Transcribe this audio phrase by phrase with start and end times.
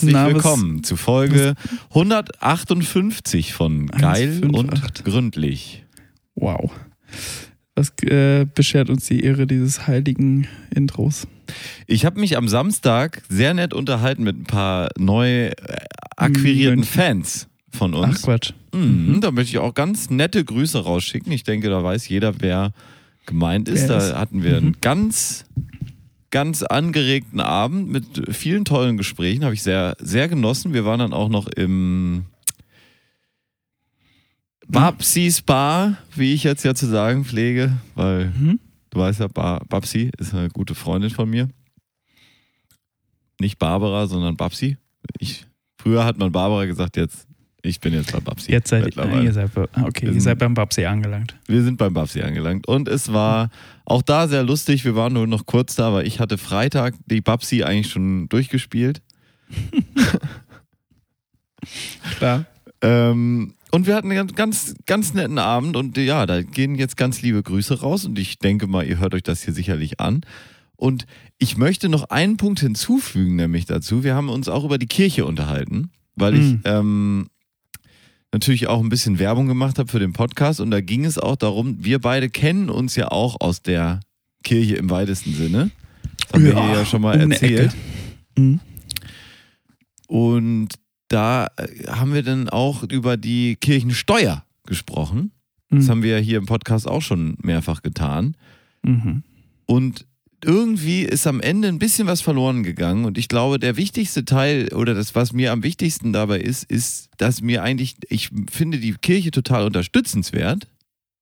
[0.00, 1.54] herzlich Na, willkommen zu Folge
[1.90, 4.54] 158 von Geil 158.
[4.54, 5.84] und Gründlich.
[6.34, 6.70] Wow.
[7.74, 11.26] Was äh, beschert uns die Ehre dieses heiligen Intros?
[11.86, 15.52] Ich habe mich am Samstag sehr nett unterhalten mit ein paar neu äh,
[16.16, 16.84] akquirierten.
[16.84, 18.20] Fans von uns.
[18.20, 18.52] Ach Quatsch.
[18.72, 21.30] Mhm, da möchte ich auch ganz nette Grüße rausschicken.
[21.30, 22.72] Ich denke, da weiß jeder, wer
[23.26, 23.82] gemeint ist.
[23.82, 24.14] Wer da ist.
[24.16, 24.76] hatten wir einen Mhm.
[24.80, 25.44] ganz,
[26.30, 29.44] ganz angeregten Abend mit vielen tollen Gesprächen.
[29.44, 30.72] Habe ich sehr, sehr genossen.
[30.72, 32.26] Wir waren dann auch noch im
[34.68, 38.60] Babsis Bar, wie ich jetzt ja zu sagen pflege, weil Mhm.
[38.90, 41.48] du weißt ja, Bar, Babsi ist eine gute Freundin von mir.
[43.40, 44.76] Nicht Barbara, sondern Babsi.
[45.18, 45.46] Ich,
[45.78, 47.26] früher hat man Barbara gesagt, jetzt
[47.62, 48.50] ich bin jetzt bei Babsi.
[48.50, 49.24] Jetzt seid ihr, mittlerweile.
[49.24, 51.36] ihr seid, bei- ah, okay, Wir ihr sind- seid beim Babsi angelangt.
[51.46, 52.66] Wir sind beim Babsi angelangt.
[52.68, 53.50] Und es war
[53.84, 54.84] auch da sehr lustig.
[54.84, 59.02] Wir waren nur noch kurz da, weil ich hatte Freitag die Babsi eigentlich schon durchgespielt.
[62.18, 62.46] Klar.
[62.82, 65.76] Ähm, und wir hatten einen ganz, ganz, ganz netten Abend.
[65.76, 68.04] Und ja, da gehen jetzt ganz liebe Grüße raus.
[68.04, 70.22] Und ich denke mal, ihr hört euch das hier sicherlich an.
[70.76, 71.06] Und
[71.38, 74.02] ich möchte noch einen Punkt hinzufügen, nämlich dazu.
[74.02, 76.60] Wir haben uns auch über die Kirche unterhalten, weil ich Mhm.
[76.64, 77.26] ähm,
[78.32, 80.60] natürlich auch ein bisschen Werbung gemacht habe für den Podcast.
[80.60, 84.00] Und da ging es auch darum, wir beide kennen uns ja auch aus der
[84.44, 85.70] Kirche im weitesten Sinne.
[86.22, 87.74] Das haben wir Ja, hier ja schon mal erzählt.
[88.36, 88.60] Mhm.
[90.06, 90.68] Und
[91.08, 95.32] da äh, haben wir dann auch über die Kirchensteuer gesprochen.
[95.70, 95.90] Das Mhm.
[95.90, 98.36] haben wir ja hier im Podcast auch schon mehrfach getan.
[98.82, 99.22] Mhm.
[99.66, 100.06] Und
[100.44, 103.04] irgendwie ist am Ende ein bisschen was verloren gegangen.
[103.04, 107.08] Und ich glaube, der wichtigste Teil oder das, was mir am wichtigsten dabei ist, ist,
[107.18, 110.66] dass mir eigentlich, ich finde die Kirche total unterstützenswert.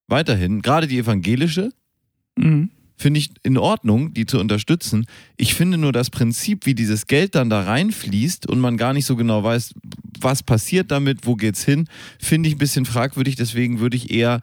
[0.06, 1.70] Weiterhin, gerade die evangelische,
[2.38, 2.70] Mhm.
[2.96, 5.06] finde ich in Ordnung, die zu unterstützen.
[5.36, 9.06] Ich finde nur das Prinzip, wie dieses Geld dann da reinfließt und man gar nicht
[9.06, 9.74] so genau weiß,
[10.20, 13.36] was passiert damit, wo geht's hin, finde ich ein bisschen fragwürdig.
[13.36, 14.40] Deswegen würde ich eher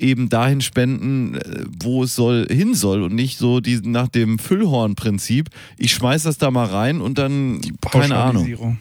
[0.00, 4.38] eben dahin spenden, äh, wo es soll, hin soll und nicht so diesen, nach dem
[4.38, 5.48] Füllhorn-Prinzip.
[5.78, 8.78] Ich schmeiß das da mal rein und dann, keine Ahnung.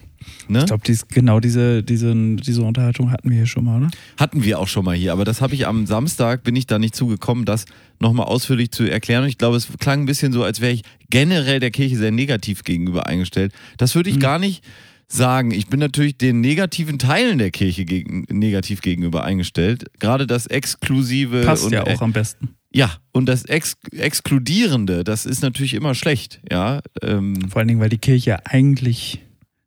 [0.47, 0.59] Ne?
[0.59, 3.91] Ich glaube, dies, genau diese, diese, diese Unterhaltung hatten wir hier schon mal, oder?
[4.17, 6.79] Hatten wir auch schon mal hier, aber das habe ich am Samstag, bin ich da
[6.79, 7.65] nicht zugekommen, das
[7.99, 9.23] nochmal ausführlich zu erklären.
[9.23, 12.11] Und ich glaube, es klang ein bisschen so, als wäre ich generell der Kirche sehr
[12.11, 13.53] negativ gegenüber eingestellt.
[13.77, 14.21] Das würde ich Mhm.
[14.21, 14.63] gar nicht
[15.11, 15.51] sagen.
[15.51, 19.85] Ich bin natürlich den negativen Teilen der Kirche gegen, negativ gegenüber eingestellt.
[19.99, 22.49] Gerade das Exklusive Passt und ja auch am besten.
[22.71, 26.81] ja, und das Ex Exkludierende, das ist natürlich immer schlecht, ja.
[27.01, 29.19] Ähm, Vor allen Dingen, weil die Kirche eigentlich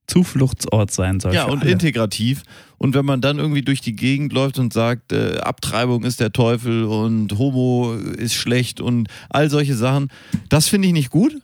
[0.06, 1.34] Zufluchtsort sein soll.
[1.34, 1.70] Ja, und alle.
[1.70, 2.42] integrativ.
[2.76, 6.32] Und wenn man dann irgendwie durch die Gegend läuft und sagt, äh, Abtreibung ist der
[6.32, 10.08] Teufel und Homo ist schlecht und all solche Sachen,
[10.48, 11.40] das finde ich nicht gut.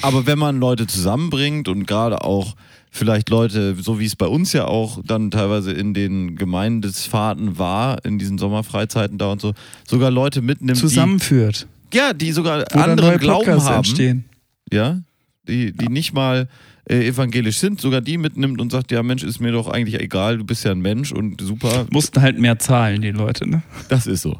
[0.00, 0.08] Ja.
[0.08, 2.54] Aber wenn man Leute zusammenbringt und gerade auch
[2.90, 8.04] vielleicht Leute, so wie es bei uns ja auch dann teilweise in den Gemeindesfahrten war,
[8.04, 9.54] in diesen Sommerfreizeiten da und so,
[9.86, 11.66] sogar Leute mitnimmt, zusammenführt.
[11.92, 14.24] die, ja, die sogar Wo neue Glauben Podcasts haben entstehen.
[14.72, 15.00] ja,
[15.46, 16.48] die, die nicht mal
[16.88, 20.38] äh, evangelisch sind, sogar die mitnimmt und sagt, ja Mensch, ist mir doch eigentlich egal,
[20.38, 23.62] du bist ja ein Mensch und super, Mussten halt mehr zahlen, die Leute, ne?
[23.88, 24.38] das ist so.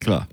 [0.00, 0.26] Klar.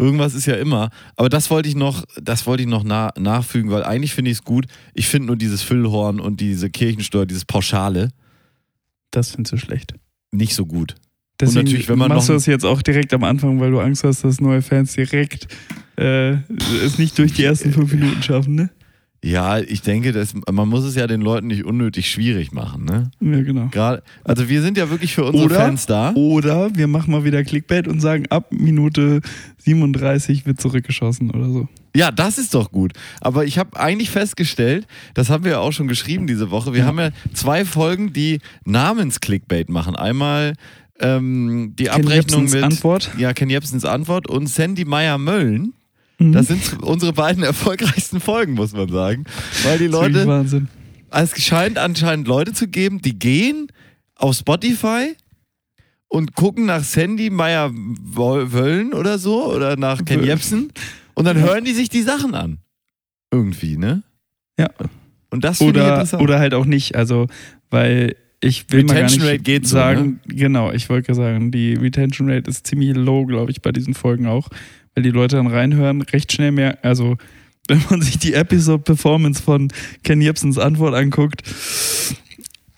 [0.00, 3.70] Irgendwas ist ja immer, aber das wollte ich noch, das wollte ich noch na, nachfügen,
[3.70, 4.64] weil eigentlich finde ich es gut.
[4.94, 8.08] Ich finde nur dieses Füllhorn und diese Kirchensteuer, dieses Pauschale
[9.10, 9.94] Das findest du schlecht.
[10.32, 10.94] nicht so gut.
[11.38, 14.04] Deswegen natürlich, wenn man machst du das jetzt auch direkt am Anfang, weil du Angst
[14.04, 15.48] hast, dass neue Fans direkt
[15.96, 16.32] äh,
[16.84, 18.70] es nicht durch die ersten fünf Minuten schaffen, ne?
[19.22, 23.10] Ja, ich denke, dass, man muss es ja den Leuten nicht unnötig schwierig machen, ne?
[23.20, 23.68] Ja, genau.
[23.70, 26.14] Gerade, also wir sind ja wirklich für unsere Oder- Fans da.
[26.14, 29.20] Oder wir machen mal wieder Clickbait und sagen, ab Minute
[29.58, 31.68] 37 wird zurückgeschossen oder so.
[31.94, 32.92] Ja, das ist doch gut.
[33.20, 36.80] Aber ich habe eigentlich festgestellt, das haben wir ja auch schon geschrieben diese Woche, wir
[36.80, 36.86] Ja.
[36.86, 39.96] haben ja zwei Folgen, die Namens-Clickbait machen.
[39.96, 40.54] Einmal
[41.00, 43.10] ähm, die Ken Abrechnung Jebsens mit Antwort.
[43.18, 45.74] Ja, Ken Jebsens Antwort und Sandy Meyer-Mölln.
[46.20, 46.32] Mhm.
[46.32, 49.24] Das sind unsere beiden erfolgreichsten Folgen, muss man sagen.
[49.64, 50.68] Weil die Leute, Wahnsinn.
[51.10, 53.68] es scheint anscheinend Leute zu geben, die gehen
[54.14, 55.16] auf Spotify
[56.08, 60.22] und gucken nach Sandy Meyer-Wöllen oder so oder nach Ken.
[60.22, 60.72] Jebsen
[61.14, 62.58] und dann hören die sich die Sachen an.
[63.32, 64.02] Irgendwie, ne?
[64.58, 64.68] Ja.
[65.30, 66.96] Und das finde ich Oder, oder halt auch nicht.
[66.96, 67.28] Also,
[67.70, 69.82] weil ich will mal gar Retention nicht Rate geht so, ne?
[69.82, 73.94] sagen, genau, ich wollte sagen, die Retention Rate ist ziemlich low, glaube ich, bei diesen
[73.94, 74.48] Folgen auch,
[75.00, 77.16] weil die Leute dann reinhören, recht schnell mehr, also
[77.68, 81.42] wenn man sich die Episode Performance von Ken Jebsens Antwort anguckt,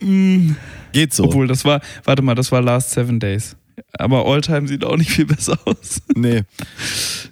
[0.00, 0.54] mh,
[0.92, 1.24] geht so.
[1.24, 3.56] obwohl das war, warte mal, das war Last Seven Days.
[3.94, 6.02] Aber Alltime sieht auch nicht viel besser aus.
[6.14, 6.42] nee.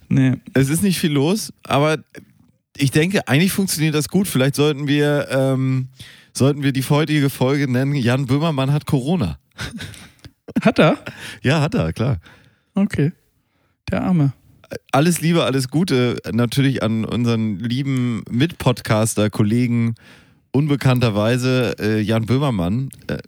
[0.09, 0.35] Nee.
[0.55, 1.99] Es ist nicht viel los, aber
[2.77, 4.27] ich denke, eigentlich funktioniert das gut.
[4.27, 5.89] Vielleicht sollten wir, ähm,
[6.33, 9.39] sollten wir die heutige Folge nennen, Jan Böhmermann hat Corona.
[10.63, 10.99] Hat er?
[11.43, 12.19] Ja, hat er, klar.
[12.75, 13.13] Okay.
[13.91, 14.33] Der Arme.
[14.93, 19.95] Alles Liebe, alles Gute natürlich an unseren lieben Mitpodcaster, Kollegen,
[20.53, 22.91] unbekannterweise äh, Jan Böhmermann.
[23.09, 23.19] Äh,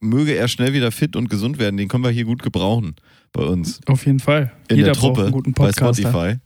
[0.00, 1.76] möge er schnell wieder fit und gesund werden.
[1.76, 2.94] Den können wir hier gut gebrauchen
[3.32, 3.80] bei uns.
[3.86, 4.52] Auf jeden Fall.
[4.68, 5.72] In Jeder der Truppe bei.
[5.72, 6.28] Spotify.
[6.28, 6.38] Ja.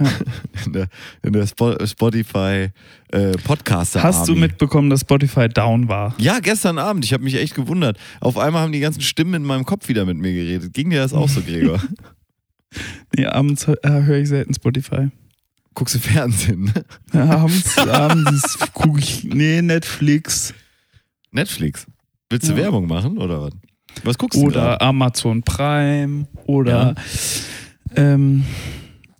[0.64, 0.88] In der,
[1.22, 2.68] in der Spo Spotify
[3.12, 4.02] äh, Podcaster.
[4.02, 6.14] Hast du mitbekommen, dass Spotify down war?
[6.16, 7.04] Ja, gestern Abend.
[7.04, 7.98] Ich habe mich echt gewundert.
[8.20, 10.72] Auf einmal haben die ganzen Stimmen in meinem Kopf wieder mit mir geredet.
[10.72, 11.82] Ging dir das auch so, Gregor?
[13.16, 15.08] Nee, abends äh, höre ich selten Spotify.
[15.74, 16.64] Guckst du Fernsehen?
[16.64, 16.84] ne?
[17.12, 19.24] Ja, abends abends gucke ich.
[19.24, 20.54] Nee, Netflix
[21.32, 21.86] Netflix.
[22.28, 22.58] Willst du Ja.
[22.58, 23.52] Werbung machen oder was?
[24.04, 24.80] Was guckst du oder?
[24.82, 26.94] Amazon Prime oder
[27.96, 28.44] ähm,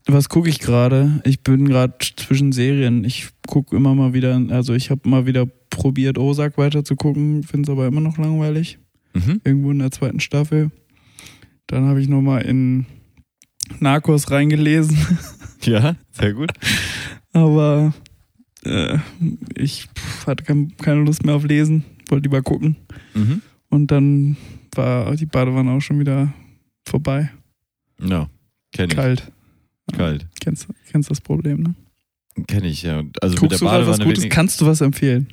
[0.06, 1.20] was gucke ich gerade?
[1.24, 3.04] Ich bin gerade zwischen Serien.
[3.04, 7.42] Ich gucke immer mal wieder, also ich habe mal wieder probiert, Ozark weiter zu gucken,
[7.42, 8.78] finde es aber immer noch langweilig.
[9.14, 9.40] Mhm.
[9.44, 10.70] Irgendwo in der zweiten Staffel.
[11.66, 12.86] Dann habe ich nochmal in
[13.78, 14.96] Narcos reingelesen,
[15.62, 16.52] Ja, sehr gut.
[17.32, 17.92] aber
[18.64, 18.98] äh,
[19.56, 22.76] ich pff, hatte kein, keine Lust mehr auf Lesen, wollte lieber gucken.
[23.14, 23.42] Mhm.
[23.68, 24.36] Und dann
[24.74, 26.32] war die Badewanne auch schon wieder
[26.86, 27.30] vorbei.
[28.02, 28.28] Ja,
[28.72, 28.96] kenne ich.
[28.96, 29.32] Kalt.
[29.96, 30.26] Kalt.
[30.40, 31.74] Kennst, kennst das Problem, ne?
[32.46, 33.02] Kenne ich, ja.
[33.20, 34.04] Also Guckst mit du der was Badewanne.
[34.04, 34.22] Gutes?
[34.24, 35.28] wenig- Kannst du was empfehlen?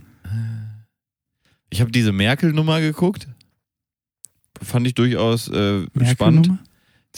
[1.70, 3.28] Ich habe diese Merkel-Nummer geguckt.
[4.62, 6.52] Fand ich durchaus äh, spannend.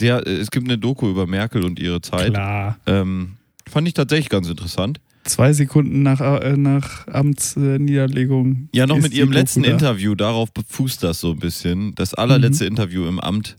[0.00, 2.32] Hat, äh, es gibt eine Doku über Merkel und ihre Zeit.
[2.32, 2.78] Klar.
[2.86, 3.36] Ähm,
[3.68, 5.00] fand ich tatsächlich ganz interessant.
[5.24, 8.68] Zwei Sekunden nach, äh, nach Amtsniederlegung.
[8.74, 9.70] Ja, noch mit ihrem letzten da.
[9.70, 11.94] Interview, darauf fußt das so ein bisschen.
[11.94, 12.70] Das allerletzte Mhm.
[12.70, 13.56] Interview im Amt.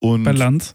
[0.00, 0.74] Und Bei Lanz.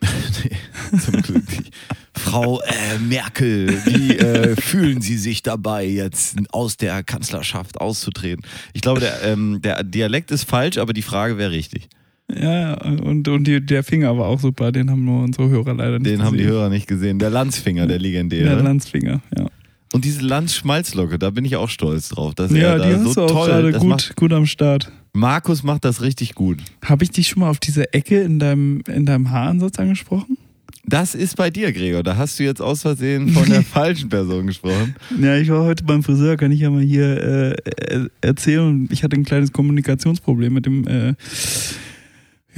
[0.02, 1.70] nee, zum Glück nicht.
[2.14, 8.44] Frau äh, Merkel, wie äh, fühlen Sie sich dabei, jetzt aus der Kanzlerschaft auszutreten?
[8.72, 11.88] Ich glaube, der, ähm, der Dialekt ist falsch, aber die Frage wäre richtig.
[12.34, 15.98] Ja, und, und die, der Finger war auch super, den haben nur unsere Hörer leider
[15.98, 16.52] nicht Den haben die gesehen.
[16.54, 17.18] Hörer nicht gesehen.
[17.18, 18.44] Der Lanzfinger, der legendäre.
[18.44, 19.46] Der Lanzfinger, ja.
[19.94, 22.34] Und diese Lanz-Schmalzlocke, da bin ich auch stolz drauf.
[22.34, 24.44] Dass Ja, er die da hast so du auch toll, gerade gut, Macht, gut am
[24.44, 24.92] Start.
[25.14, 26.58] Markus macht das richtig gut.
[26.84, 30.36] Habe ich dich schon mal auf diese Ecke in deinem, in deinem Haaransatz angesprochen?
[30.84, 32.02] Das ist bei dir, Gregor.
[32.02, 34.94] Da hast du jetzt aus Versehen von der falschen Person gesprochen.
[35.20, 37.50] Ja, ich war heute beim Friseur, kann ich ja mal hier äh,
[37.94, 38.86] äh, erzählen.
[38.92, 41.14] Ich hatte ein kleines Kommunikationsproblem mit dem äh,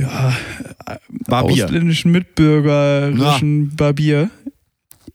[0.00, 0.30] ja,
[0.86, 1.64] äh, Barbier.
[1.64, 4.30] ausländischen mitbürgerischen Barbier.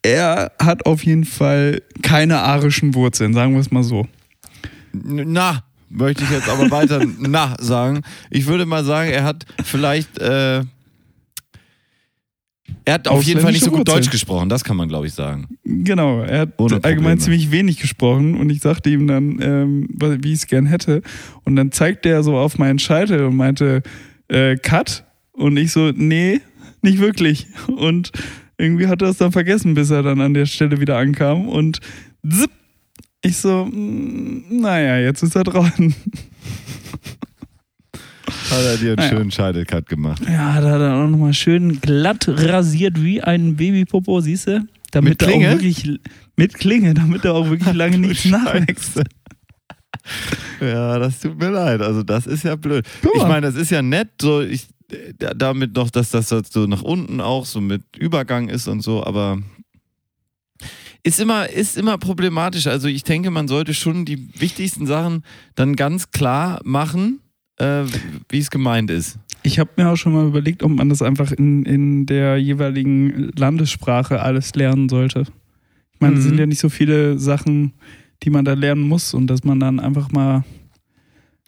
[0.01, 4.07] Er hat auf jeden Fall keine arischen Wurzeln, sagen wir es mal so.
[4.93, 8.01] Na, möchte ich jetzt aber weiter na sagen.
[8.29, 10.19] Ich würde mal sagen, er hat vielleicht.
[10.19, 10.63] Äh,
[12.87, 15.07] er hat auf jeden Fall nicht so gut Ausländische Deutsch gesprochen, das kann man, glaube
[15.07, 15.57] ich, sagen.
[15.63, 19.87] Genau, er hat allgemein ziemlich wenig gesprochen und ich sagte ihm dann, ähm,
[20.21, 21.01] wie ich es gern hätte.
[21.45, 23.81] Und dann zeigte er so auf meinen Scheitel und meinte,
[24.29, 25.03] äh, Cut.
[25.33, 26.41] Und ich so, nee,
[26.81, 27.47] nicht wirklich.
[27.67, 28.11] Und
[28.57, 31.79] irgendwie hat er es dann vergessen, bis er dann an der Stelle wieder ankam und
[32.27, 32.51] zipp.
[33.21, 35.93] Ich so, mm, naja, jetzt ist er dran.
[38.51, 39.09] Hat er dir einen Naja.
[39.09, 40.21] schönen Scheitelcut gemacht.
[40.27, 44.67] Ja, da hat er auch nochmal schön glatt rasiert wie ein Babypopo, siehst du?
[44.91, 45.47] Damit Mit er Klinge?
[45.47, 45.99] auch wirklich
[46.37, 48.35] mit Klinge, damit er auch wirklich lange nichts Scheiße.
[48.43, 49.01] nachwächst.
[50.61, 51.81] Ja, das tut mir leid.
[51.81, 52.85] Also, das ist ja blöd.
[53.13, 54.67] Ich meine, das ist ja nett, so ich,
[55.19, 59.03] da- damit noch, dass das so nach unten auch so mit Übergang ist und so,
[59.03, 59.39] aber
[61.03, 62.67] ist immer, ist immer problematisch.
[62.67, 65.23] Also ich denke, man sollte schon die wichtigsten Sachen
[65.55, 67.19] dann ganz klar machen,
[67.57, 67.83] äh,
[68.29, 69.19] wie es gemeint ist.
[69.43, 73.31] Ich habe mir auch schon mal überlegt, ob man das einfach in, in der jeweiligen
[73.37, 75.25] Landessprache alles lernen sollte.
[75.93, 76.29] Ich meine, es Mhm.
[76.29, 77.73] sind ja nicht so viele Sachen,
[78.25, 80.43] die man da lernen muss und dass man dann einfach mal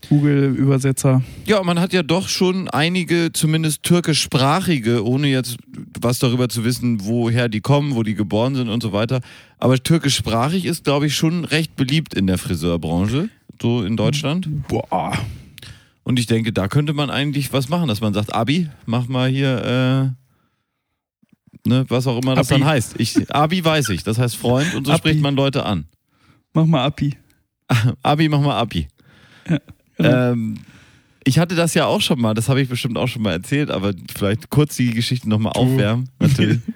[0.09, 1.23] Google-Übersetzer.
[1.45, 5.57] Ja, man hat ja doch schon einige, zumindest türkischsprachige, ohne jetzt
[5.99, 9.21] was darüber zu wissen, woher die kommen, wo die geboren sind und so weiter.
[9.57, 13.29] Aber türkischsprachig ist, glaube ich, schon recht beliebt in der Friseurbranche,
[13.59, 14.47] so in Deutschland.
[14.67, 15.17] Boah.
[16.03, 19.27] Und ich denke, da könnte man eigentlich was machen, dass man sagt, Abi, mach mal
[19.29, 20.13] hier,
[21.65, 22.61] äh, ne, was auch immer das Abi.
[22.61, 22.95] dann heißt.
[22.99, 24.99] Ich, Abi weiß ich, das heißt Freund und so Abi.
[24.99, 25.85] spricht man Leute an.
[26.57, 27.15] Mach mal Api.
[28.01, 28.87] Abi, mach mal Abi.
[29.45, 30.31] genau.
[30.31, 30.57] Ähm,
[31.23, 33.69] ich hatte das ja auch schon mal, das habe ich bestimmt auch schon mal erzählt,
[33.69, 36.09] aber vielleicht kurz die Geschichte nochmal aufwärmen.
[36.19, 36.59] Natürlich.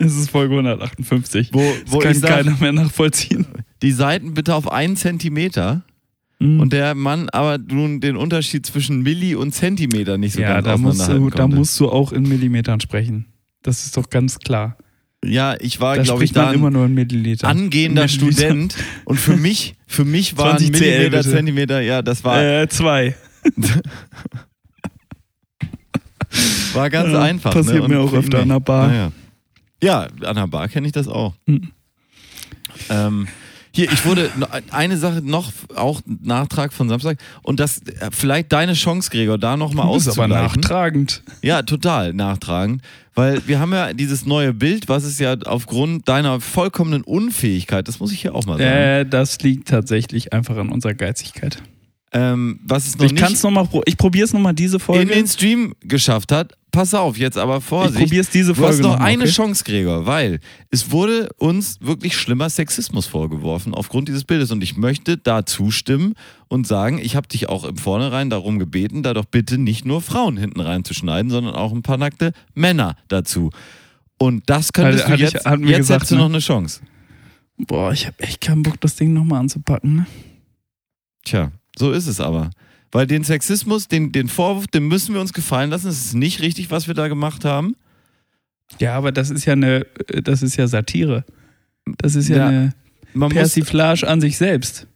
[0.00, 1.48] Es ist Folge 158.
[1.52, 3.46] Wo, Das wo kann ich sag, keiner mehr nachvollziehen.
[3.82, 5.82] die Seiten bitte auf einen Zentimeter
[6.40, 6.60] Mhm.
[6.60, 10.66] und der Mann aber nun den Unterschied zwischen Milli und Zentimeter nicht so ja, ganz
[10.66, 11.56] da musst, du, auseinanderhalten da konnte.
[11.56, 13.26] musst du auch in Millimetern sprechen.
[13.64, 14.76] Das ist doch ganz klar.
[15.24, 17.48] Ja, ich war, glaube ich, da immer ein nur in Milliliter.
[17.48, 18.32] angehender Milliliter.
[18.32, 21.22] Student und für mich, für mich waren 20 CL.
[21.24, 23.16] Zentimeter, ja, das war, Äh, zwei.
[26.74, 27.52] war ganz Ja, einfach.
[27.52, 27.88] passiert ne?
[27.88, 28.88] Mir auch öfter an der Bar.
[28.88, 29.12] Naja.
[29.82, 31.34] Ja, an der Bar kenne ich das auch.
[31.46, 31.70] Mhm.
[32.90, 33.28] Ähm,
[33.72, 34.30] hier, ich wurde
[34.70, 39.56] eine Sache noch, auch Nachtrag von Samstag und das äh, vielleicht deine Chance, Gregor, da
[39.56, 41.22] nochmal Du bist aber nachtragend.
[41.42, 42.82] Ja, total nachtragend,
[43.14, 48.00] weil wir haben ja dieses neue Bild, was es ja aufgrund deiner vollkommenen Unfähigkeit, das
[48.00, 51.62] muss ich hier auch mal sagen, Äh, das liegt tatsächlich einfach an unserer Geizigkeit.
[52.12, 54.76] Ähm, was es noch Ich kann es nicht nochmal, pro ich probiere es nochmal diese
[54.76, 55.12] in Folge.
[55.14, 56.54] den Stream geschafft hat.
[56.70, 57.98] Pass auf, jetzt aber ich Vorsicht.
[57.98, 59.32] probiere es diese Du hast Folge noch noch mal, eine okay?
[59.32, 60.38] Chance, Gregor, weil
[60.70, 64.50] es wurde uns wirklich schlimmer Sexismus vorgeworfen aufgrund dieses Bildes.
[64.50, 66.12] Und ich möchte da zustimmen
[66.48, 70.02] und sagen, ich habe dich auch im Vornherein darum gebeten, da doch bitte nicht nur
[70.02, 73.50] Frauen hinten reinzuschneiden, sondern auch ein paar nackte Männer dazu.
[74.18, 76.20] Und das könntest Hatte- du ich- jetzt, wir jetzt gesagt, hättest du ne?
[76.22, 76.80] noch eine Chance.
[77.56, 79.96] Boah, ich habe echt keinen Bock, das Ding nochmal anzupacken.
[79.96, 80.06] Ne?
[81.24, 82.50] Tja, so ist es aber.
[82.90, 85.88] Weil den Sexismus, den, den Vorwurf, den müssen wir uns gefallen lassen.
[85.88, 87.74] Es ist nicht richtig, was wir da gemacht haben.
[88.78, 89.86] Ja, aber das ist ja eine,
[90.22, 91.24] das ist ja Satire.
[91.98, 92.74] Das ist ja, Ja, eine
[93.14, 94.86] Man muss, Persiflage an sich selbst.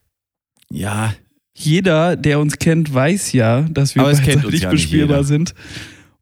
[0.71, 1.15] ja,
[1.55, 5.25] Jeder, der uns kennt, weiß ja, dass wir beidseitig ja nicht bespielbar jeder.
[5.25, 5.55] sind.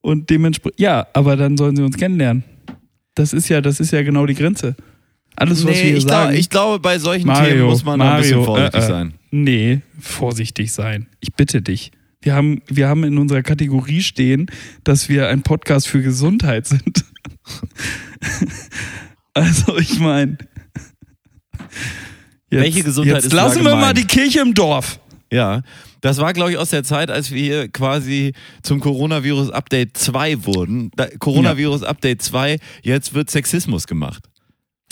[0.00, 2.42] Und dementsprechend, ja, aber dann sollen sie uns kennenlernen.
[3.14, 4.74] Das ist ja, das ist ja genau die Grenze.
[5.36, 6.30] Alles, was wir nee, hier ich, sagen.
[6.30, 8.84] glaub, ich glaube, bei solchen Mario, Themen muss man noch ein bisschen Mario, vorsichtig äh,
[8.84, 8.88] äh.
[8.88, 9.14] sein.
[9.30, 11.06] Nee, vorsichtig sein.
[11.20, 11.92] Ich bitte dich.
[12.22, 14.50] Wir haben, wir haben in unserer Kategorie stehen,
[14.84, 17.04] dass wir ein Podcast für Gesundheit sind.
[19.34, 20.36] also, ich meine.
[22.50, 25.00] Welche Gesundheit jetzt lassen wir mal die Kirche im Dorf.
[25.32, 25.62] Ja,
[26.00, 28.32] das war, glaube ich, aus der Zeit, als wir quasi
[28.62, 30.90] zum Coronavirus Update 2 wurden.
[30.96, 34.24] Da, Coronavirus Update 2, jetzt wird Sexismus gemacht.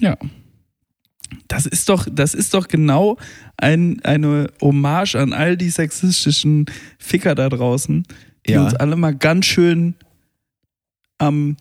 [0.00, 0.16] Ja.
[1.48, 3.16] Das ist doch, das ist doch genau
[3.56, 6.66] ein, eine Hommage an all die sexistischen
[6.98, 8.04] Ficker da draußen,
[8.46, 8.64] die Ja.
[8.64, 9.94] uns alle mal ganz schön
[11.18, 11.56] am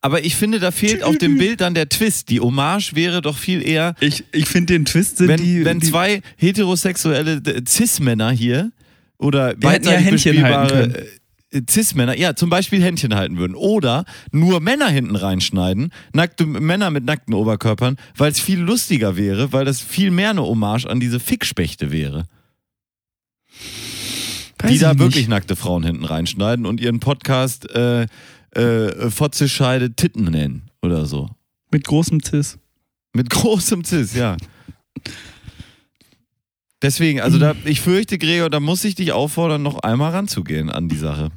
[0.00, 2.28] Aber ich finde, da fehlt auf dem Bild dann der Twist.
[2.30, 5.64] Die Hommage wäre doch viel eher, Ich, ich finde den Twist sind wenn, die.
[5.64, 8.70] wenn die, zwei heterosexuelle äh, Cis-Männer hier
[9.18, 11.06] oder ja beidseitig Händchen halten bespielbare
[11.52, 13.54] Cis-Männer, ja, zum Beispiel Händchen halten würden.
[13.54, 19.52] Oder nur Männer hinten reinschneiden, nackte Männer mit nackten Oberkörpern, weil es viel lustiger wäre,
[19.52, 22.24] weil das viel mehr eine Hommage an diese Fickspechte wäre.
[24.58, 25.00] weiß die da nicht.
[25.00, 28.06] wirklich nackte Frauen hinten reinschneiden und ihren Podcast äh,
[28.52, 31.30] äh, Fotzescheide Titten nennen oder so.
[31.70, 32.58] Mit großem Cis.
[33.14, 34.36] Mit großem Cis, ja.
[36.86, 40.88] Deswegen, also da, ich fürchte, Gregor, da muss ich dich auffordern, noch einmal ranzugehen an
[40.88, 41.32] die Sache.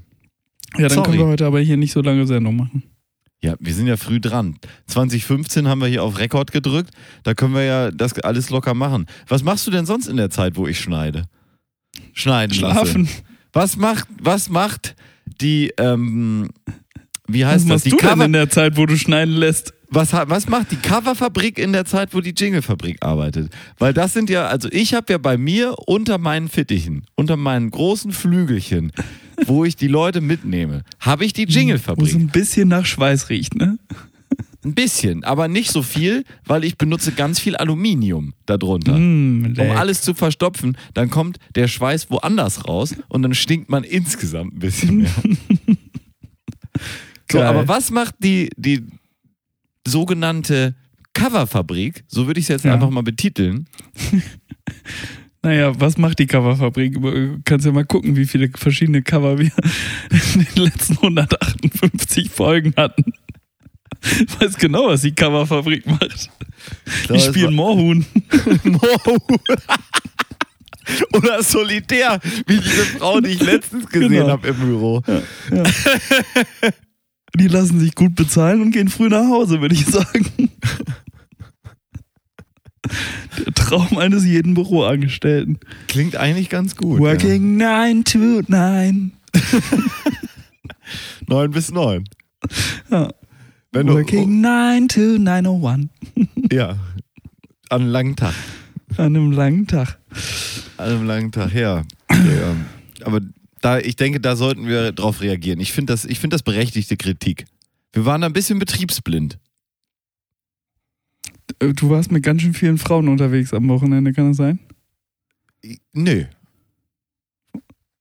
[0.77, 1.05] Ja, dann Sorry.
[1.07, 2.83] können wir heute aber hier nicht so lange Sendung machen.
[3.41, 4.59] Ja, wir sind ja früh dran.
[4.85, 6.91] 2015 haben wir hier auf Rekord gedrückt.
[7.23, 9.07] Da können wir ja das alles locker machen.
[9.27, 11.23] Was machst du denn sonst in der Zeit, wo ich schneide?
[12.13, 12.53] Schneiden.
[12.53, 13.05] Schlafen.
[13.05, 13.23] Lasse.
[13.51, 14.95] Was macht, was macht
[15.41, 16.49] die, ähm,
[17.27, 17.69] wie Was heißt das?
[17.69, 19.73] machst Die du denn Cover, in der Zeit, wo du schneiden lässt?
[19.91, 23.51] Was, was macht die Coverfabrik in der Zeit, wo die Jinglefabrik arbeitet?
[23.77, 27.71] Weil das sind ja, also ich habe ja bei mir unter meinen Fittichen, unter meinen
[27.71, 28.91] großen Flügelchen,
[29.45, 32.13] wo ich die Leute mitnehme, habe ich die Wo es Jinglefabrik.
[32.13, 33.79] ein bisschen nach Schweiß riecht, ne?
[34.63, 38.97] Ein bisschen, aber nicht so viel, weil ich benutze ganz viel Aluminium darunter.
[38.97, 43.85] Mm, Um alles zu verstopfen, dann kommt der Schweiß woanders raus und dann stinkt man
[43.85, 45.11] insgesamt ein bisschen mehr.
[47.31, 48.83] so, aber was macht die, die
[49.89, 50.75] sogenannte
[51.13, 52.73] Coverfabrik, so würde ich es jetzt Ja.
[52.75, 53.67] einfach mal betiteln,
[55.41, 57.01] Naja, was macht die Coverfabrik?
[57.01, 59.49] Du kannst ja mal gucken, wie viele verschiedene Cover wir
[60.35, 63.13] in den letzten 158 Folgen hatten.
[64.03, 66.29] Ich weiß genau, was die Coverfabrik macht.
[67.09, 68.05] Die spielen Moorhuhn.
[71.13, 74.27] Oder Solitär, wie diese Frau, die ich letztens gesehen Genau.
[74.29, 75.01] habe im Büro.
[77.35, 80.49] Die lassen sich gut bezahlen und gehen früh nach Hause, würde ich sagen.
[83.45, 85.59] Der Traum eines jeden Büroangestellten.
[85.87, 86.99] Klingt eigentlich ganz gut.
[86.99, 89.11] Working nine to nine.
[91.29, 91.35] Ja.
[91.35, 92.03] 9 bis 9.
[92.89, 93.09] Ja.
[93.71, 95.89] Wenn Working nine to 901.
[96.51, 96.77] ja,
[97.69, 98.33] an einem langen Tag.
[98.97, 99.99] An einem langen Tag.
[100.77, 101.83] An einem langen Tag, ja.
[102.11, 102.55] ja.
[103.05, 103.21] Aber
[103.61, 105.59] da, ich denke, da sollten wir drauf reagieren.
[105.59, 107.45] Ich finde das, ich finde das berechtigte Kritik.
[107.93, 109.39] Wir waren da ein bisschen betriebsblind.
[111.59, 114.59] Äh, Du warst mit ganz schön vielen Frauen unterwegs am Wochenende, kann das sein?
[115.93, 116.25] Nö.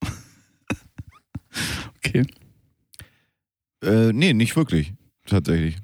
[1.97, 2.25] Okay.
[3.83, 4.93] Äh, nee, nicht wirklich.
[5.27, 5.77] tatsächlich.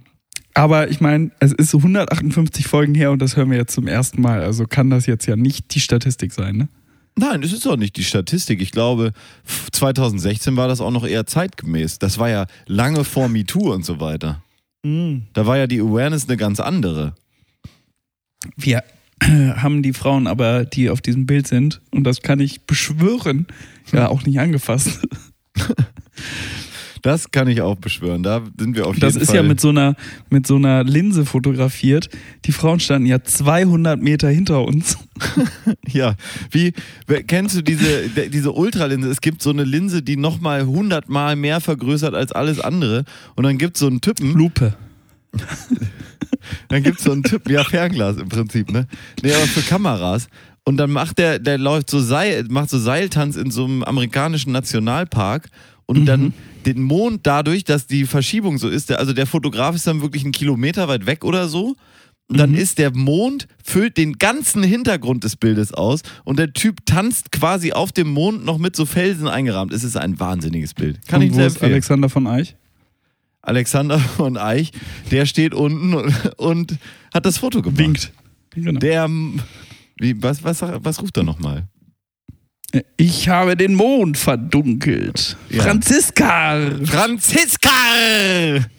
[0.55, 4.23] Aber ich meine, es ist 158 Folgen her und das hören wir jetzt zum ersten
[4.23, 4.43] Mal.
[4.43, 6.69] Also kann das jetzt ja nicht die Statistik sein, ne?
[7.17, 8.61] Nein, das ist auch nicht die Statistik.
[8.61, 9.13] Ich glaube,
[9.73, 11.99] 2016 war das auch noch eher zeitgemäß.
[12.01, 14.43] Das war ja lange vor MeToo und so weiter.
[15.33, 17.15] Da war ja die Awareness eine ganz andere.
[18.57, 18.83] Wir
[19.23, 23.47] haben die Frauen aber, die auf diesem Bild sind, und das kann ich beschwören,
[23.93, 25.01] ja auch nicht angefasst.
[27.05, 28.23] Das kann ich auch beschwören.
[28.23, 29.37] Da sind wir auf jeden Das ist Fall.
[29.37, 29.95] ja mit so einer
[30.31, 32.09] mit so einer Linse fotografiert.
[32.47, 34.97] Die Frauen standen ja 200 Meter hinter uns.
[35.87, 36.15] Ja,
[36.51, 36.73] wie
[37.27, 39.11] kennst du diese diese Ultralinse?
[39.11, 43.05] Es gibt so eine Linse, die noch mal 100 Mal mehr vergrößert als alles andere
[43.37, 44.75] und dann gibt es so einen Typen, Lupe.
[46.69, 48.87] dann gibt es so einen Typen, ja Fernglas im Prinzip, ne?
[49.23, 50.29] Nee, aber für Kameras
[50.65, 54.53] und dann macht der der läuft so Seil macht so Seiltanz in so einem amerikanischen
[54.53, 55.51] Nationalpark
[55.87, 56.33] und dann
[56.67, 60.25] den Mond dadurch, dass die Verschiebung so ist, der, also der Fotograf ist dann wirklich
[60.25, 61.77] einen Kilometer weit weg oder so.
[62.27, 66.87] Und dann ist der Mond, füllt den ganzen Hintergrund des Bildes aus und der Typ
[66.87, 69.75] tanzt quasi auf dem Mond noch mit so Felsen eingerahmt.
[69.75, 71.07] Es ist ein wahnsinniges Bild.
[71.07, 71.73] Kann und ich wo sehr ist empfehlen.
[71.73, 72.57] Alexander von Eich?
[73.43, 74.73] Alexander von Eich,
[75.11, 76.79] der steht unten und, und
[77.13, 77.79] hat das Foto gemacht.
[77.79, 78.13] Winkt.
[78.55, 78.81] Genau.
[78.81, 79.09] Der,
[79.99, 81.69] wie, was, was, was ruft er nochmal?
[82.97, 85.37] Ich habe den Mond verdunkelt.
[85.51, 85.63] Ja.
[85.63, 86.71] Franziska!
[86.85, 87.71] Franziska!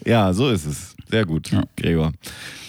[0.04, 0.94] Ja, so ist es.
[1.10, 1.62] Sehr gut, Ja.
[1.76, 2.12] Gregor.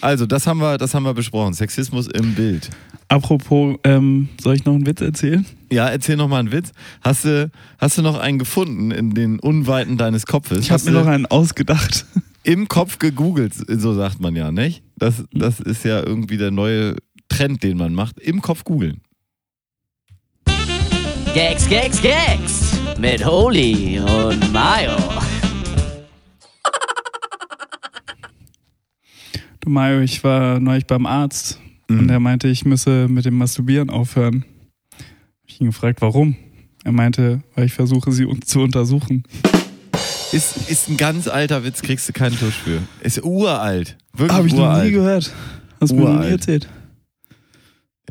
[0.00, 1.54] Also, das haben wir, das haben wir besprochen.
[1.54, 2.70] Sexismus im Bild.
[3.08, 5.44] Apropos, ähm, soll ich noch einen Witz erzählen?
[5.72, 6.72] Ja, erzähl noch mal einen Witz.
[7.00, 10.60] Hast du, hast du noch einen gefunden in den Unweiten deines Kopfes?
[10.60, 12.04] Ich habe mir noch einen ausgedacht.
[12.42, 14.82] im Kopf gegoogelt, so sagt man ja, nicht?
[14.96, 16.96] Das, das ist ja irgendwie der neue
[17.28, 18.18] Trend, den man macht.
[18.20, 19.00] Im Kopf googeln.
[21.34, 24.96] Gags, Gags, Gags mit Holy und Mayo.
[29.60, 32.08] Du Mario, ich war neulich beim Arzt und Mhm.
[32.10, 34.44] er meinte, ich müsse mit dem Masturbieren aufhören.
[35.46, 36.36] Ich ihn gefragt, warum?
[36.84, 39.24] Er meinte, weil ich versuche, sie zu untersuchen.
[40.32, 42.82] Ist, ist ein ganz alter Witz, kriegst du keinen Tusch für.
[43.00, 43.96] Ist uralt.
[44.12, 44.84] Wirklich Habe ich noch uralt.
[44.86, 45.32] nie gehört.
[45.80, 46.68] Hast du mir noch nie erzählt.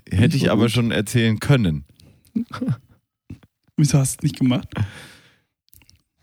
[0.09, 1.83] Hätte ich aber schon erzählen können.
[3.77, 4.67] Wieso hast du es nicht gemacht?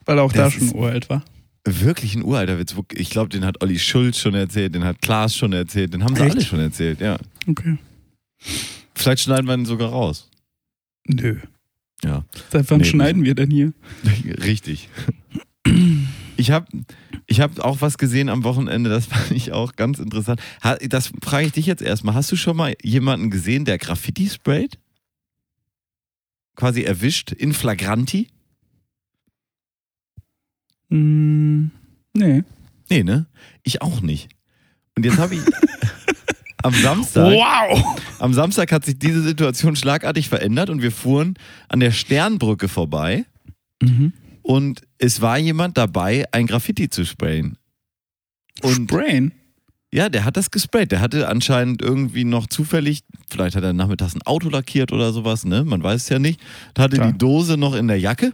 [0.04, 1.24] Weil er auch da Das schon ist- uralt war.
[1.66, 2.74] Wirklich ein uralter Witz.
[2.92, 6.14] Ich glaube, den hat Olli Schulz schon erzählt, den hat Klaas schon erzählt, den haben
[6.14, 6.32] sie Echt?
[6.36, 7.16] alle schon erzählt, ja.
[7.46, 7.78] Okay.
[8.94, 10.28] Vielleicht schneiden wir ihn sogar raus.
[11.06, 11.38] Nö.
[12.02, 12.24] Ja.
[12.50, 13.72] Seit wann Nee, schneiden wir denn hier?
[14.44, 14.90] Richtig.
[16.36, 16.66] Ich habe
[17.26, 20.40] ich hab auch was gesehen am Wochenende, das fand ich auch ganz interessant.
[20.90, 22.14] Das frage ich dich jetzt erstmal.
[22.14, 24.78] Hast du schon mal jemanden gesehen, der Graffiti sprayt?
[26.56, 28.28] Quasi erwischt in Flagranti?
[30.90, 31.70] Hm,
[32.14, 32.42] nee.
[32.90, 33.26] Nee, ne?
[33.62, 34.28] Ich auch nicht.
[34.96, 35.40] Und jetzt habe ich
[36.62, 37.32] am Samstag.
[37.32, 38.00] Wow!
[38.20, 41.34] Am Samstag hat sich diese Situation schlagartig verändert und wir fuhren
[41.68, 43.24] an der Sternbrücke vorbei
[43.82, 44.12] Mhm.
[44.42, 47.58] und es war jemand dabei, ein Graffiti zu sprayen.
[48.62, 49.32] Und Sprain?
[49.94, 50.90] Ja, der hat das gesprayt.
[50.90, 55.44] Der hatte anscheinend irgendwie noch zufällig, vielleicht hat er nachmittags ein Auto lackiert oder sowas,
[55.44, 55.62] ne?
[55.64, 56.40] Man weiß es ja nicht.
[56.74, 57.12] Da hatte Klar.
[57.12, 58.32] die Dose noch in der Jacke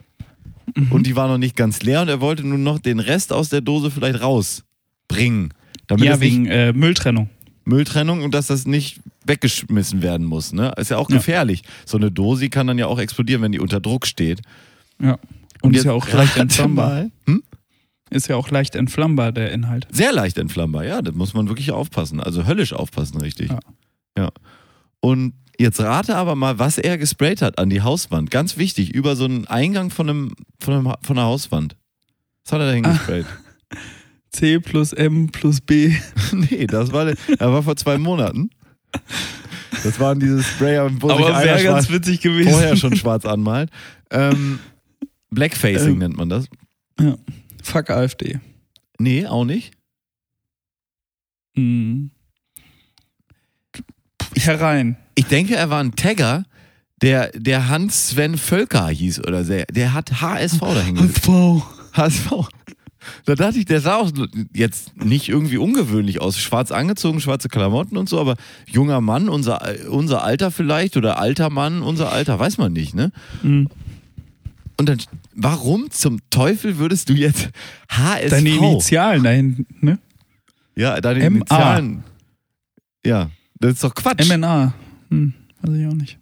[0.75, 0.93] Mhm.
[0.93, 3.49] und die war noch nicht ganz leer und er wollte nur noch den Rest aus
[3.49, 5.53] der Dose vielleicht rausbringen.
[5.89, 7.29] Damit Ja, wegen äh, Mülltrennung.
[7.65, 10.53] Mülltrennung und dass das nicht weggeschmissen werden muss.
[10.53, 10.73] Ne?
[10.77, 11.17] Ist ja auch Ja.
[11.17, 11.63] gefährlich.
[11.85, 14.41] So eine Dose kann dann ja auch explodieren, wenn die unter Druck steht.
[15.01, 15.19] Ja.
[15.63, 16.89] Und, ist jetzt ja auch leicht entflammbar.
[16.89, 17.11] mal.
[17.27, 17.43] Hm?
[18.11, 19.87] Ist ja auch leicht entflammbar, der Inhalt.
[19.91, 22.21] Sehr leicht entflammbar, ja, da muss man wirklich aufpassen.
[22.21, 23.51] Also höllisch aufpassen, richtig.
[23.51, 23.61] Ja.
[24.19, 24.31] Ja.
[25.01, 28.31] Und jetzt rate aber mal, was er gesprayt hat an die Hauswand.
[28.31, 31.77] Ganz wichtig, über so einen Eingang von, einem, von, einem, von einer Hauswand.
[32.45, 32.75] Was hat er da Ah.
[32.75, 33.27] hingesprayt?
[34.33, 35.95] C plus M plus B.
[36.33, 38.51] nee, das war, das war vor zwei Monaten.
[39.85, 42.51] Das waren diese Sprayer, wo sich Aber einer wäre ganz witzig gewesen.
[42.51, 43.71] vorher schon schwarz anmalt.
[44.11, 44.59] Ähm,
[45.31, 45.99] Blackfacing Ähm.
[45.99, 46.47] nennt man das.
[47.63, 48.41] Fuck AfD.
[48.99, 49.73] Nee, auch nicht.
[51.55, 52.11] Hm.
[54.37, 54.97] Herein.
[55.15, 56.45] Ich denke, er war ein Tagger,
[57.03, 59.67] der, der Hans-Sven Völker hieß oder sehr.
[59.67, 61.29] Der hat HSV dahingesetzt.
[61.29, 61.63] HSV.
[61.93, 62.33] HSV.
[63.25, 64.11] Da dachte ich, der sah auch
[64.53, 66.39] jetzt nicht irgendwie ungewöhnlich aus.
[66.39, 71.51] Schwarz angezogen, schwarze Klamotten und so, aber junger Mann, unser, unser Alter vielleicht oder alter
[71.51, 73.13] Mann, unser Alter, weiß man nicht, ne?
[73.43, 73.69] Hm.
[74.81, 74.99] Und dann,
[75.35, 77.51] warum zum Teufel würdest du jetzt
[77.91, 78.31] HSV?
[78.31, 79.99] Deine Initialen da hinten, ne?
[80.75, 81.27] Ja, deine MA.
[81.37, 82.03] Initialen.
[83.05, 84.27] Ja, das ist doch Quatsch.
[84.27, 84.73] MNA.
[85.11, 86.19] Hm, weiß ich auch nicht.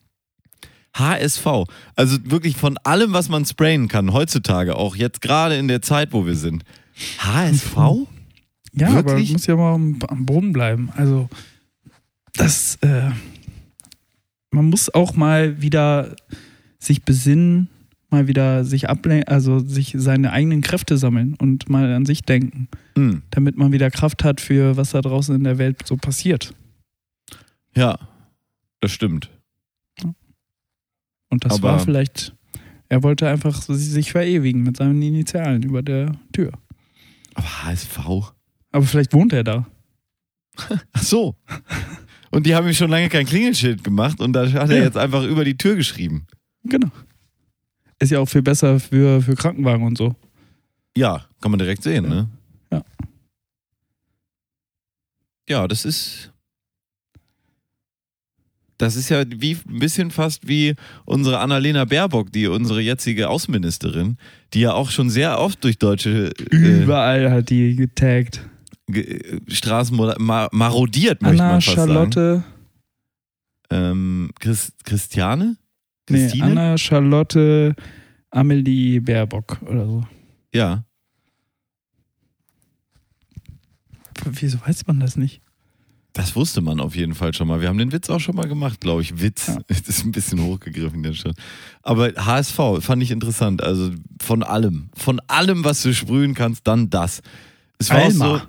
[0.92, 1.46] HSV.
[1.94, 6.12] Also wirklich von allem, was man sprayen kann, heutzutage, auch jetzt gerade in der Zeit,
[6.12, 6.64] wo wir sind.
[7.18, 7.76] HSV?
[8.72, 9.28] Ja, aber Wirklich?
[9.28, 10.90] du musst ja mal am, am Boden bleiben.
[10.96, 11.28] Also,
[12.32, 13.10] das, äh,
[14.50, 16.16] man muss auch mal wieder
[16.80, 17.68] sich besinnen,
[18.10, 22.68] mal wieder sich ablenken, also sich seine eigenen Kräfte sammeln und mal an sich denken,
[22.96, 23.22] Hm.
[23.30, 26.54] damit man wieder Kraft hat für was da draußen in der Welt so passiert.
[27.76, 27.98] Ja,
[28.80, 29.30] das stimmt.
[31.30, 32.34] Und das Aber- war vielleicht,
[32.88, 36.52] er wollte einfach sich verewigen mit seinen Initialen über der Tür.
[37.34, 37.98] Aber HSV.
[38.72, 39.66] Aber vielleicht wohnt er da.
[40.92, 41.36] Ach so.
[42.30, 44.84] Und die haben ihm schon lange kein Klingelschild gemacht und da hat er Ja.
[44.84, 46.26] jetzt einfach über die Tür geschrieben.
[46.64, 46.90] Genau.
[48.00, 50.14] Ist ja auch viel besser für, für Krankenwagen und so.
[50.96, 52.28] Ja, kann man direkt sehen, ne?
[52.72, 52.82] Ja.
[55.48, 56.32] Ja, das ist.
[58.76, 64.18] Das ist ja wie ein bisschen fast wie unsere Annalena Baerbock, die unsere jetzige Außenministerin,
[64.54, 68.48] die ja auch schon sehr oft durch deutsche äh, Überall hat die getaggt.
[68.86, 71.88] ge- Straßen moda- ma marodiert, möchte Anna man fast sagen.
[71.92, 72.44] Charlotte.
[73.70, 75.56] Ähm, Chris, Christiane?
[76.08, 76.44] Nee, Christine?
[76.44, 77.74] Anna Charlotte
[78.30, 80.04] Amelie Baerbock oder so.
[80.52, 80.84] Ja.
[84.24, 85.40] Wieso weiß man das nicht?
[86.12, 87.60] Das wusste man auf jeden Fall schon mal.
[87.60, 89.20] Wir haben den Witz auch schon mal gemacht, glaube ich.
[89.20, 89.48] Witz.
[89.48, 89.58] Ja.
[89.68, 91.34] Das ist ein bisschen hochgegriffen jetzt schon.
[91.82, 93.62] Aber HSV fand ich interessant.
[93.62, 94.90] Also von allem.
[94.94, 97.22] Von allem, was du sprühen kannst, dann das.
[97.78, 98.34] Es war Alma.
[98.34, 98.46] auch so.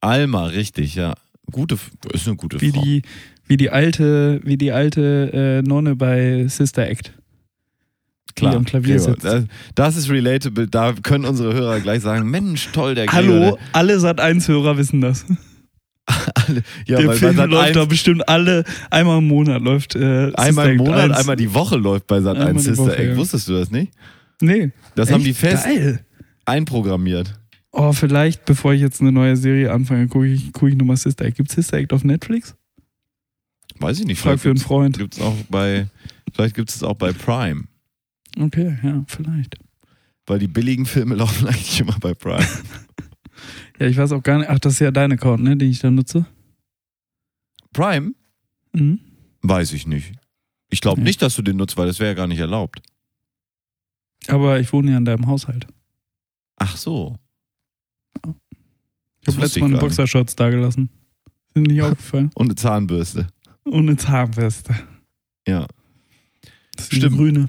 [0.00, 1.14] Alma, richtig, ja.
[1.50, 1.76] Gute,
[2.12, 2.80] ist eine gute Wie Frau.
[2.82, 3.02] die,
[3.50, 7.12] wie die alte, wie die alte äh, Nonne bei Sister Act.
[8.36, 9.24] Klar, die am Klavier Gregor, sitzt.
[9.24, 10.68] Das, das ist relatable.
[10.68, 13.34] Da können unsere Hörer gleich sagen: Mensch, toll, der Gregor.
[13.34, 15.26] Hallo, alle Sat1-Hörer wissen das.
[16.34, 20.70] Alle, ja, der Film läuft 1 da bestimmt alle, einmal im Monat läuft äh, einmal
[20.70, 21.18] im Monat, 1.
[21.18, 23.10] einmal die Woche läuft bei Sat Einmal 1 die Sister Woche, Act.
[23.10, 23.16] ja.
[23.16, 23.92] Wusstest du das nicht?
[24.40, 24.72] Nee.
[24.96, 25.28] Das haben Echt?
[25.28, 26.04] die fest Geil.
[26.46, 27.38] einprogrammiert.
[27.70, 31.26] Oh, vielleicht, bevor ich jetzt eine neue Serie anfange, gucke ich, guck ich nochmal Sister
[31.26, 31.36] Act.
[31.36, 32.56] Gibt Sister Act auf Netflix?
[33.80, 34.20] Weiß ich nicht.
[34.20, 34.96] Frag für einen Freund.
[34.98, 35.88] Gibt es auch bei,
[36.32, 37.64] vielleicht gibt es auch bei Prime.
[38.38, 39.56] Okay, ja, vielleicht.
[40.26, 42.46] Weil die billigen Filme laufen eigentlich immer bei Prime.
[43.78, 44.50] Ja, ich weiß auch gar nicht.
[44.50, 46.26] Ach, das ist ja dein Account, ne, den ich da nutze.
[47.72, 48.12] Prime?
[48.74, 49.00] Mhm.
[49.40, 50.12] Weiß ich nicht.
[50.68, 51.06] Ich glaube Nee.
[51.08, 52.82] nicht, dass du den nutzt, weil das wäre ja gar nicht erlaubt.
[54.28, 55.66] Aber ich wohne ja in deinem Haushalt.
[56.56, 57.16] Ach so.
[59.22, 59.96] Ich habe letztes Mal eine gar nicht.
[59.96, 60.90] Boxershorts da gelassen.
[61.54, 62.30] Sind nicht aufgefallen.
[62.34, 63.28] Und eine Zahnbürste.
[63.70, 64.74] Und eine Zahnweste.
[65.46, 65.66] Ja.
[66.74, 67.16] Das ist die Stimmt.
[67.16, 67.48] grüne.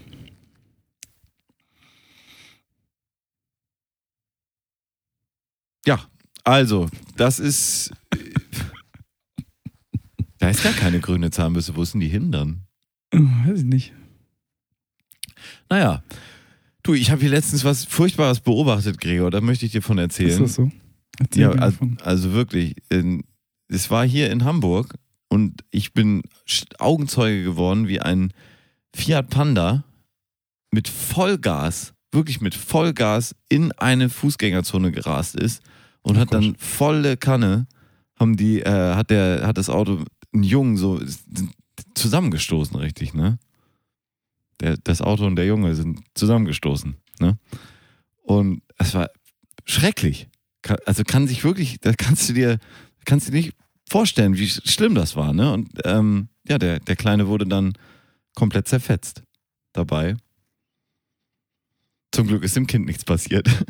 [5.85, 5.99] Ja,
[6.43, 7.91] also, das ist.
[10.37, 11.75] Da ist gar keine grüne Zahnbürste.
[11.75, 12.61] Wo sind die hin dann?
[13.13, 13.93] Oh, weiß ich nicht.
[15.69, 16.01] Naja.
[16.81, 19.29] Du, ich habe hier letztens was Furchtbares beobachtet, Gregor.
[19.29, 20.39] Da möchte ich dir von Ist erzählen.
[20.41, 20.71] das so?
[21.19, 22.75] Erzähl Ja, also, also wirklich.
[22.89, 23.23] in-
[23.67, 24.95] Es war hier in Hamburg
[25.31, 26.23] und ich bin
[26.77, 28.33] Augenzeuge geworden, wie ein
[28.93, 29.85] Fiat Panda
[30.71, 35.63] mit Vollgas, wirklich mit Vollgas in eine Fußgängerzone gerast ist
[36.01, 37.67] und Oh hat dann volle Kanne,
[38.19, 41.01] haben die, äh, hat der, hat das Auto einen Jungen so
[41.95, 43.39] zusammengestoßen, richtig, ne?
[44.59, 47.39] Der, das Auto und der Junge sind zusammengestoßen, ne?
[48.21, 49.09] Und es war
[49.63, 50.27] schrecklich.
[50.85, 52.59] Also kann sich wirklich, da kannst du dir,
[53.05, 53.60] kannst du dir nicht
[53.91, 55.51] vorstellen, wie sch- schlimm das war, ne?
[55.51, 57.73] Und ähm, ja, der, der Kleine wurde dann
[58.35, 59.21] komplett zerfetzt
[59.73, 60.15] dabei.
[62.13, 63.47] Zum Glück ist dem Kind nichts passiert.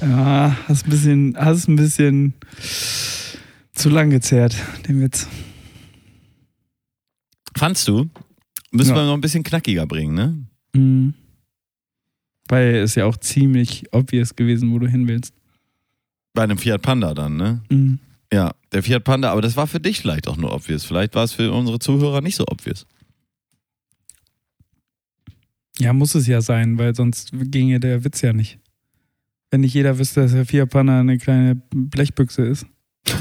[0.00, 2.34] Ja, hast ein bisschen, hast ein bisschen
[3.72, 4.54] zu lang gezerrt,
[4.86, 5.26] den Witz.
[7.56, 8.08] Fandst du?
[8.70, 8.96] Müssen Ja.
[8.96, 10.46] wir noch ein bisschen knackiger bringen, ne?
[10.72, 11.14] Mhm.
[12.46, 15.34] Weil es ja auch ziemlich obvious gewesen, wo du hin willst.
[16.38, 17.60] Bei einem Fiat Panda dann, ne?
[17.68, 17.98] Mhm.
[18.32, 20.84] Ja, der Fiat Panda, aber das war für dich vielleicht auch nur obvious.
[20.84, 22.86] Vielleicht war es für unsere Zuhörer nicht so obvious.
[25.80, 28.60] Ja, muss es ja sein, weil sonst ginge der Witz ja nicht.
[29.50, 32.66] Wenn nicht jeder wüsste, dass der Fiat Panda eine kleine Blechbüchse ist.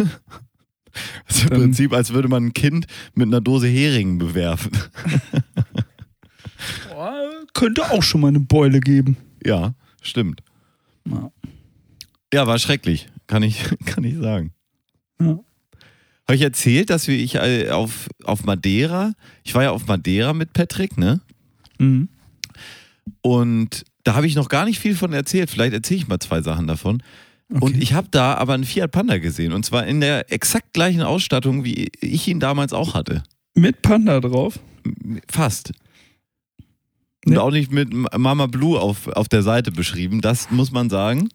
[1.28, 4.72] Das ist im Prinzip, als würde man ein Kind mit einer Dose Heringen bewerfen.
[7.54, 9.16] könnte auch schon mal eine Beule geben.
[9.44, 10.42] Ja, stimmt.
[11.06, 11.32] Ja.
[12.34, 14.54] Ja, war schrecklich, kann ich, kann ich sagen.
[15.20, 15.40] Ja.
[16.28, 19.14] Habe ich erzählt, dass wir ich äh, auf, auf Madeira,
[19.44, 21.22] ich war ja auf Madeira mit Patrick, ne?
[21.80, 22.10] Mhm.
[23.22, 25.50] Und da habe ich noch gar nicht viel von erzählt.
[25.50, 27.02] Vielleicht erzähle ich mal zwei Sachen davon.
[27.50, 27.64] Okay.
[27.64, 29.54] Und ich habe da aber einen Fiat Panda gesehen.
[29.54, 33.24] Und zwar in der exakt gleichen Ausstattung, wie ich ihn damals auch hatte.
[33.54, 34.60] Mit Panda drauf.
[35.30, 35.72] Fast.
[37.26, 37.38] Und Nee.
[37.38, 40.20] auch nicht mit Mama Blue auf, auf der Seite beschrieben.
[40.22, 41.30] Das muss man sagen.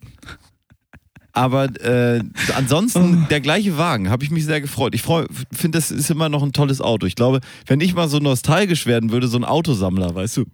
[1.35, 2.23] Aber äh,
[2.55, 4.95] ansonsten der gleiche Wagen, habe ich mich sehr gefreut.
[4.95, 7.07] Ich finde, das ist immer noch ein tolles Auto.
[7.07, 10.45] Ich glaube, wenn ich mal so nostalgisch werden würde, so ein Autosammler, weißt du,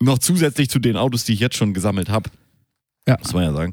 [0.00, 2.30] noch zusätzlich zu den Autos, die ich jetzt schon gesammelt habe,
[3.08, 3.16] Ja.
[3.18, 3.72] muss man ja sagen.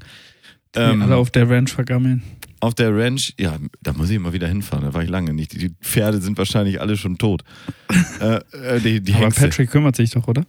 [0.75, 2.23] Ähm, alle auf der Ranch vergammeln.
[2.61, 5.53] auf der Ranch, ja, da muss ich immer wieder hinfahren, da war ich lange nicht.
[5.53, 7.43] Die Pferde sind wahrscheinlich alle schon tot.
[8.19, 9.41] äh, äh, die die Aber Hengste.
[9.41, 10.45] Patrick kümmert sich doch, oder?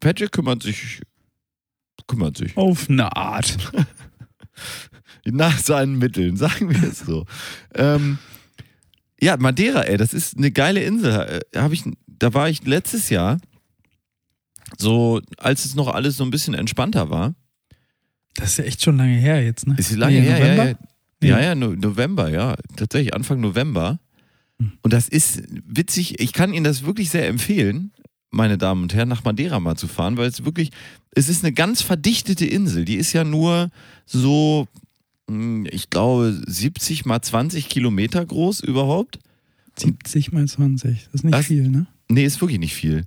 [0.00, 1.00] Patrick kümmert sich,
[2.06, 2.56] kümmert sich.
[2.56, 3.58] Auf eine Art.
[5.26, 7.24] Nach seinen Mitteln, sagen wir es so.
[7.74, 8.18] ähm,
[9.20, 11.42] ja, Madeira, ey, das ist eine geile Insel.
[11.52, 13.38] Äh, Hab ich, da war ich letztes Jahr,
[14.76, 17.34] so als es noch alles so ein bisschen entspannter war.
[18.34, 19.74] Das ist ja echt schon lange her jetzt, ne?
[19.78, 20.66] Ist lange Nee, her, ja, November?
[20.70, 20.78] ja.
[21.20, 22.54] Ja, ja, no, November, ja.
[22.76, 23.98] Tatsächlich, Anfang November.
[24.60, 24.72] Hm.
[24.82, 26.20] Und das ist witzig.
[26.20, 27.90] Ich kann Ihnen das wirklich sehr empfehlen,
[28.30, 30.70] meine Damen und Herren, nach Madeira mal zu fahren, weil es wirklich,
[31.10, 32.84] es ist eine ganz verdichtete Insel.
[32.84, 33.70] Die ist ja nur
[34.06, 34.68] so,
[35.70, 39.18] ich glaube, 70 mal 20 Kilometer groß überhaupt.
[39.78, 41.04] 70 mal 20.
[41.04, 41.46] Das ist nicht Was?
[41.46, 41.86] viel, ne?
[42.08, 43.04] Nee, ist wirklich nicht viel.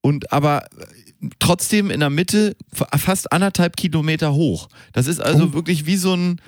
[0.00, 4.68] Und aber äh, trotzdem in der Mitte fa- fast anderthalb Kilometer hoch.
[4.92, 5.52] Das ist also Oh.
[5.52, 6.40] wirklich wie so ein,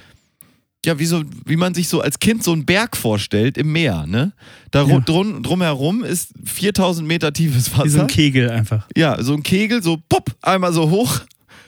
[0.87, 4.07] ja, wie so, wie man sich so als Kind so einen Berg vorstellt im Meer,
[4.07, 4.33] ne?
[4.71, 4.99] Da Ja.
[5.01, 7.85] drum, drumherum ist 4000 Meter tiefes Wasser.
[7.85, 8.89] Wie so ein Kegel einfach.
[8.97, 11.21] Ja, so ein Kegel, so pop, einmal so hoch,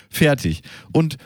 [0.09, 0.63] fertig.
[0.93, 1.19] Und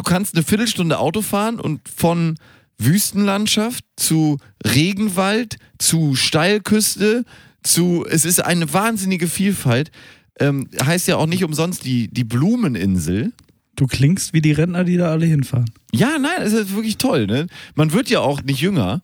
[0.00, 2.38] du kannst eine Viertelstunde Auto fahren und von
[2.78, 7.26] Wüstenlandschaft zu Regenwald, zu Steilküste,
[7.62, 9.90] zu, es ist eine wahnsinnige Vielfalt.
[10.38, 13.34] Ähm, heißt ja auch nicht umsonst die, die Blumeninsel.
[13.76, 15.70] Du klingst wie die Rentner, die da alle hinfahren.
[15.92, 17.26] Ja, nein, es ist wirklich toll.
[17.26, 17.46] Ne?
[17.74, 19.02] Man wird ja auch nicht jünger.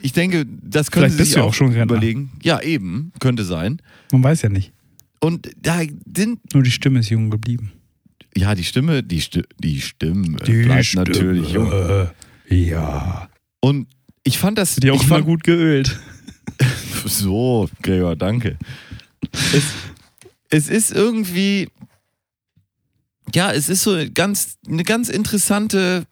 [0.00, 1.96] Ich denke, das können Vielleicht bist sich du auch, auch schon Rentner.
[1.96, 2.32] überlegen.
[2.42, 3.82] Ja, eben, könnte sein.
[4.10, 4.72] Man weiß ja nicht.
[5.20, 5.82] Und da
[6.16, 7.72] sind Nur die Stimme ist jung geblieben.
[8.36, 11.70] Ja, die Stimme, die, Sti die Stimme bleibt natürlich jung.
[12.48, 13.28] Ja.
[13.60, 13.86] Und
[14.24, 14.76] ich fand das.
[14.76, 15.98] Die auch ich fand, gut geölt.
[17.06, 18.56] So, Gregor, danke.
[19.52, 19.64] Es,
[20.48, 21.68] es ist irgendwie.
[23.34, 26.06] Ja, es ist so ganz, eine ganz interessante,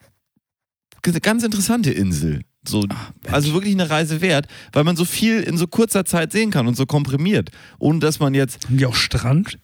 [1.02, 2.42] ganz interessante Insel.
[2.66, 2.86] So,
[3.26, 6.66] also wirklich eine Reise wert, weil man so viel in so kurzer Zeit sehen kann
[6.66, 7.50] und so komprimiert.
[7.78, 9.58] Ohne dass man jetzt Haben die auch Strand?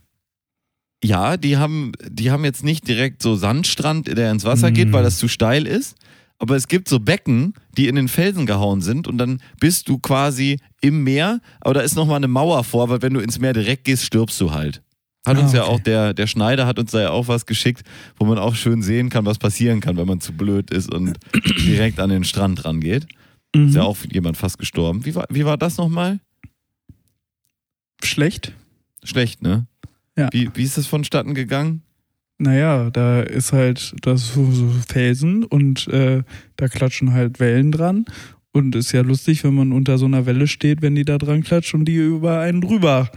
[1.04, 5.04] Ja, die haben, die haben jetzt nicht direkt so Sandstrand, der ins Wasser geht, weil
[5.04, 5.96] das zu steil ist.
[6.40, 9.98] Aber es gibt so Becken, die in den Felsen gehauen sind und dann bist du
[9.98, 13.52] quasi im Meer, aber da ist nochmal eine Mauer vor, weil wenn du ins Meer
[13.52, 14.82] direkt gehst, stirbst du halt.
[15.26, 15.70] Hat Ah, uns ja okay.
[15.72, 17.82] auch der, der Schneider hat uns da ja auch was geschickt,
[18.18, 21.18] wo man auch schön sehen kann, was passieren kann, wenn man zu blöd ist und
[21.58, 23.06] direkt an den Strand rangeht.
[23.54, 23.68] Mhm.
[23.68, 25.04] Ist ja auch jemand fast gestorben.
[25.04, 26.20] Wie war, wie war das nochmal?
[28.02, 28.52] Schlecht?
[29.02, 29.66] Schlecht, ne?
[30.18, 30.28] Ja.
[30.32, 31.82] Wie, wie ist das vonstatten gegangen?
[32.38, 36.22] Naja, da ist halt das so, so Felsen und äh,
[36.56, 38.04] da klatschen halt Wellen dran.
[38.52, 41.42] Und ist ja lustig, wenn man unter so einer Welle steht, wenn die da dran
[41.42, 43.10] klatscht und die über einen drüber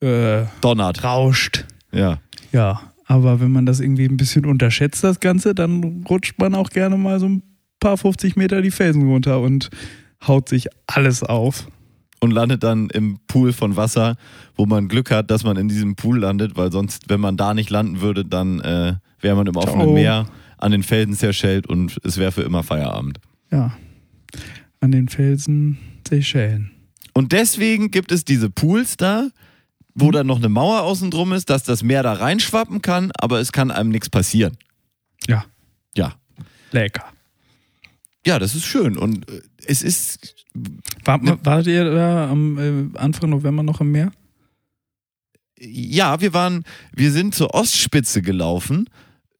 [0.00, 1.04] äh, Donnert.
[1.04, 1.66] rauscht.
[1.92, 2.20] Ja.
[2.52, 6.70] Ja, aber wenn man das irgendwie ein bisschen unterschätzt, das Ganze, dann rutscht man auch
[6.70, 7.42] gerne mal so ein
[7.80, 9.70] paar 50 Meter die Felsen runter und
[10.26, 11.68] haut sich alles auf.
[12.20, 14.16] Und landet dann im Pool von Wasser,
[14.56, 17.54] wo man Glück hat, dass man in diesem Pool landet, weil sonst, wenn man da
[17.54, 19.94] nicht landen würde, dann äh, wäre man im offenen Ciao.
[19.94, 20.26] Meer
[20.58, 23.20] an den Felsen zerschellt und es wäre für immer Feierabend.
[23.52, 23.76] Ja,
[24.80, 25.78] an den Felsen
[26.08, 26.70] Seychellen.
[27.14, 29.28] Und deswegen gibt es diese Pools da,
[29.94, 33.40] wo dann noch eine Mauer außen drum ist, dass das Meer da reinschwappen kann, aber
[33.40, 34.56] es kann einem nichts passieren.
[35.26, 35.44] Ja,
[35.96, 36.14] Ja.
[36.72, 37.04] lecker.
[38.26, 40.37] Ja, das ist schön und äh, es ist
[41.04, 42.58] War, wart ihr da am
[42.94, 44.10] äh, Anfang November noch im Meer?
[45.60, 48.88] ja, wir waren, wir sind zur Ostspitze gelaufen.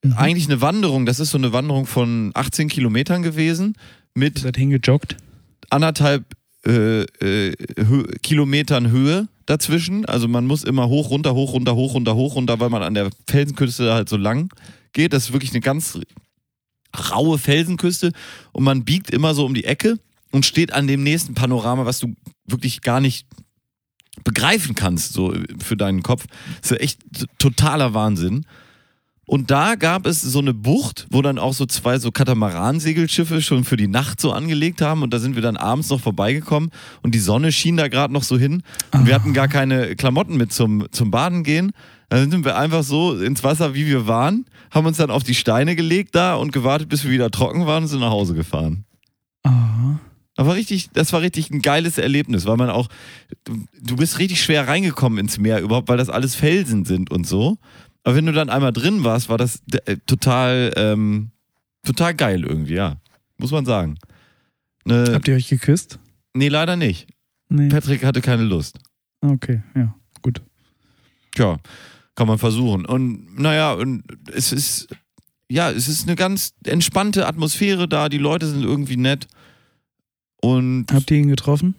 [0.03, 0.13] Mhm.
[0.15, 3.75] Eigentlich eine Wanderung, das ist so eine Wanderung von 18 Kilometern gewesen
[4.15, 5.17] mit seid hingejoggt?
[5.71, 6.25] anderthalb
[6.67, 10.05] äh, äh, Hö Kilometern Höhe dazwischen.
[10.07, 12.95] Also man muss immer hoch, runter, hoch, runter, hoch, runter, hoch, runter, weil man an
[12.95, 14.53] der Felsenküste halt so lang
[14.93, 15.13] geht.
[15.13, 15.99] Das ist wirklich eine ganz
[17.13, 18.13] raue Felsenküste
[18.53, 19.99] und man biegt immer so um die Ecke
[20.33, 22.15] und steht an dem nächsten Panorama, was du
[22.47, 23.27] wirklich gar nicht
[24.25, 26.27] begreifen kannst, so für deinen Kopf.
[26.61, 27.01] Das ist echt
[27.39, 28.45] totaler Wahnsinn.
[29.29, 33.65] Und da gab es so eine Bucht, wo dann auch so zwei so Katamaransegelschiffe schon
[33.65, 35.03] für die Nacht so angelegt haben.
[35.03, 36.71] Und da sind wir dann abends noch vorbeigekommen
[37.03, 38.63] und die Sonne schien da gerade noch so hin.
[38.93, 41.73] Und wir hatten gar keine Klamotten mit zum, zum Baden gehen.
[42.09, 45.35] Dann sind wir einfach so ins Wasser, wie wir waren, haben uns dann auf die
[45.35, 48.87] Steine gelegt da und gewartet, bis wir wieder trocken waren und sind nach Hause gefahren.
[49.45, 49.97] Ah.
[50.39, 52.89] Das war richtig, das war richtig ein geiles Erlebnis, weil man auch,
[53.43, 57.27] du, du bist richtig schwer reingekommen ins Meer überhaupt, weil das alles Felsen sind und
[57.27, 57.59] so.
[58.05, 61.33] Aber wenn du dann einmal drin warst, war das äh, total, ähm,
[61.85, 62.99] total geil irgendwie, ja.
[63.37, 63.99] muss man sagen.
[64.85, 65.99] Ne, Habt ihr euch geküsst?
[66.35, 67.09] nee, leider nicht.
[67.49, 67.69] Nee.
[67.69, 68.79] Patrick hatte keine Lust.
[69.21, 70.41] Okay, ja, gut.
[71.35, 71.59] Tja,
[72.15, 72.87] kann man versuchen.
[72.87, 74.87] Und naja, und es ist,
[75.51, 78.09] ja, es ist eine ganz entspannte Atmosphäre da.
[78.09, 79.27] Die Leute sind irgendwie nett.
[80.41, 81.75] Und Habt ihr ihn getroffen?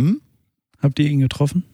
[0.00, 0.20] Hm?
[0.80, 1.64] Habt ihr ihn getroffen?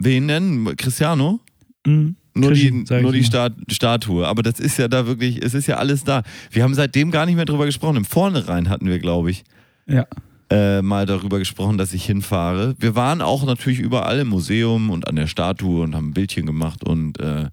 [0.00, 0.76] wen denn?
[0.76, 1.40] Cristiano?
[1.86, 2.16] Mhm.
[2.36, 3.22] Nur Krischi, die, nur die.
[3.22, 4.26] Stat Statue.
[4.26, 6.24] Aber das ist ja da wirklich, es ist ja alles da.
[6.50, 7.96] Wir haben seitdem gar nicht mehr drüber gesprochen.
[7.96, 9.44] Im Vornherein hatten wir, glaube ich,
[9.86, 10.04] Ja.
[10.50, 12.74] äh, mal darüber gesprochen, dass ich hinfahre.
[12.80, 16.44] Wir waren auch natürlich überall im Museum und an der Statue und haben ein Bildchen
[16.44, 17.50] gemacht und äh,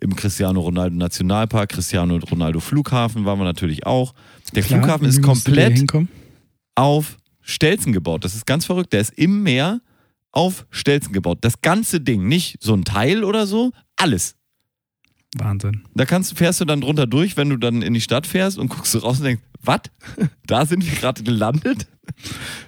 [0.00, 4.14] im Cristiano Ronaldo Nationalpark, Cristiano Ronaldo Flughafen waren wir natürlich auch.
[4.54, 5.84] Der Klar, Flughafen ist komplett
[6.74, 8.24] auf Stelzen gebaut.
[8.24, 8.92] Das ist ganz verrückt.
[8.92, 9.80] Der ist im Meer
[10.32, 11.38] auf Stelzen gebaut.
[11.42, 14.36] Das ganze Ding, nicht so ein Teil oder so, alles.
[15.36, 15.84] Wahnsinn.
[15.94, 18.68] Da kannst, fährst du dann drunter durch, wenn du dann in die Stadt fährst und
[18.68, 19.80] guckst du raus und denkst, was?
[20.46, 21.86] Da sind wir gerade gelandet?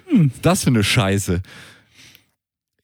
[0.07, 0.29] Hm.
[0.29, 1.41] Was ist das für eine Scheiße?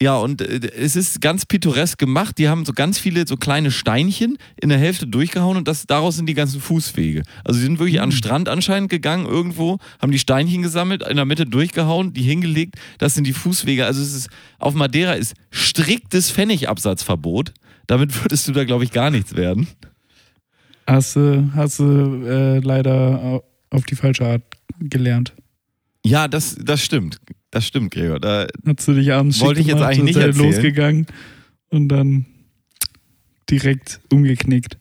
[0.03, 2.37] Ja, und äh, es ist ganz pittoresk gemacht.
[2.37, 6.17] Die haben so ganz viele so kleine Steinchen in der Hälfte durchgehauen und das, daraus
[6.17, 7.23] sind die ganzen Fußwege.
[7.45, 11.15] Also sie sind wirklich an den Strand anscheinend gegangen irgendwo, haben die Steinchen gesammelt, in
[11.15, 12.75] der Mitte durchgehauen, die hingelegt.
[12.97, 13.85] Das sind die Fußwege.
[13.85, 17.53] Also es ist, auf Madeira ist striktes Pfennigabsatzverbot.
[17.87, 19.67] Damit würdest du da, glaube ich, gar nichts werden.
[20.85, 24.41] Hast du, hast du äh, leider au- auf die falsche Art
[24.81, 25.33] gelernt.
[26.05, 27.19] Ja, das, das stimmt.
[27.51, 28.19] Das stimmt, Gregor.
[28.19, 30.51] Da, Hast du dich abends Wollte ich jetzt gemacht, eigentlich nicht erzählen.
[30.51, 31.05] losgegangen
[31.69, 32.25] und dann
[33.49, 34.77] direkt umgeknickt.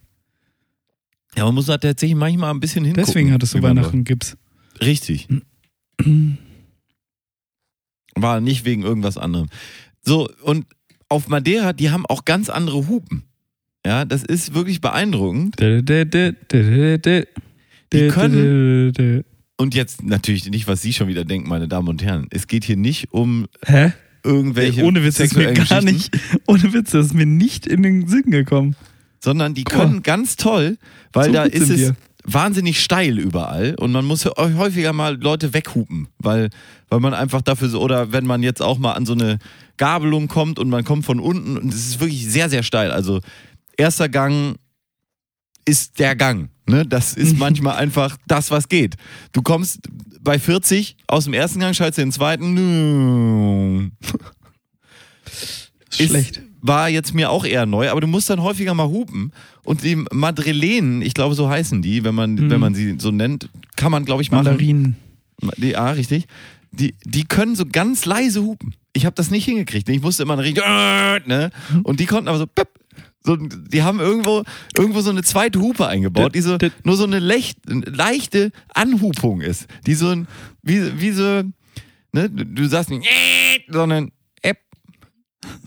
[1.37, 3.07] ja, man muss da tatsächlich manchmal ein bisschen hingucken.
[3.07, 4.37] Deswegen hattest du Weihnachten Gips.
[4.81, 5.29] Richtig.
[8.15, 9.49] War nicht wegen irgendwas anderem.
[10.03, 10.67] So, und
[11.09, 13.23] auf Madeira, die haben auch ganz andere Hupen.
[13.85, 15.57] Ja, das ist wirklich beeindruckend.
[15.61, 15.83] Die
[18.09, 19.25] können-
[19.63, 22.27] Und jetzt natürlich nicht, was Sie schon wieder denken, meine Damen und Herren.
[22.31, 23.93] Es geht hier nicht um Hä?
[24.25, 26.11] irgendwelche Ohne Witz ist mir gar nicht.
[26.49, 28.75] Ohne Witz, das ist mir nicht in den Sinn gekommen.
[29.21, 30.79] sondern die können ganz toll,
[31.13, 31.97] weil So da ist es wir.
[32.25, 36.51] wahnsinnig steil überall und man muss hä- häufiger mal Leute weghupen, weil,
[36.89, 39.39] weil man einfach dafür so, oder wenn man jetzt auch mal an so eine
[39.77, 42.91] Gabelung kommt und man kommt von unten und es ist wirklich sehr, sehr steil.
[42.91, 43.21] Also
[43.77, 44.57] erster Gang
[45.65, 46.51] ist der Gang.
[46.69, 46.87] Ne?
[46.87, 48.97] Das ist manchmal einfach das, was geht.
[49.33, 49.81] Du kommst
[50.21, 53.93] bei 40 aus dem ersten Gang, schaltest in den zweiten.
[55.91, 56.43] Ist- Schlecht.
[56.65, 59.33] War jetzt mir auch eher neu, aber du musst dann häufiger mal hupen.
[59.65, 62.51] Und die Madrilenen, ich glaube, so heißen die, wenn man, Mhm.
[62.51, 64.45] wenn man sie so nennt, kann man, glaube ich, machen.
[64.45, 64.97] Mandarinen.
[65.57, 66.27] Die, ja, richtig.
[66.71, 68.75] Die, die können so ganz leise hupen.
[68.93, 69.89] Ich habe das nicht hingekriegt.
[69.89, 71.51] Ich musste immer richtig, ne?
[71.83, 72.69] Und die konnten aber so, pip,
[73.25, 74.43] so, die haben irgendwo,
[74.77, 79.67] irgendwo so eine zweite Hupe eingebaut, die so, nur so eine lech, leichte Anhupung ist.
[79.87, 80.27] Die so ein,
[80.63, 81.43] wie, wie so,
[82.13, 82.31] ne?
[82.31, 83.07] Du, sagst nicht,
[83.69, 84.11] sondern,
[84.43, 84.59] äpp.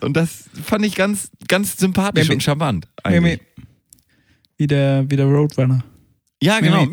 [0.01, 2.87] Und das fand ich ganz, ganz sympathisch und charmant.
[3.03, 3.39] Eigentlich.
[4.57, 5.83] Wie der, wie der Roadrunner.
[6.41, 6.87] Ja, genau.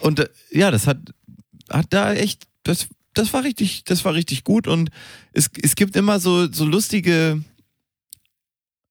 [0.00, 0.98] Und äh, ja, das hat,
[1.70, 4.66] hat da echt, das, das war richtig, das war richtig gut.
[4.66, 4.90] Und
[5.32, 7.42] es, es gibt immer so, so lustige,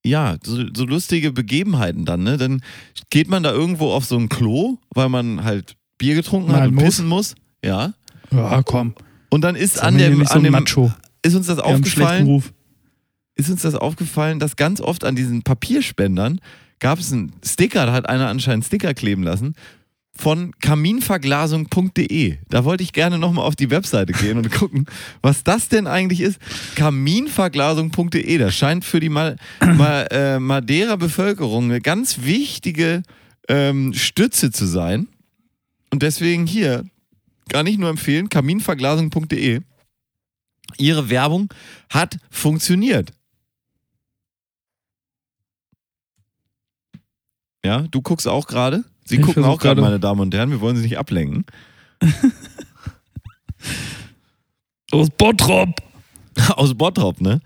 [0.07, 2.37] ja, so, so lustige Begebenheiten dann, ne?
[2.37, 2.61] Dann
[3.09, 6.67] geht man da irgendwo auf so ein Klo, weil man halt Bier getrunken hat Mal
[6.69, 6.83] und muss.
[6.83, 7.35] pissen muss.
[7.63, 7.93] Ja.
[8.31, 8.93] Ja, komm.
[9.29, 10.91] Und dann ist an dem, so an dem Macho.
[11.21, 12.53] ist uns das Wir aufgefallen, Ruf.
[13.35, 16.39] ist uns das aufgefallen, dass ganz oft an diesen Papierspendern
[16.79, 19.55] gab es einen Sticker, da hat einer anscheinend Sticker kleben lassen,
[20.17, 22.37] von kaminverglasung.de.
[22.49, 24.85] Da wollte ich gerne nochmal auf die Webseite gehen und gucken,
[25.21, 26.39] was das denn eigentlich ist.
[26.75, 33.03] Kaminverglasung.de, das scheint für die Ma Ma äh, Madeira-Bevölkerung eine ganz wichtige
[33.47, 35.07] ähm, Stütze zu sein.
[35.91, 36.83] Und deswegen hier
[37.49, 39.61] kann ich nur empfehlen, kaminverglasung.de.
[40.77, 41.49] Ihre Werbung
[41.89, 43.13] hat funktioniert.
[47.63, 48.83] Ja, du guckst auch gerade.
[49.07, 50.51] Sie Ich gucken auch gerade, meine Damen und Herren.
[50.51, 51.45] Wir wollen Sie nicht ablenken.
[54.91, 55.69] Aus Bottrop.
[56.55, 57.39] Aus Bottrop, ne?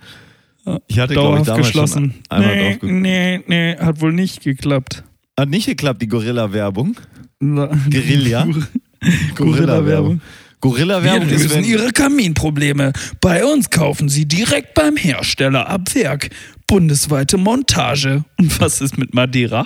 [0.87, 2.11] Ich hatte, glaube ich, damals geschlossen.
[2.11, 5.03] schon einmal nee, drauf nee, nee, hat wohl nicht geklappt.
[5.39, 6.97] Hat nicht geklappt, die Gorilla-Werbung.
[7.39, 8.47] Guerilla.
[9.35, 10.21] Gorilla-Werbung.
[10.59, 12.93] Gorilla-Werbung Wir ist, lösen wenn, Ihre Kaminprobleme.
[13.19, 16.29] Bei uns kaufen Sie direkt beim Hersteller ab Werk.
[16.67, 18.23] Bundesweite Montage.
[18.37, 19.65] Und was ist mit Madeira?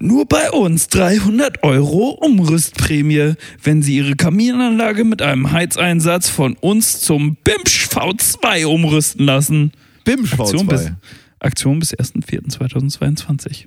[0.00, 7.00] Nur bei uns 300 Euro Umrüstprämie, wenn Sie Ihre Kaminanlage mit einem Heizeinsatz von uns
[7.00, 9.72] zum BIMSCH V2 umrüsten lassen.
[10.04, 10.94] BIMSCH Aktion bis, V2.
[11.40, 13.66] Aktion bis 1.4.2022.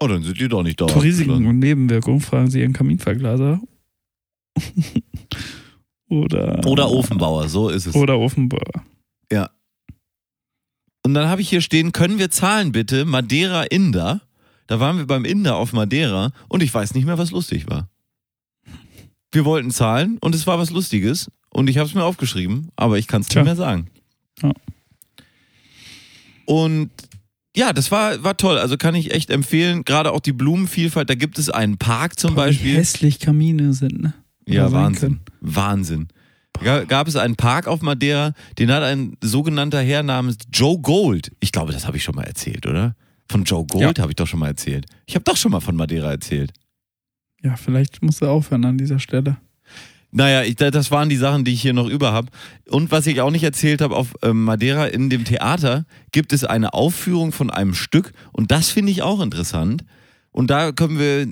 [0.00, 0.86] Oh, dann sind die doch nicht da.
[0.86, 3.60] Zu Risiken und Nebenwirkungen fragen Sie Ihren Kaminverglaser.
[6.08, 7.94] oder, Oder Ofenbauer, so ist es.
[7.94, 8.84] Oder Ofenbauer.
[11.06, 13.04] Und dann habe ich hier stehen, können wir zahlen bitte?
[13.04, 14.22] Madeira Inder.
[14.66, 17.88] Da waren wir beim Inder auf Madeira und ich weiß nicht mehr, was lustig war.
[19.32, 22.98] Wir wollten zahlen und es war was Lustiges und ich habe es mir aufgeschrieben, aber
[22.98, 23.88] ich kann es nicht mehr sagen.
[24.42, 24.52] Ja.
[26.46, 26.90] Und
[27.56, 28.58] ja, das war, war toll.
[28.58, 29.84] Also kann ich echt empfehlen.
[29.84, 31.08] Gerade auch die Blumenvielfalt.
[31.08, 32.76] Da gibt es einen Park zum Boah, Wie Beispiel.
[32.76, 34.14] hässlich Kamine sind, ne?
[34.46, 35.00] Ja, Oder Wahnsinn.
[35.00, 35.20] können.
[35.40, 36.08] Wahnsinn.
[36.62, 41.32] Ga- Gab es einen Park auf Madeira, den hat ein sogenannter Herr namens Joe Gold.
[41.40, 42.94] Ich glaube, das habe ich schon mal erzählt, oder?
[43.30, 44.86] Von Joe Gold habe ich doch schon mal erzählt.
[45.06, 46.52] Ich habe doch schon mal von Madeira erzählt.
[47.42, 49.36] Ja, vielleicht musst du aufhören an dieser Stelle.
[50.10, 52.28] Naja, ich, da- das waren die Sachen, die ich hier noch über habe.
[52.68, 56.44] Und was ich auch nicht erzählt habe, auf ähm, Madeira in dem Theater gibt es
[56.44, 59.84] eine Aufführung von einem Stück und das finde ich auch interessant.
[60.30, 61.26] Und da können wir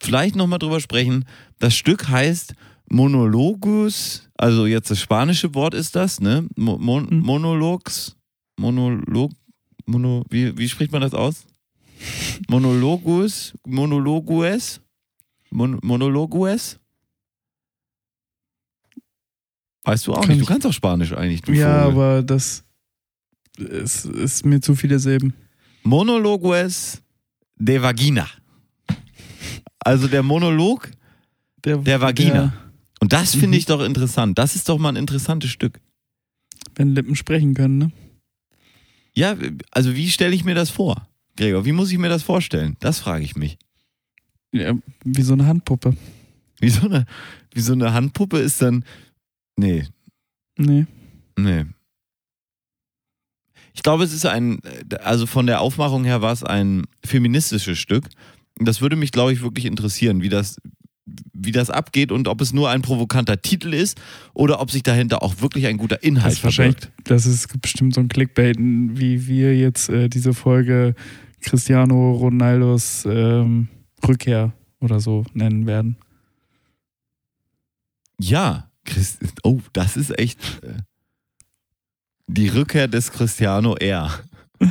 [0.00, 1.26] vielleicht nochmal drüber sprechen.
[1.58, 2.54] Das Stück heißt
[2.88, 6.46] Monologus, also jetzt das spanische Wort ist das, ne?
[6.56, 7.20] Mo Mon Hm.
[7.20, 8.16] Monologs,
[8.58, 9.30] Monolog,
[9.92, 11.44] Mono, wie, wie spricht man das aus?
[12.48, 14.80] Monologus, Monologues,
[15.50, 16.78] Mon Monologues?
[19.84, 20.40] Weißt du auch Kann nicht.
[20.40, 21.42] Du kannst auch Spanisch eigentlich.
[21.42, 22.02] Du Ja, Vogel.
[22.02, 22.64] aber das
[23.58, 25.34] ist, ist mir zu viele Silben.
[25.82, 27.02] Monologues
[27.56, 28.26] de Vagina.
[29.80, 30.88] Also der Monolog
[31.64, 32.52] Der Vagina.
[33.00, 33.54] Und das finde Mhm.
[33.54, 34.38] ich doch interessant.
[34.38, 35.80] Das ist doch mal ein interessantes Stück.
[36.76, 37.92] wenn Lippen sprechen können, ne?
[39.14, 39.36] Ja,
[39.70, 41.08] also wie stelle ich mir das vor?
[41.36, 42.76] Gregor, wie muss ich mir das vorstellen?
[42.80, 43.58] Das frage ich mich.
[44.52, 45.96] Ja, wie so eine Handpuppe.
[46.60, 47.06] Wie so eine,
[47.52, 48.84] wie so eine Handpuppe ist dann.
[49.56, 49.86] Nee,
[50.58, 50.86] Nee.
[51.38, 51.64] nee.
[53.74, 54.60] Ich glaube, es ist ein,
[55.02, 58.08] also von der Aufmachung her war es ein feministisches Stück.
[58.58, 60.56] Und Das würde mich, glaube ich, wirklich interessieren, wie das,
[61.32, 64.00] wie das abgeht und ob es nur ein provokanter Titel ist
[64.34, 67.10] oder ob sich dahinter auch wirklich ein guter Das Inhalt ist wahrscheinlich, verbirgt.
[67.10, 70.94] das ist bestimmt so ein Clickbait, wie wir jetzt äh, diese Folge
[71.40, 73.68] Cristiano Ronaldos ähm,
[74.06, 75.96] Rückkehr oder so nennen werden.
[78.20, 80.74] Ja, Christ, oh, das ist echt äh,
[82.28, 84.10] die Rückkehr des Cristiano R.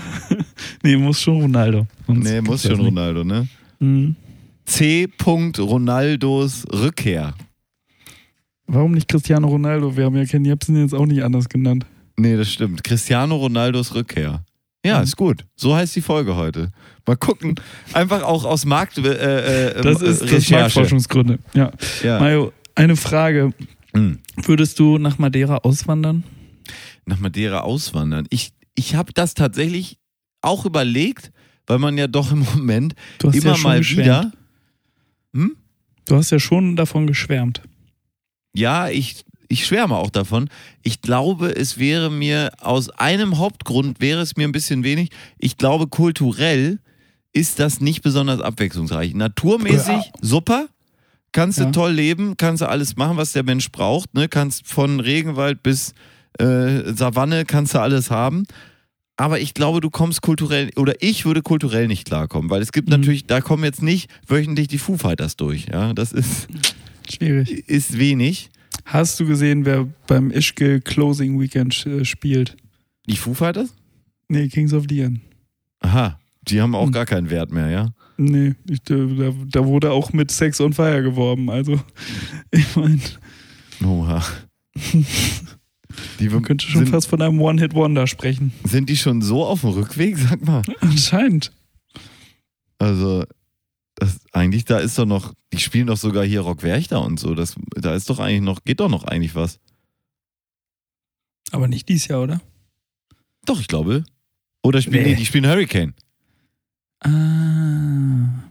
[0.84, 1.86] Nee, muss schon Ronaldo.
[2.08, 2.86] Sonst Nee, muss das schon.
[2.86, 3.48] Ronaldo, ne?
[3.80, 4.16] Mhm.
[4.66, 5.08] C.
[5.26, 7.34] Ronaldos Rückkehr.
[8.68, 9.98] Warum nicht Cristiano Ronaldo?
[9.98, 11.86] Wir haben ja Ken Jebsen jetzt auch nicht anders genannt.
[12.18, 12.84] Nee, das stimmt.
[12.84, 14.44] Cristiano Ronaldos Rückkehr.
[14.86, 15.04] Ja, Mhm.
[15.04, 15.46] ist gut.
[15.56, 16.72] So heißt die Folge heute.
[17.06, 17.56] Mal gucken.
[17.94, 18.98] Einfach auch aus Markt.
[18.98, 19.02] Äh,
[19.78, 20.50] äh, Das ist das.
[20.50, 21.40] Marktforschungsgründe.
[21.54, 21.72] Ja.
[22.04, 22.20] Ja.
[22.20, 23.52] Mario, eine Frage.
[23.94, 24.20] Mhm.
[24.38, 26.24] Würdest du nach Madeira auswandern?
[27.06, 28.26] Nach Madeira auswandern.
[28.30, 29.98] Ich, ich habe das tatsächlich
[30.42, 31.32] auch überlegt,
[31.68, 34.32] weil man ja doch im Moment immer ja mal geschwärmt.
[34.32, 34.32] wieder.
[35.34, 35.56] Hm?
[36.06, 37.62] Du hast ja schon davon geschwärmt.
[38.56, 40.50] Ja, ich, ich schwärme auch davon.
[40.84, 45.10] Ich glaube, es wäre mir aus einem Hauptgrund wäre es mir ein bisschen wenig.
[45.38, 46.80] Ich glaube, kulturell
[47.34, 49.14] ist das nicht besonders abwechslungsreich.
[49.14, 50.04] Naturmäßig Ja.
[50.22, 50.68] super.
[51.32, 51.72] Kannst du Ja.
[51.72, 54.14] toll leben, kannst du alles machen, was der Mensch braucht.
[54.14, 54.28] Ne?
[54.28, 55.94] Kannst von Regenwald bis
[56.40, 58.44] äh, Savanne kannst du alles haben.
[59.22, 62.90] Aber ich glaube, du kommst kulturell, oder ich würde kulturell nicht klarkommen, weil es gibt
[62.90, 62.96] Mhm.
[62.96, 65.68] natürlich, da kommen jetzt nicht wöchentlich die Foo Fighters durch.
[65.72, 65.94] Ja?
[65.94, 66.48] Das ist,
[67.08, 67.70] Schwierig.
[67.70, 68.50] ist wenig.
[68.86, 72.58] Hast du gesehen, wer beim Ischke Closing Weekend äh, spielt?
[73.08, 73.76] Die Foo Fighters?
[74.28, 75.22] Nee, Kings of Leon.
[75.82, 76.92] Aha, die haben auch Hm.
[76.92, 77.94] gar keinen Wert mehr, ja?
[78.18, 81.52] Nee, ich, da, da wurde auch mit Sex on Fire geworben.
[81.52, 81.80] Also,
[82.52, 83.00] ich meine,
[83.86, 84.24] Oha.
[86.20, 88.54] Die man könnte schon sind, fast von einem One-Hit-Wonder sprechen.
[88.64, 90.62] sind die schon so auf dem Rückweg, sag mal?
[90.82, 91.52] Anscheinend.
[92.80, 93.24] Also,
[93.96, 97.36] das, eigentlich, da ist doch noch, die spielen doch sogar hier Rock Werchter und so.
[97.36, 99.60] Das, da ist doch eigentlich noch, geht doch noch eigentlich was.
[101.52, 102.42] Aber nicht dies Jahr, oder?
[103.46, 104.04] Doch, ich glaube.
[104.64, 105.10] Oder spielen Nee.
[105.12, 105.94] die, die spielen Hurricane.
[107.00, 108.44] Ah.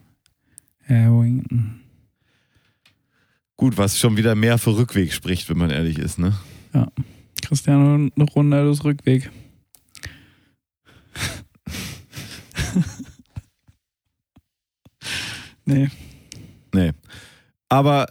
[0.89, 1.81] Harrington.
[3.57, 6.35] Gut, was schon wieder mehr für Rückweg spricht, wenn man ehrlich ist, ne?
[7.51, 9.29] Cristiano Ronaldos Rückweg.
[15.65, 15.89] nee.
[16.75, 16.93] Nee.
[17.69, 18.07] Aber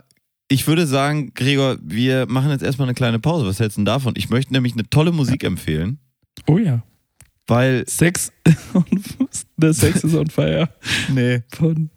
[0.50, 3.46] ich würde sagen, Gregor, wir machen jetzt erstmal eine kleine Pause.
[3.46, 4.14] Was hältst du denn davon?
[4.18, 6.00] Ich möchte nämlich eine tolle Musik empfehlen,
[6.48, 6.84] Oh ja.
[7.48, 7.88] weil.
[7.88, 8.32] Sex.
[9.58, 10.70] The Sex is on Fire.
[11.14, 11.44] Nee.
[11.54, 11.90] Von.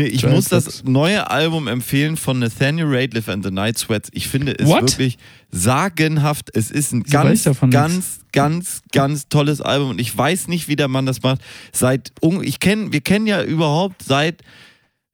[0.00, 0.84] Nee, ich Dry muss das Fox.
[0.84, 4.08] neue Album empfehlen von Nathaniel Rateliff and the Night Sweats.
[4.12, 4.82] Ich finde es What?
[4.82, 5.18] wirklich
[5.50, 6.48] sagenhaft.
[6.54, 10.76] Es ist ein weiß ganz, ganz, ganz, ganz tolles Album und ich weiß nicht, wie
[10.76, 11.42] der Mann das macht.
[11.72, 14.42] Seit, ich kenn, wir kennen ja überhaupt seit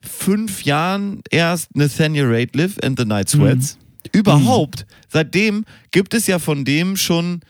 [0.01, 3.79] fünf Jahren erst Nathaniel Rateliff and the Night Sweats.
[4.13, 4.87] Überhaupt.
[5.09, 7.41] Seitdem gibt es ja von dem schon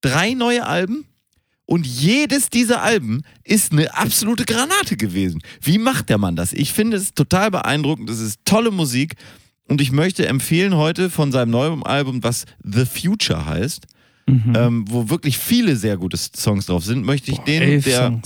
[0.00, 1.04] drei neue Alben.
[1.70, 5.42] Und jedes dieser Alben ist eine absolute Granate gewesen.
[5.60, 6.54] Wie macht der Mann das?
[6.54, 8.08] Ich finde es total beeindruckend.
[8.08, 9.16] Es ist tolle Musik.
[9.68, 13.86] Und ich möchte empfehlen heute von seinem neuen Album, was The Future heißt,
[14.26, 14.52] Mhm.
[14.56, 18.20] ähm, wo wirklich viele sehr gute Songs drauf sind, möchte ich Boah, den, der,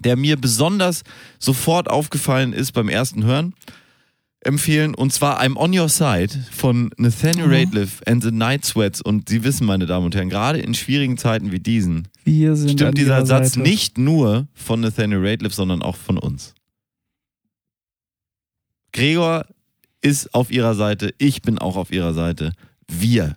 [0.00, 1.02] der mir besonders
[1.40, 3.54] sofort aufgefallen ist beim ersten Hören,
[4.46, 4.94] empfehlen.
[4.94, 7.52] Und zwar I'm On Your Side von Nathaniel Mhm.
[7.52, 9.00] Rateliff and the Night Sweats.
[9.00, 13.24] Und Sie wissen, meine Damen und Herren, gerade in schwierigen Zeiten wie diesen, stimmt dieser
[13.26, 13.60] Satz Seite.
[13.60, 16.54] nicht nur von Nathaniel Rateliff, sondern auch von uns.
[18.92, 19.46] Gregor
[20.00, 22.52] ist auf ihrer Seite, ich bin auch auf ihrer Seite.
[22.88, 23.36] Wir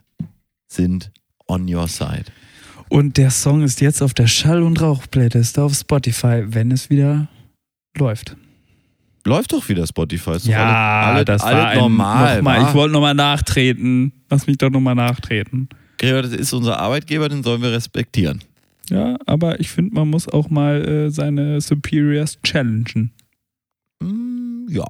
[0.67, 1.11] sind
[1.47, 2.25] on your side.
[2.89, 7.27] Und der Song ist jetzt auf der Schall- und Rauch-Playlist auf Spotify, wenn es wieder
[7.97, 8.37] läuft.
[9.27, 10.31] Läuft doch wieder Spotify.
[10.37, 10.63] Ist Ja,
[11.03, 12.35] alle, alle, das alle war ein, normal.
[12.37, 12.67] Nochmal, wa?
[12.69, 14.13] ich wollte nochmal nachtreten.
[14.29, 15.67] Lass mich doch nochmal nachtreten.
[15.97, 18.41] Gregor, das ist unser Arbeitgeber, den sollen wir respektieren.
[18.89, 23.11] Ja, aber ich finde, man muss auch mal äh, seine Superiors challengen.
[24.01, 24.85] Hm, ja.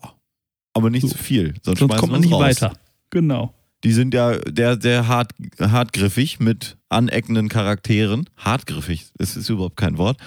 [0.73, 1.07] Aber nicht So.
[1.09, 2.41] zu viel, sonst, Sonst kommt man nicht raus.
[2.41, 2.73] weiter.
[3.09, 3.53] Genau.
[3.83, 8.29] Die sind ja der, der hart, hartgriffig mit aneckenden Charakteren.
[8.37, 10.17] Hartgriffig, das ist überhaupt kein Wort.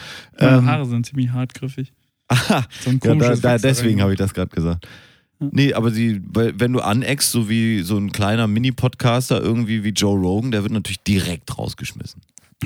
[0.40, 1.92] Meine Ähm, Haare sind ziemlich hartgriffig.
[2.30, 4.86] Aha, So ein ja, da, da, deswegen habe ich das gerade gesagt.
[5.40, 5.48] Ja.
[5.52, 9.90] Nee, aber sie, weil, wenn du aneckst, so wie so ein kleiner Mini-Podcaster, irgendwie wie
[9.90, 12.20] Joe Rogan, der wird natürlich direkt rausgeschmissen.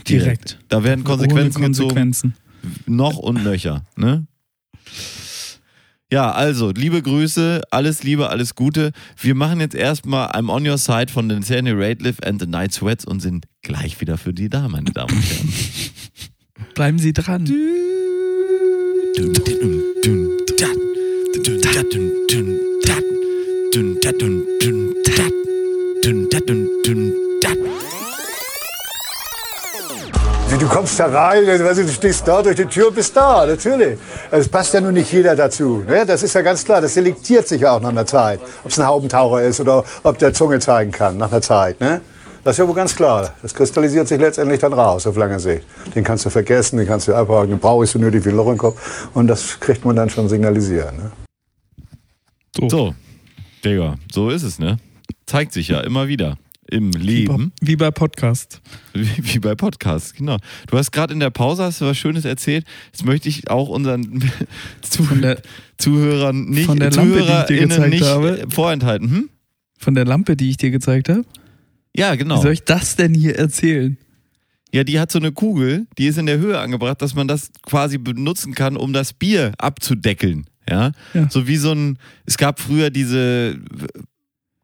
[0.08, 0.58] Direkt.
[0.68, 1.88] Da werden Konsequenzen, Ohne gezogen.
[1.88, 2.34] Konsequenzen.
[2.86, 3.84] noch und nöcher.
[3.96, 4.26] Ne?
[6.12, 8.92] Ja, also, liebe Grüße, alles Liebe, alles Gute.
[9.20, 13.04] Wir machen jetzt erstmal I'm on your side von Nathaniel Rateliff and the Night Sweats
[13.04, 15.52] und sind gleich wieder für die da, meine Damen und Herren.
[16.74, 17.46] Bleiben Sie dran.
[19.16, 19.20] Du
[30.68, 33.98] kommst da rein, also, du, stehst da durch die Tür und bist da, natürlich.
[34.32, 35.84] Es passt ja nun nicht jeder dazu.
[35.86, 36.04] Ne?
[36.04, 38.40] Das ist ja ganz klar, das selektiert sich ja auch nach einer Zeit.
[38.64, 41.80] Ob es ein Haubentaucher ist oder ob der Zunge zeigen kann nach einer Zeit.
[41.80, 42.00] Ne?
[42.44, 43.34] Das ist ja wohl ganz klar.
[43.40, 45.64] Das kristallisiert sich letztendlich dann raus auf lange Sicht.
[45.94, 48.50] Den kannst du vergessen, den kannst du abhaken, den brauchst du nötig wie ein Loch
[48.50, 49.08] im Kopf.
[49.14, 50.94] Und das kriegt man dann schon signalisiert.
[50.94, 51.10] Ne?
[52.56, 52.68] So.
[52.68, 52.94] So,
[53.64, 54.76] Digga, so ist es, ne?
[55.26, 56.36] Zeigt sich ja immer wieder
[56.70, 57.52] im Leben.
[57.62, 58.60] Wie bei Podcast.
[58.92, 60.36] Wie, wie bei Podcasts, genau.
[60.68, 62.66] Du hast gerade in der Pause hast du was Schönes erzählt.
[62.92, 64.30] Jetzt möchte ich auch unseren
[64.82, 65.42] Zuh Von der,
[65.78, 68.44] Zuhörern nicht, von der Lampe, die ich dir ZuhörerInnen gezeigt nicht habe.
[68.50, 69.10] vorenthalten.
[69.10, 69.30] Hm?
[69.84, 71.24] von der Lampe, die ich dir gezeigt habe.
[71.96, 72.38] Ja, genau.
[72.38, 73.96] Wie soll ich das denn hier erzählen?
[74.72, 77.50] Ja, die hat so eine Kugel, die ist in der Höhe angebracht, dass man das
[77.62, 80.46] quasi benutzen kann, um das Bier abzudeckeln.
[80.68, 81.28] Ja, Ja.
[81.30, 83.58] so wie so ein, es gab früher diese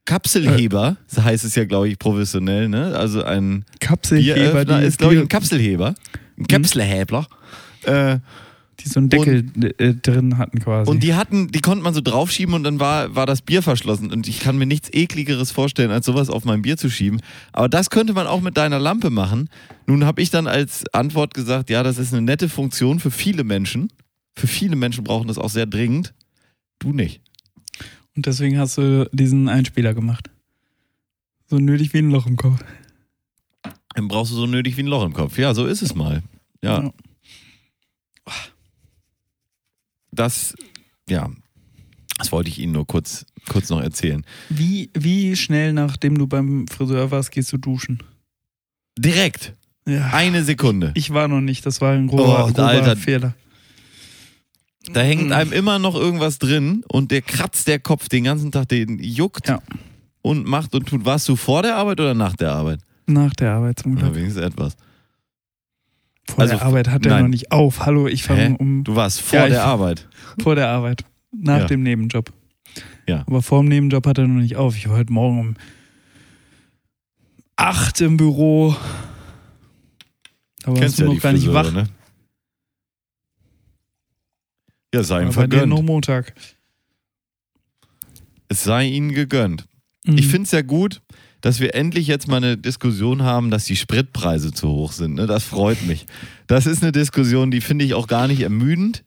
[0.06, 2.96] Kapselheber, so heißt es ja, glaube ich, professionell, ne?
[2.96, 5.94] Also ein Kapselheber, ist, glaube ich, ein Kapselheber.
[6.38, 7.26] Ein Kapselhäbler.
[7.84, 8.18] Äh,
[8.82, 9.44] die so einen Deckel
[9.78, 10.90] äh, drin hatten quasi.
[10.90, 14.12] und die hatten, die konnte man so draufschieben und dann war, war das Bier verschlossen.
[14.12, 17.20] Und ich kann mir nichts ekligeres vorstellen, als sowas auf mein Bier zu schieben.
[17.52, 19.48] Aber das könnte man auch mit deiner Lampe machen.
[19.86, 23.44] Nun habe ich dann als Antwort gesagt, ja, das ist eine nette Funktion für viele
[23.44, 23.92] Menschen.
[24.34, 26.14] Für viele Menschen brauchen das auch sehr dringend.
[26.78, 27.20] Du nicht.
[28.16, 30.30] Und deswegen hast du diesen Einspieler gemacht.
[31.46, 32.62] So nötig wie ein Loch im Kopf.
[33.94, 35.36] Dann brauchst du so nötig wie ein Loch im Kopf.
[35.36, 36.22] Ja, so ist es mal.
[36.62, 36.82] Ja.
[36.84, 36.92] Ja.
[40.20, 40.54] Das,
[41.08, 41.30] ja,
[42.18, 44.22] das wollte ich Ihnen nur kurz, kurz noch erzählen.
[44.50, 48.02] Wie, wie schnell nachdem du beim Friseur warst, gehst du duschen?
[48.98, 49.54] Direkt.
[49.88, 50.10] Ja.
[50.12, 50.92] Eine Sekunde.
[50.94, 52.96] Ich war noch nicht, das war ein grober, Oh, grober Alter.
[52.96, 53.34] Fehler.
[54.92, 58.68] Da hängt einem immer noch irgendwas drin und der kratzt der Kopf den ganzen Tag,
[58.68, 59.60] den juckt Ja.
[60.22, 61.04] und macht und tut.
[61.06, 62.80] Warst du vor der Arbeit oder nach der Arbeit?
[63.06, 64.16] Nach der Arbeit zum Ja, Glück.
[64.16, 64.76] wenigstens etwas.
[66.30, 67.84] Vor also der Arbeit hat er noch nicht auf.
[67.86, 70.08] Hallo, ich fange um Du warst vor Ja, der Arbeit.
[70.42, 71.04] vor der Arbeit.
[71.32, 71.66] Nach Ja.
[71.66, 72.32] dem Nebenjob.
[73.08, 73.24] Ja.
[73.26, 74.76] Aber vor dem Nebenjob hat er noch nicht auf.
[74.76, 75.54] Ich war heute Morgen um
[77.56, 78.74] 8 im Büro.
[80.64, 81.72] Warst Kennst du ja noch die gar nicht Friseure, wach.
[81.72, 81.84] ne?
[84.94, 85.86] Ja, sei ihm Aber dir nur vergönnt.
[85.86, 86.34] Montag.
[88.48, 89.66] Es sei ihnen gegönnt.
[90.04, 90.18] Mhm.
[90.18, 91.00] Ich finde es ja gut,
[91.40, 95.14] dass wir endlich jetzt mal eine Diskussion haben, dass die Spritpreise zu hoch sind.
[95.14, 95.26] Ne?
[95.26, 96.06] Das freut mich.
[96.46, 99.04] Das ist eine Diskussion, die finde ich auch gar nicht ermüdend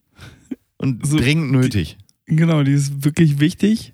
[0.77, 1.97] und So, dringend nötig.
[2.25, 3.93] Genau, die ist wirklich wichtig.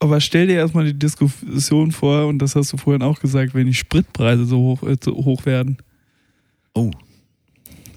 [0.00, 3.66] Aber stell dir erstmal die Diskussion vor, und das hast du vorhin auch gesagt, wenn
[3.66, 5.78] die Spritpreise so hoch, äh, so hoch werden,
[6.74, 6.90] Oh.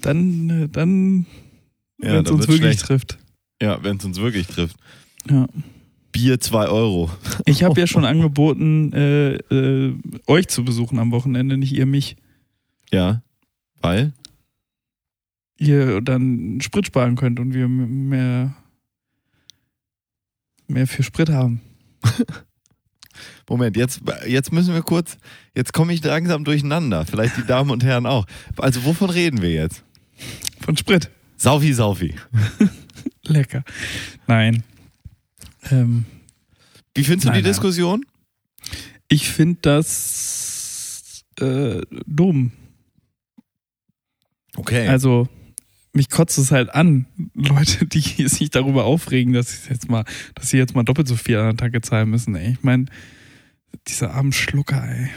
[0.02, 1.26] dann, äh, dann
[2.02, 2.80] Ja, wenn es uns wirklich schlecht.
[2.82, 3.18] trifft.
[3.62, 4.78] Ja, wenn es uns wirklich trifft.
[5.30, 5.48] Ja.
[6.18, 7.12] Bier 2 Euro.
[7.46, 9.96] Ich habe ja schon angeboten, äh, äh,
[10.26, 12.16] euch zu besuchen am Wochenende, nicht ihr mich.
[12.92, 13.22] Ja.
[13.82, 14.14] Weil?
[15.60, 18.56] Ihr dann Sprit sparen könnt und wir mehr,
[20.68, 21.62] mehr für Sprit haben.
[23.48, 25.18] Moment, jetzt, jetzt müssen wir kurz,
[25.54, 27.06] jetzt komme ich langsam durcheinander.
[27.06, 28.26] Vielleicht die Damen und Herren auch.
[28.58, 29.84] Also wovon reden wir jetzt?
[30.62, 31.12] Von Sprit.
[31.36, 32.16] Saufi, Saufi.
[33.24, 33.64] Lecker.
[34.26, 34.64] Nein.
[35.72, 36.06] Ähm,
[36.94, 37.52] Wie findest du Nein, die nein.
[37.52, 38.06] Diskussion?
[39.10, 42.52] ich finde das äh, dumm.
[44.56, 44.88] Okay.
[44.88, 45.30] Also,
[45.94, 47.06] mich kotzt es halt an.
[47.34, 50.04] Leute, die sich darüber aufregen, dass sie jetzt mal,
[50.36, 52.54] dass sie jetzt mal doppelt so viel an der Tanke zahlen müssen, ey.
[52.54, 52.86] Ich meine,
[53.88, 55.10] diese armen Schlucker, ey.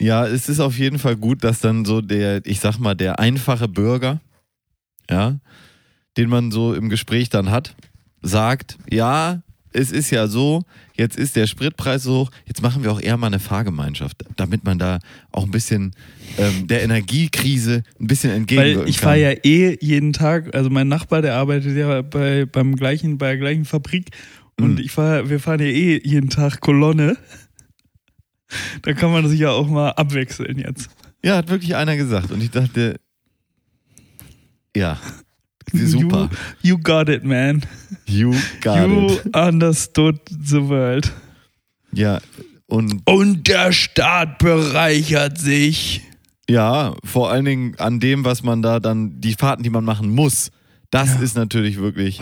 [0.00, 3.18] Ja, es ist auf jeden Fall gut, dass dann so der, ich sag mal, der
[3.18, 4.20] einfache Bürger,
[5.10, 5.38] ja,
[6.16, 7.74] den man so im Gespräch dann hat,
[8.22, 9.42] sagt, ja,
[9.72, 10.62] es ist ja so,
[10.94, 14.64] jetzt ist der Spritpreis so hoch, jetzt machen wir auch eher mal eine Fahrgemeinschaft, damit
[14.64, 15.00] man da
[15.32, 15.92] auch ein bisschen
[16.38, 20.88] ähm, der Energiekrise ein bisschen entgegenwirken Weil ich fahre ja eh jeden Tag, also mein
[20.88, 24.10] Nachbar, der arbeitet ja bei, beim gleichen, bei der gleichen Fabrik
[24.58, 24.78] und Mhm.
[24.78, 27.18] ich fahr, wir fahren ja eh jeden Tag Kolonne.
[28.82, 30.88] Da kann man sich ja auch mal abwechseln jetzt.
[31.22, 32.96] Ja, hat wirklich einer gesagt und ich dachte,
[34.74, 34.98] ja,
[35.72, 36.30] super,
[36.62, 37.62] You, you got it, man.
[38.06, 39.36] you got you it.
[39.36, 41.12] understood the world.
[41.92, 42.20] Ja,
[42.66, 46.02] und Und der Staat bereichert sich.
[46.48, 50.10] Ja, vor allen Dingen an dem, was man da dann, die Fahrten, die man machen
[50.10, 50.50] muss,
[50.90, 51.20] das Ja.
[51.20, 52.20] ist natürlich wirklich,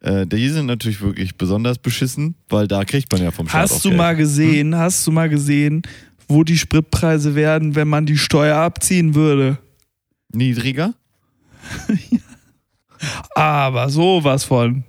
[0.00, 3.84] äh, die sind natürlich wirklich besonders beschissen, weil da kriegt man ja vom Staat Hast
[3.84, 3.98] du Geld.
[3.98, 5.82] mal gesehen, hast du mal gesehen,
[6.28, 9.58] wo die Spritpreise werden, wenn man die Steuer abziehen würde?
[10.32, 10.94] Niedriger?
[13.34, 14.84] Aber sowas von.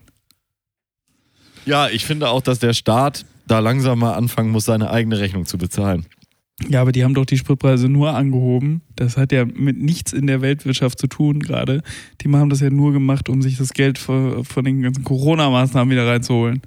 [1.66, 5.46] Ja, ich finde auch, dass der Staat da langsam mal anfangen muss, seine eigene Rechnung
[5.46, 6.06] zu bezahlen.
[6.70, 8.82] Ja, aber die haben doch die Spritpreise nur angehoben.
[8.96, 11.82] Das hat ja mit nichts in der Weltwirtschaft zu tun gerade.
[12.22, 15.92] Die haben das ja nur gemacht, um sich das Geld von, von den ganzen Corona-Maßnahmen
[15.92, 16.62] wieder reinzuholen.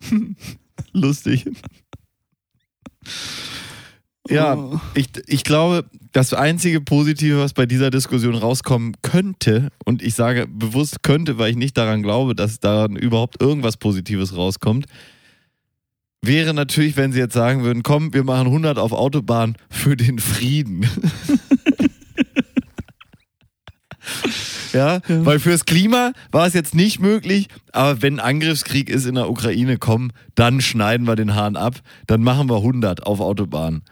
[0.92, 1.44] Lustig.
[4.28, 4.80] Ja, Oh.
[4.94, 10.46] ich, ich glaube, das einzige Positive, was bei dieser Diskussion rauskommen könnte, und ich sage
[10.48, 14.86] bewusst könnte, weil ich nicht daran glaube, dass daran überhaupt irgendwas Positives rauskommt,
[16.22, 20.18] wäre natürlich, wenn sie jetzt sagen würden, komm, wir machen 100 auf Autobahn für den
[20.18, 20.86] Frieden.
[24.72, 29.30] ja, weil fürs Klima war es jetzt nicht möglich, aber wenn Angriffskrieg ist in der
[29.30, 33.82] Ukraine, komm, dann schneiden wir den Hahn ab, dann machen wir 100 auf Autobahn.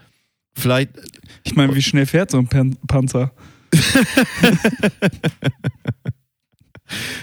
[0.57, 0.91] Vielleicht,
[1.45, 3.33] Ich meine, wie schnell fährt so ein Pan Panzer?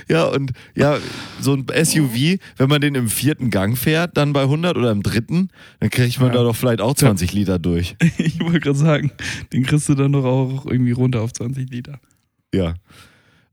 [0.09, 0.97] ja, und ja,
[1.39, 5.03] so ein SUV, wenn man den im vierten Gang fährt, dann bei 100 oder im
[5.03, 6.35] dritten, dann kriegt man Ja.
[6.39, 7.95] da doch vielleicht auch 20 Liter durch.
[8.17, 9.11] Ich wollte gerade sagen,
[9.53, 11.99] den kriegst du dann doch auch irgendwie runter auf 20 Liter.
[12.53, 12.73] Ja.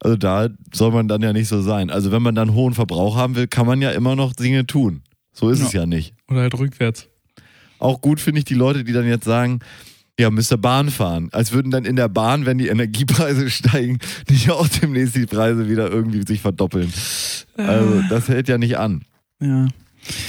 [0.01, 1.91] Also da soll man dann ja nicht so sein.
[1.91, 5.03] Also wenn man dann hohen Verbrauch haben will, kann man ja immer noch Dinge tun.
[5.33, 5.67] So ist Ja.
[5.67, 6.15] es ja nicht.
[6.29, 7.09] Oder halt rückwärts.
[7.79, 9.61] Auch gut finde ich die Leute, die dann jetzt sagen,
[10.19, 11.29] ja, müsst ihr Bahn fahren.
[11.33, 13.99] Als würden dann in der Bahn, wenn die Energiepreise steigen,
[14.29, 16.93] nicht auch demnächst die Preise wieder irgendwie sich verdoppeln.
[17.57, 19.03] Also das hält ja nicht an.
[19.41, 19.69] Ja.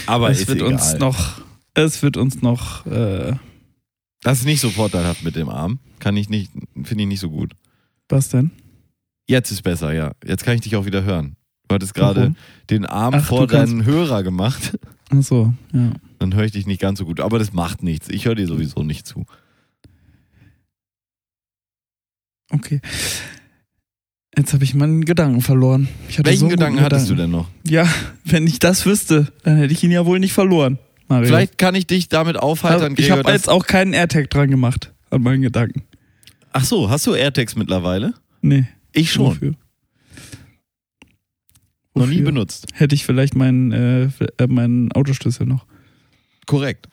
[0.05, 0.73] Aber es wird egal.
[0.73, 1.41] uns noch,
[1.73, 3.33] es wird uns noch, äh,
[4.21, 5.79] Das ist nicht so vorteilhaft mit dem Arm.
[5.99, 6.51] Kann ich nicht,
[6.83, 7.53] finde ich nicht so gut.
[8.09, 8.51] was denn?
[9.27, 10.13] Jetzt ist besser, ja.
[10.25, 11.35] Jetzt kann ich dich auch wieder hören.
[11.67, 12.33] Du hattest gerade
[12.71, 14.77] den Arm Ach, vor deinen Hörer gemacht.
[15.09, 15.91] Ach so, ja.
[16.19, 17.19] Dann höre ich dich nicht ganz so gut.
[17.19, 18.09] Aber das macht nichts.
[18.09, 19.25] Ich höre dir sowieso nicht zu.
[22.51, 22.81] Okay.
[24.37, 25.87] Jetzt habe ich meinen Gedanken verloren.
[26.17, 27.49] Welchen so Gedanken hattest du denn noch?
[27.65, 27.87] Ja,
[28.25, 30.79] wenn ich das wüsste, dann hätte ich ihn ja wohl nicht verloren.
[31.07, 31.27] Mario.
[31.27, 35.23] Vielleicht kann ich dich damit aufheitern, ich habe jetzt auch keinen AirTag dran gemacht an
[35.23, 35.83] meinen Gedanken.
[36.53, 38.13] Ach so, hast du AirTags mittlerweile?
[38.41, 38.67] Nee.
[38.93, 39.25] Ich schon.
[39.25, 39.55] Wofür?
[41.95, 42.67] Noch nie benutzt.
[42.73, 44.09] Hätte ich vielleicht meinen, äh,
[44.47, 45.65] meinen Autoschlüssel noch.
[46.45, 46.87] Korrekt.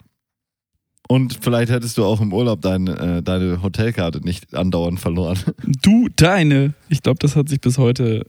[1.09, 5.38] Und vielleicht hättest du auch im Urlaub dein, äh, deine Hotelkarte nicht andauernd verloren.
[5.82, 6.74] Du, deine.
[6.88, 8.26] Ich glaube, das hat sich bis heute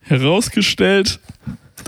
[0.00, 1.20] herausgestellt,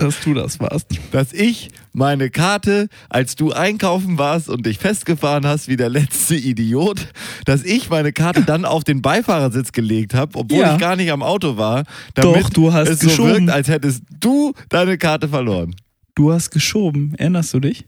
[0.01, 0.87] dass du das warst.
[1.13, 6.35] Dass ich meine Karte, als du einkaufen warst und dich festgefahren hast wie der letzte
[6.37, 7.09] Idiot,
[7.45, 10.75] dass ich meine Karte dann auf den Beifahrersitz gelegt habe, obwohl Ja.
[10.75, 11.85] ich gar nicht am Auto war,
[12.15, 13.33] damit Doch, du hast es so geschoben.
[13.47, 15.75] wirkt, als hättest du deine Karte verloren.
[16.15, 17.85] Du hast geschoben, erinnerst du dich?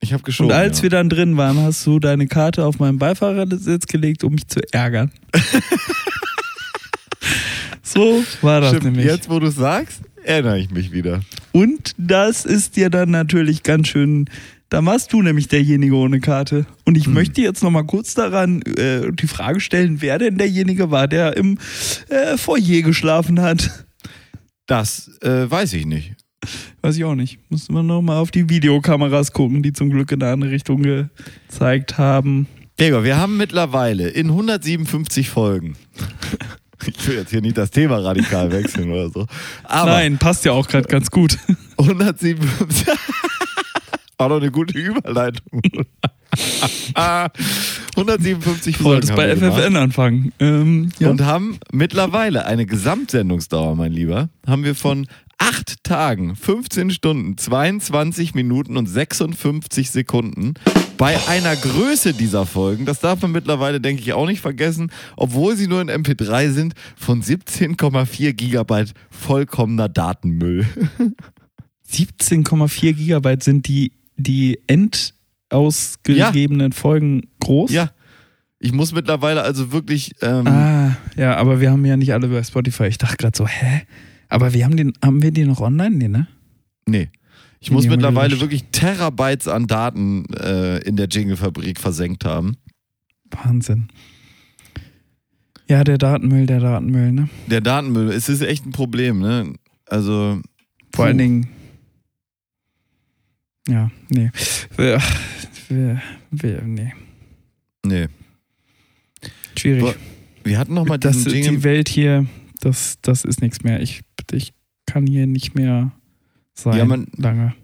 [0.00, 0.50] Ich habe geschoben.
[0.52, 0.82] Und als ja.
[0.84, 4.60] wir dann drin waren, hast du deine Karte auf meinen Beifahrersitz gelegt, um mich zu
[4.72, 5.10] ärgern.
[7.82, 9.06] so war das Stimmt, nämlich.
[9.06, 11.20] jetzt, wo du sagst, erinnere ich mich wieder.
[11.52, 14.28] Und das ist dir dann natürlich ganz schön.
[14.70, 16.66] Da warst du nämlich derjenige ohne Karte.
[16.84, 17.00] Und Hm.
[17.00, 21.08] ich möchte jetzt noch mal kurz daran äh, die Frage stellen, wer denn derjenige war,
[21.08, 21.58] der im
[22.08, 23.86] äh, Foyer geschlafen hat.
[24.66, 26.14] Das äh, weiß ich nicht.
[26.82, 27.38] Weiß ich auch nicht.
[27.48, 30.82] Muss man noch mal auf die Videokameras gucken, die zum Glück in eine andere Richtung
[30.82, 32.46] gezeigt haben.
[32.76, 35.76] Gregor, wir haben mittlerweile in 157 Folgen.
[36.86, 39.26] Ich will jetzt hier nicht das Thema radikal wechseln oder so.
[39.64, 41.38] Aber Nein, passt ja auch gerade ganz gut.
[41.78, 42.86] 157.
[44.18, 45.62] War doch eine gute Überleitung.
[47.96, 49.06] 157 Du Folgen.
[49.06, 49.36] solltest bei.
[49.36, 50.32] FFN anfangen.
[50.40, 51.08] Ähm, ja.
[51.08, 55.06] Und haben mittlerweile eine Gesamtsendungsdauer, mein Lieber, haben wir von
[55.38, 60.54] 8 Tagen, 15 Stunden, 22 Minuten und 56 Sekunden.
[60.98, 65.56] Bei einer Größe dieser Folgen, das darf man mittlerweile, denke ich, auch nicht vergessen, obwohl
[65.56, 70.66] sie nur in MP3 sind, von 17,4 Gigabyte vollkommener Datenmüll.
[71.90, 77.70] 17,4 Gigabyte sind die, die endausgegebenen Folgen groß.
[77.70, 77.90] ja.
[78.60, 80.16] Ich muss mittlerweile also wirklich.
[80.20, 82.86] Ähm, Ah, ja, aber wir haben ja nicht alle bei Spotify.
[82.86, 83.82] Ich dachte gerade so, hä?
[84.28, 85.94] Aber wir haben den, haben wir die noch online?
[85.94, 86.26] Nee, ne?
[86.84, 87.08] Nee.
[87.60, 92.56] Ich muss mittlerweile wirklich Terabytes an Daten äh, in der Jingle-Fabrik versenkt haben.
[93.30, 93.88] Wahnsinn.
[95.68, 97.28] Ja, der Datenmüll, der Datenmüll, ne?
[97.46, 99.54] Der Datenmüll, es ist echt ein Problem, ne?
[99.86, 100.40] Also,
[100.94, 101.18] Vor allen.
[101.18, 101.48] Dingen.
[103.68, 104.30] Ja, nee.
[104.76, 105.02] Wir,
[105.68, 106.00] wir,
[106.30, 106.94] wir, nee.
[107.84, 108.06] nee.
[109.58, 109.82] Schwierig.
[109.82, 109.94] Boah,
[110.44, 111.64] Wir hatten noch mal das, diesen die Jingle.
[111.64, 112.26] Welt hier,
[112.60, 113.82] das, das ist nichts mehr.
[113.82, 114.00] Ich,
[114.32, 114.54] ich
[114.86, 115.92] kann hier nicht mehr
[116.62, 116.76] sein.
[116.76, 117.54] Ja, man- lange.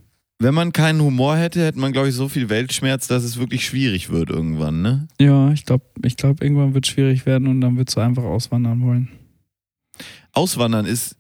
[0.41, 3.65] Wenn man keinen Humor hätte, hätte man, glaube ich, so viel Weltschmerz, dass es wirklich
[3.65, 5.07] schwierig wird irgendwann, ne?
[5.21, 8.25] Ja, ich glaube, ich glaub, irgendwann wird es schwierig werden und dann wird du einfach
[8.25, 9.09] auswandern wollen.
[10.33, 11.17] Auswandern ist.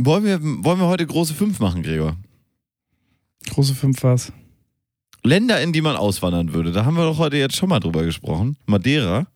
[0.00, 2.16] Wollen wir, wollen wir heute große fünf machen, Gregor?
[3.50, 4.32] Große fünf was.
[5.24, 6.72] Länder, in die man auswandern würde.
[6.72, 8.56] Da haben wir doch heute jetzt schon mal drüber gesprochen.
[8.66, 9.26] Madeira.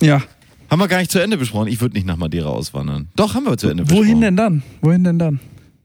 [0.00, 0.22] Ja.
[0.70, 1.68] Haben wir gar nicht zu Ende besprochen.
[1.68, 3.08] Ich würde nicht nach Madeira auswandern.
[3.16, 4.04] Doch, haben wir zu Ende besprochen.
[4.06, 4.62] Wohin denn dann?
[4.80, 5.40] Wohin denn dann?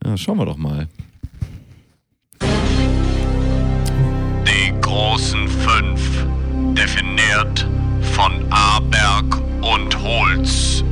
[0.06, 0.88] Ja, schauen wir doch mal.
[5.02, 6.26] Großen fünf,
[6.76, 7.68] definiert
[8.14, 10.84] von Aberg und Holz.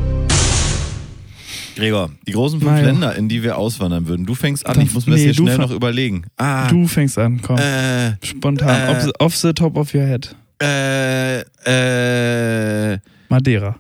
[1.76, 2.86] Gregor, die großen fünf Mario.
[2.86, 4.28] Länder, in die wir auswandern würden.
[4.28, 6.26] Du fängst an, Das- ich muss mir das nee, hier du schnell noch überlegen.
[6.38, 7.58] Ah, Du fängst an, komm.
[7.58, 8.70] äh, Spontan.
[8.70, 8.92] äh.
[8.92, 10.36] off, the, off the top of your head.
[10.62, 13.00] äh, äh,
[13.30, 13.76] Madeira.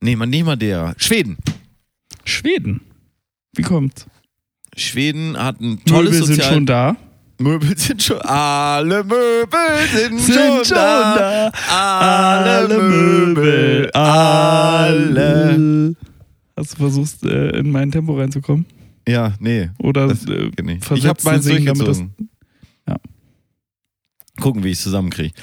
[0.00, 0.94] nee, man, nicht Madeira.
[0.96, 1.36] Schweden.
[2.24, 2.80] Schweden.
[3.54, 4.06] Wie kommt's?
[4.74, 6.54] Schweden hat ein tolles Möbel sind Sozial...
[6.54, 6.96] schon da.
[7.44, 8.18] Möbel sind schon...
[8.22, 9.58] Alle Möbel
[9.92, 11.50] sind, schon, da.
[11.70, 13.90] Alle Möbel.
[13.92, 15.94] Alle.
[16.56, 18.64] Hast du versucht, äh, in mein Tempo reinzukommen?
[19.06, 19.70] Ja, nee.
[19.78, 20.90] Oder Das äh, nicht.
[20.92, 22.14] Ich habe meins damit das- durchgezogen.
[22.88, 22.96] Ja.
[24.40, 25.34] Gucken, wie ich es zusammenkriege.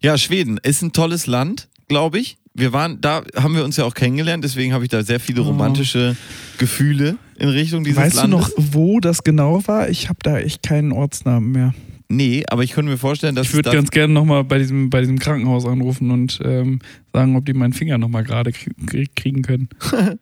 [0.00, 2.38] Ja, Schweden ist ein tolles Land, glaube ich.
[2.54, 5.42] Wir waren, da haben wir uns ja auch kennengelernt, deswegen habe ich da sehr viele
[5.42, 5.46] Oh.
[5.46, 6.16] romantische
[6.58, 8.52] Gefühle in Richtung dieses Weißt Landes.
[8.54, 9.88] du noch, wo das genau war?
[9.88, 11.74] Ich habe da echt keinen Ortsnamen mehr.
[12.12, 15.00] Nee, aber ich könnte mir vorstellen, dass Ich würde ganz gerne nochmal bei diesem, bei
[15.00, 16.80] diesem Krankenhaus anrufen und ähm,
[17.12, 19.68] sagen, ob die meinen Finger nochmal gerade krie- krie- kriegen können.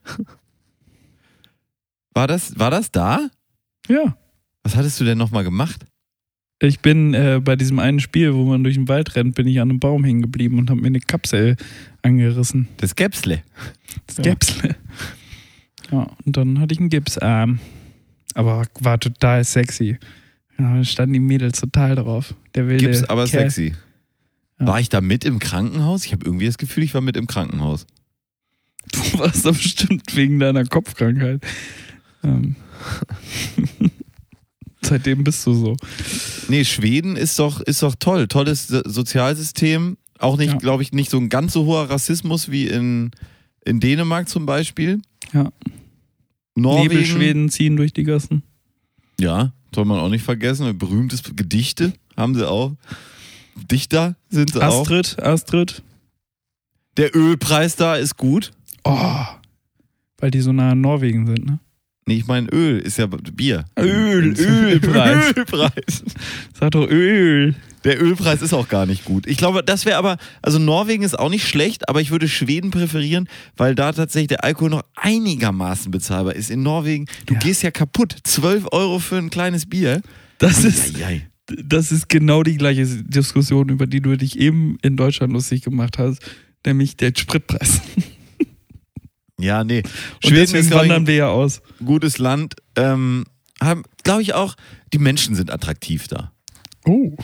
[2.15, 3.29] war das, war das da?
[3.89, 4.17] Ja.
[4.65, 5.85] Was hattest du denn nochmal gemacht?
[6.61, 9.61] Ich bin äh, bei diesem einen Spiel, wo man durch den Wald rennt, bin ich
[9.61, 11.57] an einem Baum hängen geblieben und habe mir eine Kapsel
[12.03, 12.69] angerissen.
[12.79, 13.43] Das Gäpsle.
[14.07, 14.17] Das.
[14.17, 14.77] Gäpsle.
[15.91, 17.61] Ja, und dann hatte ich einen Gipsarm.
[18.35, 19.99] Aber war total sexy.
[20.59, 22.35] Ja, da standen die Mädels total drauf.
[22.55, 23.45] Der wilde Gibt's aber Kerl.
[23.51, 23.75] sexy.
[24.61, 24.67] Ja.
[24.67, 26.05] War ich da mit im Krankenhaus?
[26.05, 27.87] Ich habe irgendwie das Gefühl, ich war mit im Krankenhaus.
[28.93, 31.45] Du warst da bestimmt wegen deiner Kopfkrankheit.
[32.25, 32.57] Ähm.
[34.81, 35.77] Seitdem bist du so.
[36.49, 38.29] Nee, Schweden ist doch, ist doch toll.
[38.29, 39.97] Tolles So- Sozialsystem.
[40.19, 40.59] Auch nicht, Ja.
[40.59, 43.11] glaube ich, nicht so ein ganz so hoher Rassismus wie in,
[43.65, 45.01] in Dänemark zum Beispiel.
[45.33, 45.53] Ja.
[46.61, 46.89] Norwegen.
[46.89, 48.43] Nebelschweden ziehen durch die Gassen.
[49.21, 50.77] Ja, soll man auch nicht vergessen.
[50.79, 52.75] Berühmtes Gedichte haben sie auch.
[53.71, 54.83] Dichter sind sie auch.
[54.83, 55.83] Astrid, Astrid.
[56.97, 58.53] Der Ölpreis da ist gut.
[58.85, 59.25] Oh.
[60.19, 61.61] Weil die so nah an Norwegen sind, ne?
[62.07, 63.67] Nee, ich meine Öl ist ja Bier.
[63.79, 65.37] Öl, Ölpreis.
[65.37, 66.05] Ölpreis.
[66.59, 67.55] Sag doch Öl.
[67.85, 69.27] Der Ölpreis ist auch gar nicht gut.
[69.27, 72.71] Ich glaube, das wäre aber, also Norwegen ist auch nicht schlecht, aber ich würde Schweden
[72.71, 76.51] präferieren, weil da tatsächlich der Alkohol noch einigermaßen bezahlbar ist.
[76.51, 77.41] In Norwegen, du Ja.
[77.41, 78.17] gehst ja kaputt.
[78.25, 80.03] 12 Euro für ein kleines Bier.
[80.39, 80.95] Das ist,
[81.65, 85.99] das ist genau die gleiche Diskussion, über die du dich eben in Deutschland lustig gemacht
[85.99, 86.21] hast,
[86.67, 87.81] nämlich der Spritpreis.
[89.41, 89.83] Ja, nee.
[89.85, 89.89] Und
[90.25, 91.63] Schweden deswegen ist, wandern wir ja aus.
[91.81, 92.55] ein gutes Land.
[92.75, 93.25] Ähm,
[94.03, 94.57] glaube ich auch,
[94.93, 96.33] die Menschen sind attraktiv da.
[96.85, 97.17] Oh.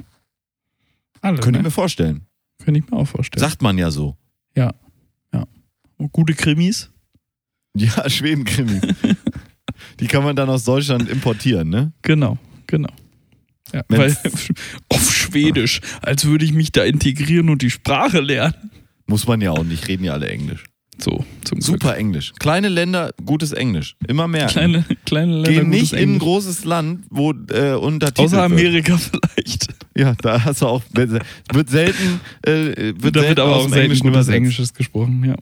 [1.24, 1.68] Alle, Könnte ich ne?
[1.68, 2.26] mir vorstellen.
[2.62, 3.40] Könnte ich mir auch vorstellen.
[3.40, 4.16] Sagt man ja so.
[5.96, 6.90] Und gute Krimis.
[7.76, 8.80] Ja, Schwedenkrimi.
[10.00, 11.92] die kann man dann aus Deutschland importieren, ne?
[12.02, 12.90] Genau, genau.
[13.72, 14.16] Ja, weil
[14.88, 18.70] auf Schwedisch, als würde ich mich da integrieren und die Sprache lernen.
[19.06, 20.64] Muss man ja auch nicht, reden ja alle Englisch.
[20.98, 21.62] So, zum Glück.
[21.80, 22.32] Super Englisch.
[22.38, 23.96] Kleine Länder, gutes Englisch.
[24.06, 24.46] Immer mehr.
[24.46, 25.50] Kleine, kleine Länder.
[25.50, 28.52] Geh nicht in ein großes Land, wo äh, untertitelt Außer wird.
[28.52, 28.96] Amerika
[29.36, 29.68] vielleicht.
[29.96, 33.76] Ja, da hast du auch, wird selten, äh, wird da selten wird aber auch selten
[33.80, 34.28] Englischen gutes.
[34.28, 35.34] Englisches gesprochen, ja.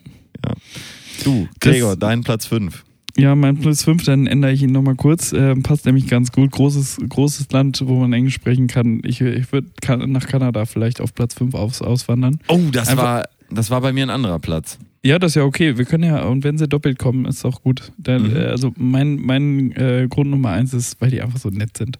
[1.25, 2.85] Du, Das- Gregor, dein Platz 5.
[3.19, 5.35] Ja, mein Plus 5, dann ändere ich ihn nochmal kurz.
[5.35, 6.51] Äh, passt nämlich ganz gut.
[6.51, 9.03] Großes, großes Land, wo man Englisch sprechen kann.
[9.05, 9.69] Ich, ich würde
[10.09, 12.39] nach Kanada vielleicht auf Platz 5 aus, auswandern.
[12.49, 14.79] Oh, das Einfach- war, das war bei mir ein anderer Platz.
[15.05, 15.77] Ja, das ist ja okay.
[15.79, 17.93] Wir können ja, und wenn sie doppelt kommen, ist auch gut.
[17.99, 18.37] Dann, Mhm.
[18.37, 21.99] äh, also mein, mein äh, Grund Nummer eins ist, weil die einfach so nett sind.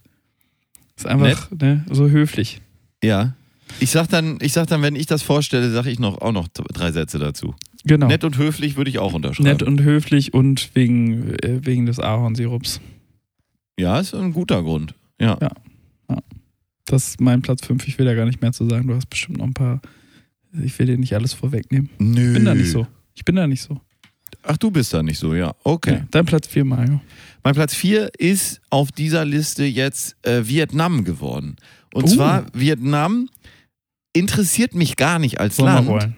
[0.95, 2.61] Ist einfach ne, so höflich.
[3.03, 3.33] Ja.
[3.79, 6.47] Ich sag dann, ich sag dann, wenn ich das vorstelle, sage ich noch auch noch
[6.47, 7.55] drei Sätze dazu.
[7.85, 8.07] Genau.
[8.07, 9.49] Nett und höflich würde ich auch unterschreiben.
[9.49, 12.79] Nett und höflich und wegen, äh, wegen des Ahornsirups.
[13.77, 14.93] ja, ist ein guter Grund.
[15.19, 15.37] Ja.
[15.41, 15.51] Ja.
[16.85, 17.87] Das ist mein Platz 5.
[17.87, 18.87] Ich will da gar nicht mehr zu sagen.
[18.87, 19.81] Du hast bestimmt noch ein paar.
[20.61, 21.89] Ich will dir nicht alles vorwegnehmen.
[21.99, 22.27] Nö.
[22.27, 22.85] Ich bin da nicht so.
[23.15, 23.79] Ich bin da nicht so.
[24.43, 25.53] Ach, du bist da nicht so, ja.
[25.63, 25.93] Okay.
[25.93, 26.99] Ja, dein Platz 4, Mario.
[27.43, 31.55] Mein Platz 4 ist auf dieser Liste jetzt äh, Vietnam geworden.
[31.93, 32.07] Und Oh.
[32.07, 33.29] zwar Vietnam
[34.13, 35.87] interessiert mich gar nicht als Sollen wir Land.
[35.89, 36.15] rollen.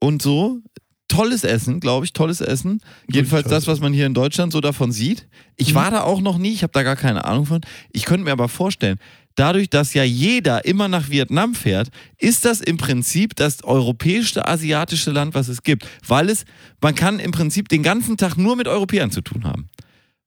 [0.00, 0.60] Und so.
[1.08, 2.80] Tolles Essen, glaube ich, tolles Essen.
[3.10, 5.26] Jedenfalls das, was man hier in Deutschland so davon sieht.
[5.56, 5.74] Ich Mhm.
[5.74, 7.60] war da auch noch nie, ich habe da gar keine Ahnung von.
[7.90, 8.96] Ich könnte mir aber vorstellen,
[9.36, 15.10] dadurch, dass ja jeder immer nach Vietnam fährt, ist das im Prinzip das europäischste asiatische
[15.10, 15.86] Land, was es gibt.
[16.06, 16.44] Weil es,
[16.80, 19.68] man kann im Prinzip den ganzen Tag nur mit Europäern zu tun haben.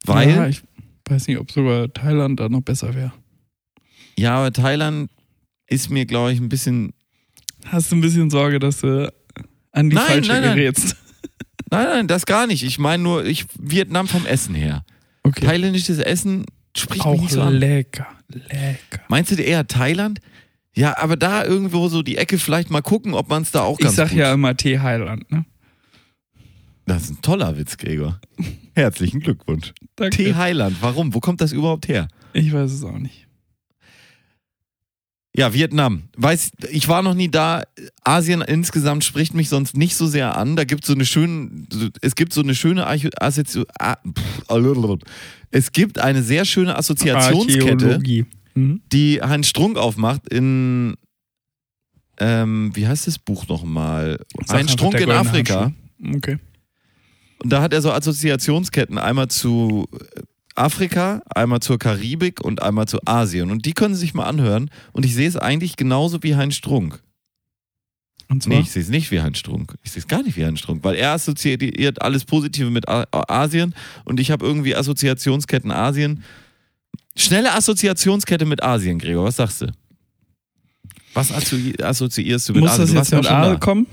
[0.05, 0.61] Weil, Ja, ja, ich
[1.07, 3.13] weiß nicht, ob sogar Thailand da noch besser wäre.
[4.25, 5.09] aber Thailand
[5.67, 6.93] ist mir, glaube ich, ein bisschen.
[7.65, 9.11] Hast du ein bisschen Sorge, dass du
[9.71, 10.55] an die Nein, falsche nein, nein.
[10.55, 10.95] gerätst?
[11.71, 12.63] Nein, nein, das gar nicht.
[12.63, 14.83] Ich meine nur, ich, Vietnam vom Essen her.
[15.23, 15.45] Okay.
[15.45, 16.45] Thailändisches Essen
[16.75, 19.01] spricht mich Auch so lecker, lecker.
[19.07, 20.19] Meinst du eher Thailand?
[20.75, 23.79] Ja, aber da irgendwo so die Ecke vielleicht mal gucken, ob man es da auch
[23.79, 24.17] Ich ganz sag gut...
[24.17, 25.45] ja immer Tee Heiland, ne?
[26.85, 28.19] Das ist ein toller Witz, Gregor.
[28.75, 29.73] Herzlichen Glückwunsch.
[29.95, 30.17] Danke.
[30.17, 31.13] Tee Heiland, warum?
[31.13, 32.07] Wo kommt das überhaupt her?
[32.33, 33.27] Ich weiß es auch nicht.
[35.35, 36.03] Ja, Vietnam.
[36.15, 37.63] Weiß, ich war noch nie da.
[38.03, 40.55] Asien insgesamt spricht mich sonst nicht so sehr an.
[40.55, 41.65] Da gibt so eine schöne,
[42.01, 45.03] es gibt so eine schöne Archo- Assozi ah, pff.
[45.49, 47.99] Es gibt eine sehr schöne Assoziationskette.
[48.55, 48.81] Mhm.
[48.91, 50.93] die Heinz Strunk aufmacht in
[52.19, 54.19] ähm, wie heißt das Buch nochmal?
[54.47, 55.71] Einfach Strunk in Afrika.
[56.15, 56.37] Okay.
[57.43, 59.87] Und da hat er so Assoziationsketten, einmal zu
[60.55, 63.49] Afrika, einmal zur Karibik und einmal zu Asien.
[63.51, 64.69] Und die können Sie sich mal anhören.
[64.91, 67.01] Und ich sehe es eigentlich genauso wie Heinz Strunk.
[68.29, 68.55] Und zwar?
[68.55, 69.75] Nee, ich sehe es nicht wie Heinz Strunk.
[69.83, 73.75] Ich sehe es gar nicht wie Heinz Strunk, weil er assoziiert alles Positive mit Asien
[74.05, 76.23] und ich habe irgendwie Assoziationsketten Asien.
[77.15, 79.67] Schnelle Assoziationskette mit Asien, Gregor, was sagst du?
[81.13, 82.95] Was assozi assoziierst du mit Muss Asien?
[82.95, 83.55] das Du jetzt mit A da.
[83.57, 83.85] kommen?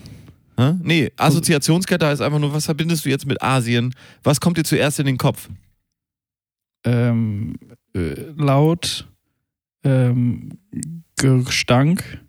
[0.82, 3.94] Nee, Assoziationskette heißt einfach nur, was verbindest du jetzt mit Asien?
[4.22, 5.48] Was kommt dir zuerst in den Kopf?
[6.84, 7.56] Ähm,
[7.94, 9.08] äh, laut,
[9.84, 10.58] ähm,
[11.16, 12.22] Gestank,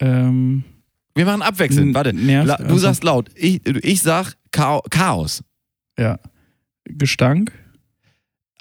[0.00, 0.62] ähm,
[1.14, 1.94] Wir machen abwechselnd.
[1.94, 2.12] Warte.
[2.12, 3.30] Nerv, La du also, sagst laut.
[3.34, 5.42] Ich, ich sag Chao- Chaos.
[5.98, 6.18] Ja.
[6.84, 7.52] Gestank,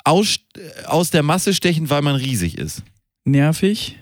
[0.03, 0.39] Aus,
[0.85, 2.81] aus der Masse stechen, weil man riesig ist.
[3.25, 3.99] nervig,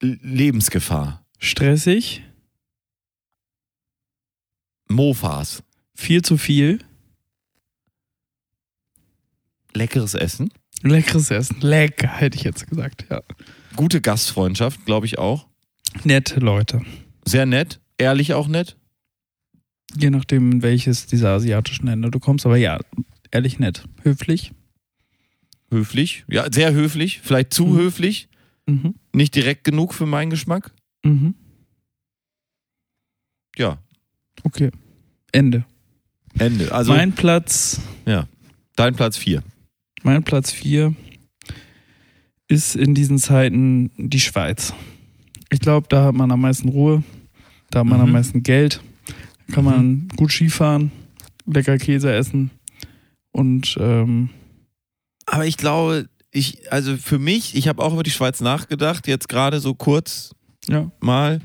[0.00, 1.24] Lebensgefahr.
[1.38, 2.22] stressig,
[4.88, 5.62] Mofas.
[5.94, 6.80] viel zu viel,
[9.76, 10.50] Leckeres Essen.
[10.82, 11.60] leckeres Essen.
[11.60, 13.22] Lecker, hätte ich jetzt gesagt, ja.
[13.76, 15.46] Gute Gastfreundschaft, glaube ich auch.
[16.04, 16.82] Nette Leute.
[17.24, 17.80] Sehr nett.
[17.98, 18.76] Ehrlich auch nett.
[19.96, 22.78] Je nachdem, welches dieser asiatischen Länder du kommst, aber ja,
[23.30, 23.84] ehrlich nett.
[24.02, 24.52] Höflich.
[25.70, 26.24] Höflich.
[26.28, 27.20] Ja, sehr höflich.
[27.22, 27.76] Vielleicht zu Mhm.
[27.76, 28.28] höflich.
[28.66, 28.94] Mhm.
[29.12, 30.72] Nicht direkt genug für meinen Geschmack.
[31.04, 31.34] Mhm.
[33.56, 33.78] Ja.
[34.42, 34.70] Okay.
[35.32, 35.64] Ende.
[36.38, 36.72] Ende.
[36.72, 38.26] Also, mein Platz, ja.
[38.76, 39.42] Dein Platz 4.
[40.06, 40.94] mein Platz 4
[42.48, 44.72] ist in diesen Zeiten die Schweiz.
[45.50, 47.02] Ich glaube, da hat man am meisten Ruhe,
[47.70, 48.12] da hat man am Mhm.
[48.12, 48.80] meisten Geld,
[49.48, 50.92] da kann man gut Skifahren,
[51.44, 52.50] lecker Käse essen
[53.32, 54.30] und ähm,
[55.26, 59.28] Aber ich glaube, ich, also für mich, ich habe auch über die Schweiz nachgedacht, jetzt
[59.28, 60.36] gerade so kurz
[60.68, 61.40] ja, mal.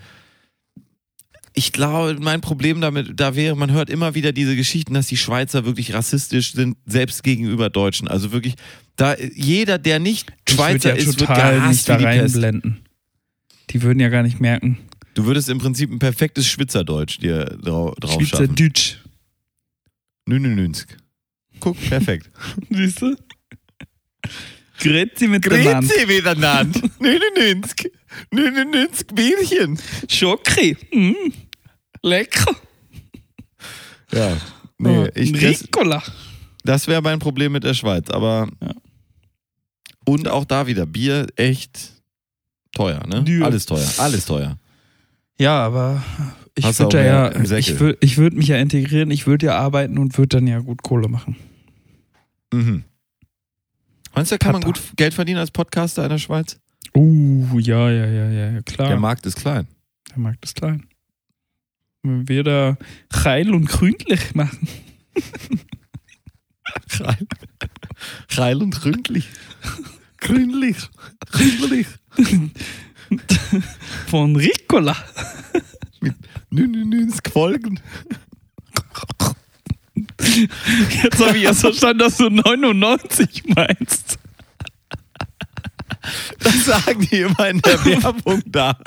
[1.54, 5.18] Ich glaube, mein Problem damit, da wäre, man hört immer wieder diese Geschichten, dass die
[5.18, 8.08] Schweizer wirklich rassistisch sind, selbst gegenüber Deutschen.
[8.08, 8.56] Also wirklich,
[8.95, 12.80] da jeder, der nicht ich Schweizer ja ist, wird gehasst nicht da reinblenden.
[13.70, 14.78] Die würden ja gar nicht merken.
[15.14, 18.56] Du würdest im Prinzip ein perfektes Schwitzerdeutsch dir drau drauf schaffen.
[18.56, 19.02] Deutsch.
[20.26, 20.97] Nünenünsk.
[21.60, 22.30] Guck, perfekt.
[22.70, 23.16] Siehst du?
[24.80, 25.82] Grüezi miteinander.
[25.82, 26.80] Grüezi miteinander.
[26.99, 27.89] Nünenünsk.
[28.32, 29.80] Nünenünsk Bierchen.
[30.07, 30.78] Schoki.
[30.93, 31.32] Mm.
[32.01, 32.55] Lecker.
[34.12, 34.38] Ja.
[34.78, 36.01] Nee, ich, das, Ricola.
[36.64, 38.47] das wäre mein Problem mit der Schweiz, aber.
[38.62, 38.74] Ja.
[40.05, 41.93] Und auch da wieder, Bier echt
[42.74, 43.24] teuer, ne?
[43.24, 43.45] Dür.
[43.45, 44.57] Alles teuer, alles teuer.
[45.39, 46.03] Ja, aber
[46.55, 50.18] ich würde ja, ich würde ich würd mich ja integrieren, ich würde ja arbeiten und
[50.18, 51.36] würde dann ja gut Kohle machen.
[52.53, 52.84] Mhm.
[54.14, 54.74] Meinst du, da kann man Papa.
[54.74, 56.59] gut Geld verdienen als Podcaster in der Schweiz?
[56.95, 58.89] Uh, ja, ja, ja, ja, klar.
[58.89, 59.67] Der Markt ist klein.
[60.09, 60.88] Der Markt ist klein.
[62.03, 62.77] Wenn wir da
[63.13, 64.67] heil und gründlich machen.
[66.99, 67.27] Reil,
[68.32, 69.29] Reil und gründlich.
[70.17, 70.77] Grünlich.
[71.32, 71.88] Grünlich.
[74.07, 74.95] Von Ricola.
[76.49, 77.79] Nünenünsk Folgen.
[81.03, 84.19] Jetzt habe ich erst verstanden, dass du 99 meinst.
[86.39, 88.78] Das sagen die immer in der Werbung da.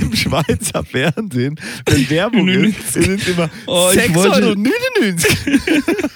[0.00, 5.36] Im Schweizer Fernsehen, wenn Werbung ist, sind immer Oh, ich 6 wollte- 99.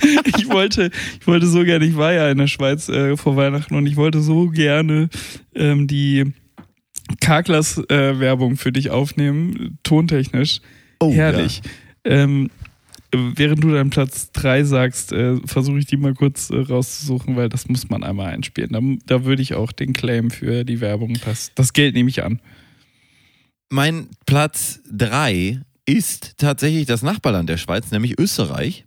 [0.37, 0.91] Ich wollte,
[1.21, 3.97] ich wollte so gerne, ich war ja in der Schweiz äh, vor Weihnachten und ich
[3.97, 5.09] wollte so gerne
[5.55, 6.33] ähm, die
[7.21, 10.61] Karklas-Werbung für dich aufnehmen, tontechnisch.
[11.01, 11.63] Oh, Herrlich.
[12.05, 12.51] Ähm,
[13.37, 17.49] während du deinen Platz 3 sagst, äh, versuche ich die mal kurz äh, rauszusuchen, weil
[17.49, 18.71] das muss man einmal einspielen.
[18.73, 22.23] Da, da würde ich auch den Claim für die Werbung, das, das Geld nehme ich
[22.23, 22.41] an.
[23.71, 28.85] Mein Platz 3 ist tatsächlich das Nachbarland der Schweiz, nämlich Österreich.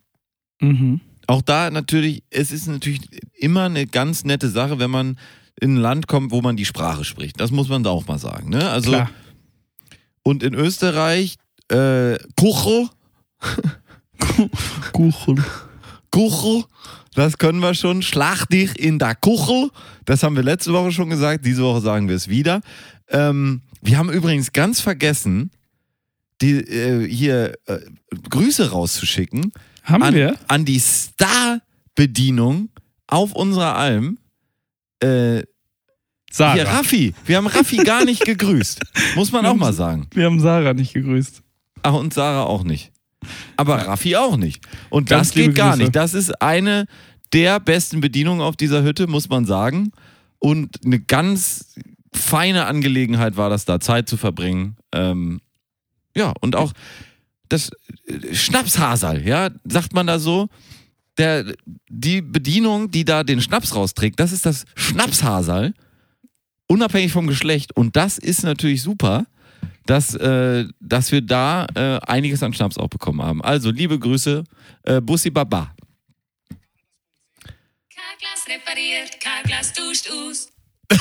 [0.61, 1.01] Mhm.
[1.27, 3.01] Auch da natürlich, es ist natürlich
[3.33, 5.19] immer eine ganz nette Sache, wenn man
[5.59, 7.39] in ein Land kommt, wo man die Sprache spricht.
[7.39, 8.49] Das muss man da auch mal sagen.
[8.49, 8.69] Ne?
[8.69, 9.09] Also, Klar.
[10.23, 11.35] und in Österreich,
[11.69, 12.17] äh,
[14.93, 15.43] Kuchel.
[16.11, 16.63] Kuchel,
[17.13, 18.01] das können wir schon.
[18.01, 19.69] Schlag dich in der Kuchel.
[20.05, 21.45] Das haben wir letzte Woche schon gesagt.
[21.45, 22.61] Diese Woche sagen wir es wieder.
[23.09, 25.51] Ähm, wir haben übrigens ganz vergessen,
[26.41, 27.79] die, äh, hier äh,
[28.29, 29.51] Grüße rauszuschicken
[29.83, 30.35] Haben an, wir?
[30.47, 32.69] an die Star-Bedienung
[33.07, 34.17] auf unserer Alm.
[34.99, 35.43] Äh,
[36.31, 36.53] Sarah.
[36.53, 37.13] hier, Raffi.
[37.25, 38.81] Wir haben Raffi gar nicht gegrüßt.
[39.15, 40.07] Muss man Wir auch haben mal sagen.
[40.13, 41.41] Wir haben Sarah nicht gegrüßt.
[41.83, 42.91] Ach, und Sarah auch nicht.
[43.55, 44.63] Aber Raffi auch nicht.
[44.89, 45.83] Und Ganz das geht gar Grüße.
[45.83, 45.95] nicht.
[45.95, 46.85] Das ist eine
[47.33, 49.91] der besten Bedienungen auf dieser Hütte, muss man sagen.
[50.39, 51.75] Und eine ganz
[52.13, 54.77] feine Angelegenheit war das da, Zeit zu verbringen.
[54.91, 55.41] Ähm,
[56.15, 56.73] ja, und auch
[57.49, 57.71] das
[58.05, 60.49] äh, Schnapshasal, ja, sagt man da so.
[61.17, 61.45] Der,
[61.89, 65.73] die Bedienung, die da den Schnaps rausträgt, das ist das Schnapshasal,
[66.67, 67.75] unabhängig vom Geschlecht.
[67.75, 69.25] Und das ist natürlich super
[69.87, 73.41] dass, äh, dass wir da äh, einiges an Schnaps auch bekommen haben.
[73.41, 74.43] Also, liebe Grüße,
[74.83, 75.73] äh, Bussi Baba.
[77.89, 80.49] Carglass repariert, Carglass duscht aus.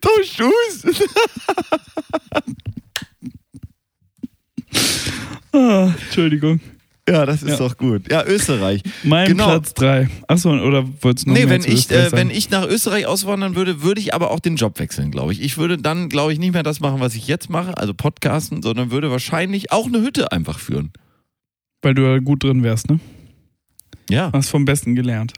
[0.00, 0.84] Du Schuss!
[5.52, 6.60] Ah, Entschuldigung.
[7.08, 7.56] Ja, das ist Ja.
[7.56, 8.10] doch gut.
[8.10, 8.82] Ja, Österreich.
[9.02, 9.46] Mein Genau.
[9.46, 10.08] Platz 3.
[10.28, 13.82] Achso, oder wolltest du noch Nee, wenn ich, äh, wenn ich nach Österreich auswandern würde,
[13.82, 15.40] würde ich aber auch den Job wechseln, glaube ich.
[15.42, 18.62] Ich würde dann, glaube ich, nicht mehr das machen, was ich jetzt mache, also Podcasten,
[18.62, 20.92] sondern würde wahrscheinlich auch eine Hütte einfach führen.
[21.82, 23.00] Weil du ja gut drin wärst, ne?
[24.08, 25.32] Ja, Hast vom Besten gelernt.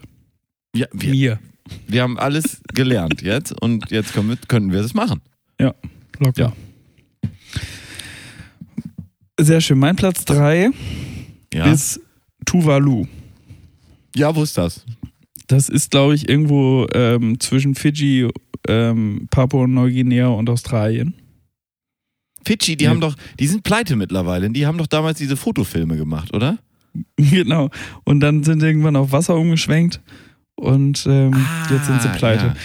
[0.75, 1.39] ja wir, Mir.
[1.87, 5.21] wir haben alles gelernt jetzt und jetzt können wir, können wir das machen.
[6.19, 6.53] Locker.
[7.23, 7.29] Ja.
[9.39, 9.79] Sehr schön.
[9.79, 10.69] Mein Platz 3
[11.53, 11.99] Ja, ist
[12.45, 13.05] Tuvalu.
[14.15, 14.85] ja wo ist das?
[15.47, 18.27] Das ist, glaube ich, irgendwo ähm, zwischen Fidschi,
[18.67, 21.13] ähm, Papua-Neuguinea und Australien.
[22.45, 22.89] Fidschi, die Ja.
[22.91, 24.49] haben doch, die sind pleite mittlerweile.
[24.49, 26.57] Die haben doch damals diese Fotofilme gemacht, oder?
[27.17, 27.69] genau.
[28.03, 30.01] Und dann sind irgendwann auf Wasser umgeschwenkt
[30.55, 32.45] und ähm, jetzt sind sie pleite.
[32.47, 32.55] ja.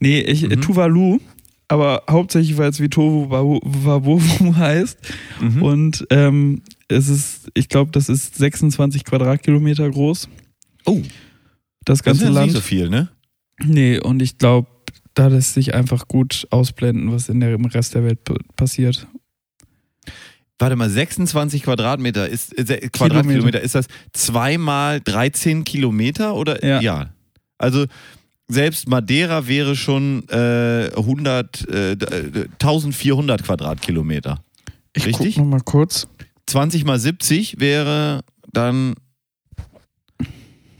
[0.00, 0.60] Nee, ich, Mhm.
[0.60, 1.18] Tuvalu,
[1.68, 4.98] aber hauptsächlich, weil es wie Tovu Wabu- heißt.
[5.40, 5.62] Mhm.
[5.62, 10.28] Und ähm, es ist, ich glaube, das ist 26 Quadratkilometer groß.
[10.86, 11.00] Oh,
[11.84, 12.46] Das das ganze ist ja Land.
[12.46, 13.08] nicht so viel, ne?
[13.62, 14.68] Nee, und ich glaube,
[15.14, 18.20] da lässt sich einfach gut ausblenden, was in der, im Rest der Welt
[18.56, 19.06] passiert.
[20.58, 27.10] Warte mal, 26 Quadratmeter ist äh, Quadratkilometer, ist das zweimal 13 Kilometer oder Ja.
[27.56, 27.86] Also
[28.48, 34.42] selbst Madeira wäre schon äh, 100, äh, d- äh, 1400 Quadratkilometer.
[34.94, 35.36] Ich Richtig?
[35.36, 36.08] guck noch mal kurz.
[36.46, 38.22] 20 mal 70 wäre
[38.52, 38.94] dann.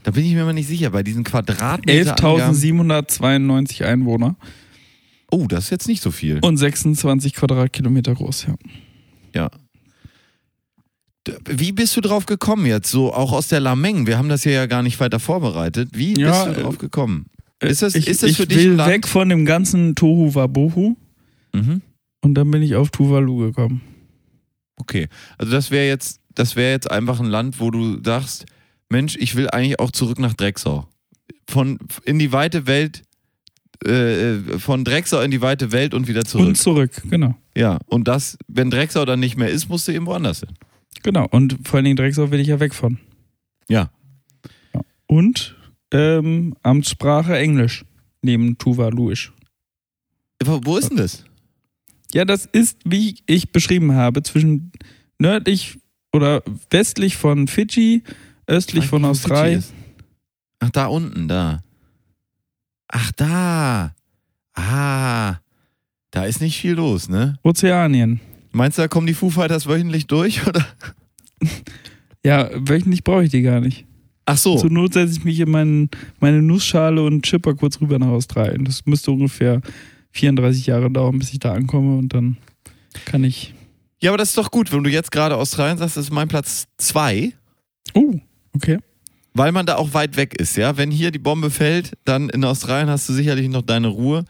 [0.03, 2.15] Da bin ich mir mal nicht sicher, bei diesen Quadratmeter.
[2.15, 4.35] 11.792 Einwohner
[5.33, 6.39] Oh, das ist jetzt nicht so viel.
[6.41, 8.55] und 26 Quadratkilometer groß, ja.
[9.33, 9.49] Ja.
[11.47, 12.89] Wie bist du drauf gekommen jetzt?
[12.89, 14.07] So auch aus der Lameng.
[14.07, 15.89] Wir haben das hier ja gar nicht weiter vorbereitet.
[15.93, 17.27] Wie Ja, bist du äh, drauf gekommen?
[17.61, 18.91] Ist das, ich ist das ich für dich will ein Land?
[18.91, 20.97] weg von dem ganzen Tohu Wabohu
[21.53, 21.81] Mhm.
[22.21, 23.81] und dann bin ich auf Tuvalu gekommen.
[24.81, 25.07] Okay.
[25.37, 28.45] Also das wäre jetzt, das wäre jetzt einfach ein Land, wo du sagst,
[28.89, 30.87] Mensch, ich will eigentlich auch zurück nach Drecksau.
[31.47, 33.03] Von in die weite Welt,
[33.85, 36.47] äh, äh, von Drecksau in die weite Welt und wieder zurück.
[36.47, 37.35] Und zurück, genau.
[37.55, 40.49] Ja, und das, wenn Drecksau dann nicht mehr ist, musst du eben woanders hin.
[41.03, 41.27] Genau.
[41.29, 42.97] Und vor allen Dingen Drecksau will ich ja weg von.
[43.69, 43.91] Ja.
[45.05, 45.55] Und
[45.91, 47.85] ähm, Amtssprache Englisch
[48.23, 49.31] neben Tuvaluisch.
[50.43, 51.23] Wo wo ist denn das?
[52.13, 54.71] Ja, das ist, wie ich beschrieben habe, zwischen
[55.17, 55.79] nördlich
[56.11, 58.03] oder westlich von Fidschi,
[58.47, 59.63] östlich von Australien.
[60.59, 61.63] Ach, da unten, da.
[62.87, 63.95] Ach, da.
[64.53, 65.37] Ah.
[66.11, 67.39] Da ist nicht viel los, ne?
[67.41, 68.19] Ozeanien.
[68.51, 70.65] Meinst du, da kommen die Foo Fighters wöchentlich durch, oder?
[72.23, 73.85] Ja, wöchentlich brauche ich die gar nicht.
[74.25, 74.57] Ach so.
[74.57, 75.89] Zur Not setze ich mich in meinen,
[76.19, 78.65] meine Nussschale und chipper kurz rüber nach Australien.
[78.65, 79.61] Das müsste ungefähr
[80.11, 82.37] 34 Jahre dauern, bis ich da ankomme und dann
[83.05, 83.53] kann ich.
[84.01, 86.27] Ja, aber das ist doch gut, wenn du jetzt gerade Australien sagst, das ist mein
[86.27, 87.33] Platz zwei,
[87.93, 88.15] Oh,
[88.55, 88.79] okay.
[89.33, 90.77] weil man da auch weit weg ist, ja.
[90.77, 94.25] Wenn hier die Bombe fällt, dann in Australien hast du sicherlich noch deine Ruhe.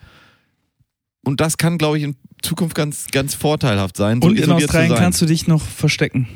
[1.24, 4.20] Und das kann, glaube ich, in Zukunft ganz, ganz vorteilhaft sein.
[4.22, 6.28] so und in isoliert zu Australien kannst du dich noch verstecken.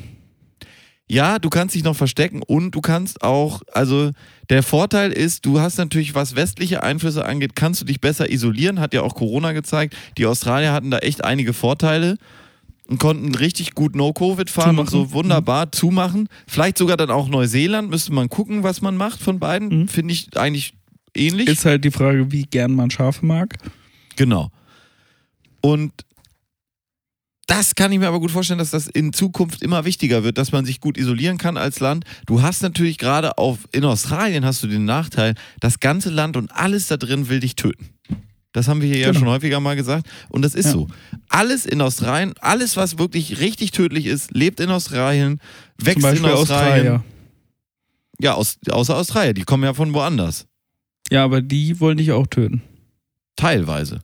[1.07, 4.11] Ja, du kannst dich noch verstecken und du kannst auch, also
[4.49, 8.79] der Vorteil ist, du hast natürlich, was westliche Einflüsse angeht, kannst du dich besser isolieren,
[8.79, 9.95] hat ja auch Corona gezeigt.
[10.17, 12.17] Die Australier hatten da echt einige Vorteile
[12.87, 16.27] und konnten richtig gut No-Covid fahren und so wunderbar zumachen.
[16.47, 19.81] Vielleicht sogar dann auch Neuseeland, müsste man gucken, was man macht von beiden.
[19.81, 19.87] Mhm.
[19.87, 20.73] Finde ich eigentlich
[21.15, 21.47] ähnlich.
[21.47, 23.57] Ist halt die Frage, wie gern man Schafe mag.
[24.15, 24.49] Genau.
[25.61, 25.91] Und
[27.47, 30.51] das kann ich mir aber gut vorstellen, dass das in Zukunft immer wichtiger wird, dass
[30.51, 32.03] man sich gut isolieren kann als Land.
[32.25, 36.51] Du hast natürlich gerade auf, in Australien hast du den Nachteil, das ganze Land und
[36.51, 37.89] alles da drin will dich töten.
[38.51, 39.19] Das haben wir hier ja Genau.
[39.19, 40.07] schon häufiger mal gesagt.
[40.29, 40.71] Und das ist Ja.
[40.71, 40.87] so.
[41.29, 45.39] Alles in Australien, alles, was wirklich richtig tödlich ist, lebt in Australien,
[45.77, 46.33] wächst in Australien.
[46.33, 47.03] Australier.
[48.21, 49.35] Ja, aus, außer Australien.
[49.35, 50.47] Die kommen ja von woanders.
[51.11, 52.61] Ja, aber die wollen dich auch töten.
[53.35, 53.99] Teilweise.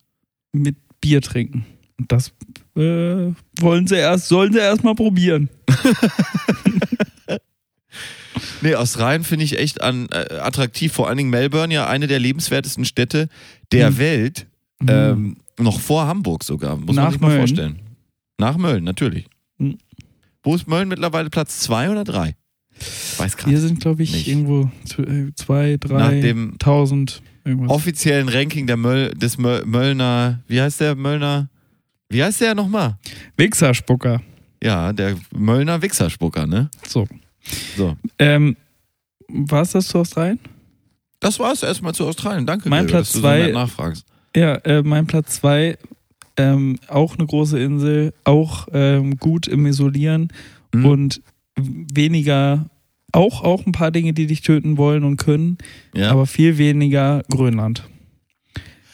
[0.51, 1.65] Mit Bier trinken.
[1.97, 2.33] Und das
[2.75, 5.49] äh, wollen sie erst, sollen sie erst mal probieren.
[8.63, 10.93] Nee, Australien finde ich echt an, äh, attraktiv.
[10.93, 13.27] Vor allen Dingen Melbourne, ja eine der lebenswertesten Städte
[13.71, 13.97] der Mhm.
[13.97, 14.47] Welt.
[14.87, 17.39] Ähm, noch vor Hamburg sogar, muss Nach man sich mal Mölln.
[17.39, 17.79] vorstellen.
[18.37, 19.25] Nach Mölln, natürlich.
[19.57, 19.77] Mhm.
[20.43, 22.35] Wo ist Mölln mittlerweile Platz zwei oder drei?
[23.17, 23.51] Weiß gerade.
[23.51, 24.27] Wir sind, glaube ich, nicht.
[24.27, 27.21] irgendwo äh, zwei, Nach drei, dem tausend.
[27.43, 27.71] Irgendwas.
[27.71, 31.49] offiziellen Ranking der Möll, des Möll, Möllner, wie heißt der Möllner?
[32.11, 32.97] Wie heißt der nochmal?
[33.37, 34.21] Wichserspucker.
[34.63, 36.69] Ja, der Möllner Wichserspucker, ne?
[36.87, 37.07] So.
[37.75, 37.95] So.
[38.19, 38.55] Ähm,
[39.27, 40.39] war es das zu Australien?
[41.19, 42.45] Das war's erstmal zu Australien.
[42.45, 44.05] Danke, Mein Gregor, Platz dass du zwei- so nachfragst.
[44.35, 45.77] Ja, äh, mein Platz zwei,
[46.37, 50.31] ähm, auch eine große Insel, auch ähm, gut im Isolieren
[50.73, 50.85] Mhm.
[50.85, 51.21] und
[51.57, 52.69] weniger,
[53.11, 55.57] auch, auch ein paar Dinge, die dich töten wollen und können,
[55.93, 56.11] Ja.
[56.11, 57.83] aber viel weniger Grönland.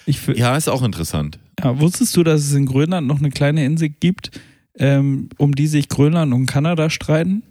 [0.05, 1.37] Ich, ja, ist auch interessant.
[1.63, 4.31] Ja, wusstest du, dass es in Grönland noch eine kleine Insel gibt,
[4.77, 7.43] ähm, um die sich Grönland und Kanada streiten?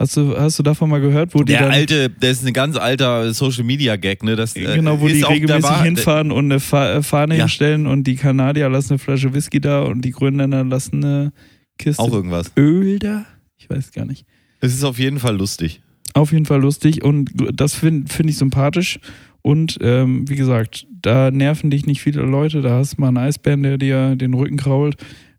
[0.00, 2.52] Hast du, hast du davon mal gehört, wo die Der dann, alte, der ist ein
[2.52, 4.36] ganz alter Social Media Gag, ne?
[4.36, 7.44] Das, äh, genau, wo die regelmäßig hinfahren und eine äh, Fahne Ja.
[7.44, 11.32] hinstellen und die Kanadier lassen eine Flasche Whisky da und die Grönländer lassen eine
[11.78, 12.52] Kiste Auch irgendwas.
[12.56, 13.26] Öl da?
[13.56, 14.24] Ich weiß gar nicht.
[14.60, 15.80] Es ist auf jeden Fall lustig.
[16.14, 19.00] Auf jeden Fall lustig und das finde find ich sympathisch.
[19.42, 22.60] Und ähm, wie gesagt, da nerven dich nicht viele Leute.
[22.60, 24.96] Da hast du mal einen Eisbären, der dir den Rücken krault.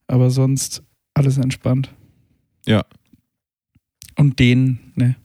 [0.08, 1.94] Aber sonst alles entspannt.
[2.66, 2.86] Ja.
[4.16, 5.16] Und denen, ne?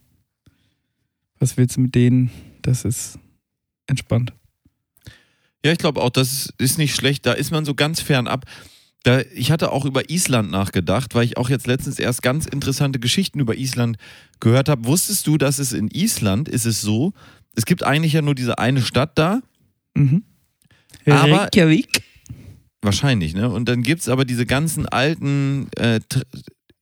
[1.38, 2.30] Was willst du mit denen?
[2.62, 3.18] Das ist
[3.86, 4.32] entspannt.
[5.64, 7.26] Ja, ich glaube auch, das ist nicht schlecht.
[7.26, 8.44] Da ist man so ganz fern ab.
[9.02, 12.98] Da, ich hatte auch über Island nachgedacht, weil ich auch jetzt letztens erst ganz interessante
[12.98, 13.98] Geschichten über Island
[14.40, 14.86] gehört habe.
[14.86, 17.12] Wusstest du, dass es in Island ist es so,
[17.56, 19.40] es gibt eigentlich ja nur diese eine Stadt da,
[19.96, 20.24] Mhm.
[21.06, 22.02] Aber- Reykjavik.
[22.82, 23.48] wahrscheinlich, ne?
[23.50, 26.00] Und dann gibt's aber diese ganzen alten, äh,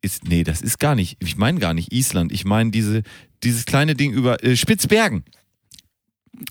[0.01, 3.03] ist, nee, das ist gar nicht, ich meine gar nicht Island, ich meine diese,
[3.44, 5.24] dieses kleine Ding über äh, Spitzbergen.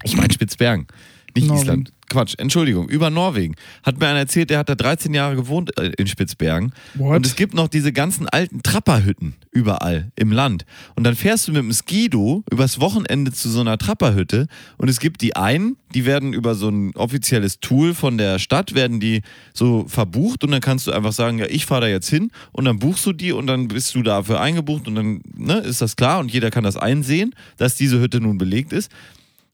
[0.04, 0.88] Ich meine Spitzbergen,
[1.36, 1.64] nicht Norwegen.
[1.64, 1.94] Island.
[2.12, 3.56] Quatsch, Entschuldigung, über Norwegen.
[3.84, 6.74] Hat mir einer erzählt, der hat da 13 Jahre gewohnt äh, in Spitzbergen.
[6.96, 7.16] What?
[7.16, 10.66] Und es gibt noch diese ganzen alten Trapperhütten überall im Land.
[10.96, 14.48] Und dann fährst du mit dem Skido übers Wochenende zu so einer Trapperhütte
[14.78, 18.76] und es gibt die einen, die werden über so ein offizielles Tool von der Stadt,
[18.76, 19.22] werden die
[19.54, 22.66] so verbucht und dann kannst du einfach sagen, ja, ich fahre da jetzt hin und
[22.66, 25.96] dann buchst du die und dann bist du dafür eingebucht und dann ne, ist das
[25.96, 28.92] klar und jeder kann das einsehen, dass diese Hütte nun belegt ist.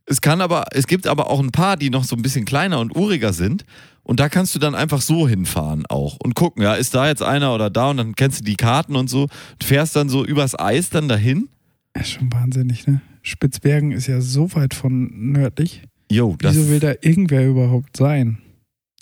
[0.10, 2.80] Es kann aber, es gibt aber auch ein paar, die noch so ein bisschen kleiner
[2.80, 3.66] und uriger sind.
[4.04, 7.22] Und da kannst du dann einfach so hinfahren auch und gucken, ja, ist da jetzt
[7.22, 10.24] einer oder da und dann kennst du die Karten und so und fährst dann so
[10.26, 11.50] übers Eis dann dahin.
[11.96, 13.02] Ja, schon wahnsinnig, ne?
[13.22, 15.82] Spitzbergen ist ja so weit von nördlich.
[16.10, 18.38] Jo, das, Wieso will da irgendwer überhaupt sein?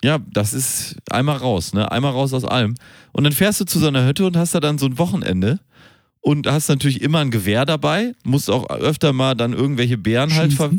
[0.02, 1.90] ja, das ist einmal raus, ne?
[1.90, 2.74] Einmal raus aus allem.
[3.12, 5.60] Und dann fährst du zu so einer Hütte und hast da dann so ein Wochenende
[6.26, 10.52] und hast natürlich immer ein Gewehr dabei, musst auch öfter mal dann irgendwelche Bären halt
[10.54, 10.72] ver,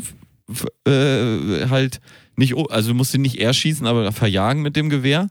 [0.86, 2.02] äh, halt
[2.36, 5.28] nicht, also du musst ihn nicht erschießen, aber verjagen mit dem Gewehr.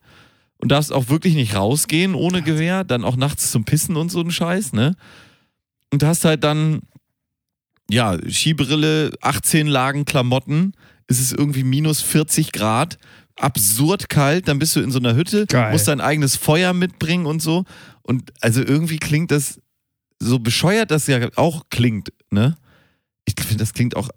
[0.57, 4.19] Und darfst auch wirklich nicht rausgehen ohne Gewehr, dann auch nachts zum Pissen und so
[4.19, 4.95] ein Scheiß, ne?
[5.93, 6.79] Und hast halt dann,
[7.87, 10.73] ja, Skibrille, 18 Lagen Klamotten,
[11.05, 12.97] es ist irgendwie minus 40 Grad,
[13.35, 15.73] absurd kalt, dann bist du in so einer Hütte, Geil.
[15.73, 17.65] musst dein eigenes Feuer mitbringen und so.
[18.01, 19.59] Und also irgendwie klingt das
[20.19, 22.55] so bescheuert, das ja auch klingt, ne?
[23.25, 24.09] Ich finde, das klingt auch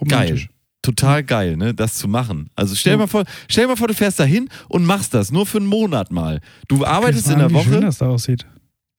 [0.00, 0.48] Romantisch.
[0.82, 2.50] total geil, ne, das zu machen.
[2.56, 5.12] Also stell dir mal vor, stell dir mal vor, du fährst da hin und machst
[5.14, 6.40] das nur für einen Monat mal.
[6.68, 7.80] Du arbeitest Guck in der Wie schön Woche.
[7.80, 8.46] das da aussieht.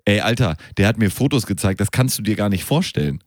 [0.05, 3.19] Ey, Alter, der hat mir Fotos gezeigt, das kannst du dir gar nicht vorstellen.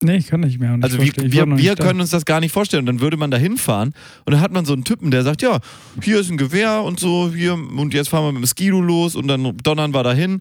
[0.00, 0.74] Nee, ich kann nicht mehr.
[0.74, 1.84] Und Also wir, wir, wir nicht da.
[1.84, 2.82] können uns das gar nicht vorstellen.
[2.82, 3.94] Und dann würde man da hinfahren
[4.26, 5.58] und dann hat man so einen Typen, der sagt, ja,
[6.02, 9.16] hier ist ein Gewehr und so, hier und jetzt fahren wir mit dem Skido los
[9.16, 10.40] und dann donnern wir da hin.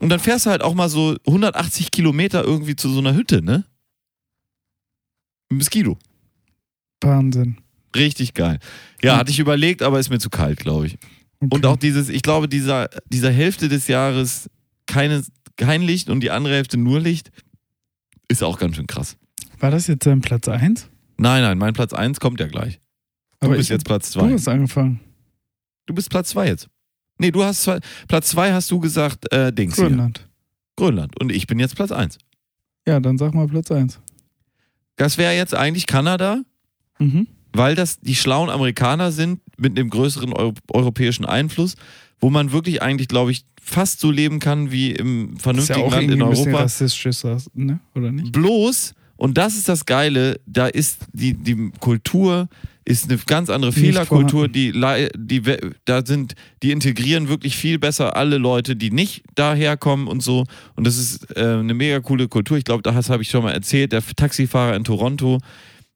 [0.00, 3.42] Und dann fährst du halt auch mal so 180 Kilometer irgendwie zu so einer Hütte,
[3.42, 3.64] ne?
[5.50, 5.98] Mit dem Skido.
[7.02, 7.58] Wahnsinn.
[7.94, 8.58] Richtig geil.
[9.02, 10.94] Ja, hatte ich überlegt, aber ist mir zu kalt, glaube ich.
[11.40, 11.54] Okay.
[11.54, 14.48] Und auch dieses, ich glaube, dieser, dieser Hälfte des Jahres
[14.86, 15.22] keine,
[15.56, 17.30] kein Licht und die andere Hälfte nur Licht,
[18.28, 19.16] ist auch ganz schön krass.
[19.58, 20.88] War das jetzt dein Platz 1?
[21.18, 22.80] Nein, nein, mein Platz 1 kommt ja gleich.
[23.40, 24.32] Du Aber bist ich, jetzt Platz Du 2.
[24.32, 25.00] hast angefangen.
[25.86, 26.68] Du bist Platz 2 jetzt.
[27.20, 27.78] Nee, du hast zwei,
[28.08, 29.86] Platz 2 hast du gesagt, äh, Dings hier.
[29.86, 30.26] Grönland.
[30.76, 31.20] Grönland.
[31.20, 32.18] Und ich bin jetzt Platz 1.
[32.88, 34.00] Ja, dann sag mal Platz 1.
[34.96, 36.42] Das wäre jetzt eigentlich Kanada,
[36.98, 37.26] Mhm.
[37.52, 41.74] weil das die schlauen Amerikaner sind mit einem größeren Eu europäischen Einfluss,
[42.20, 45.92] wo man wirklich eigentlich, glaube ich, fast so leben kann wie im ja vernünftigen auch
[45.92, 46.58] Land in Europa.
[46.58, 47.24] rassistisch,
[47.54, 47.80] ne?
[47.94, 48.32] Oder nicht?
[48.32, 52.48] Bloß, und das ist das Geile, da ist die, die Kultur
[52.90, 54.72] ist eine ganz andere Nicht Fehlerkultur, die,
[55.16, 55.42] die
[55.84, 60.44] da sind, die integrieren wirklich viel besser alle Leute, die nicht daherkommen und so.
[60.74, 62.58] Und das ist äh, eine mega coole Kultur.
[62.58, 63.92] Ich glaube, das habe ich schon mal erzählt.
[63.92, 65.38] Der Taxifahrer in Toronto,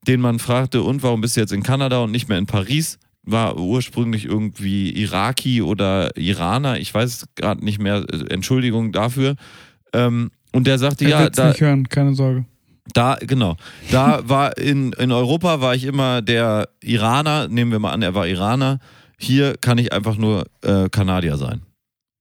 [0.06, 2.98] den man fragte, und warum bist du jetzt in Kanada und nicht mehr in Paris?
[3.22, 9.36] War ursprünglich irgendwie Iraki oder Iraner, ich weiß gerade nicht mehr, äh, Entschuldigung dafür.
[9.92, 12.44] Ähm, und der sagte, Er ja, da, nicht hören, keine Sorge.
[12.92, 13.56] Da, genau.
[13.90, 18.14] Da war in, in Europa war ich immer der Iraner, nehmen wir mal an, er
[18.14, 18.78] war Iraner.
[19.18, 21.62] Hier kann ich einfach nur äh, Kanadier sein.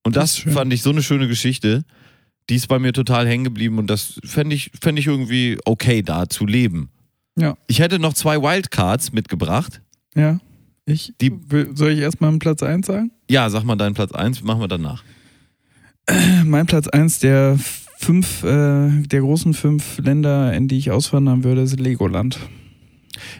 [0.06, 1.84] Und Das das, fand ich so eine schöne Geschichte.
[2.50, 6.02] Die ist bei mir total hängen geblieben und das fände ich, fänd ich irgendwie okay,
[6.02, 6.90] da zu leben.
[7.38, 7.56] Ja.
[7.66, 9.80] Ich hätte noch zwei Wildcards mitgebracht.
[10.14, 10.38] Ja.
[10.86, 11.32] Ich, Die-
[11.74, 13.10] soll ich erstmal einen Platz 1 sagen?
[13.30, 15.02] Ja, sag mal deinen Platz 1, machen wir danach.
[16.44, 17.58] Mein Platz 1 der
[18.04, 22.38] fünf, äh, der großen fünf Länder, in die ich auswandern würde, ist Legoland.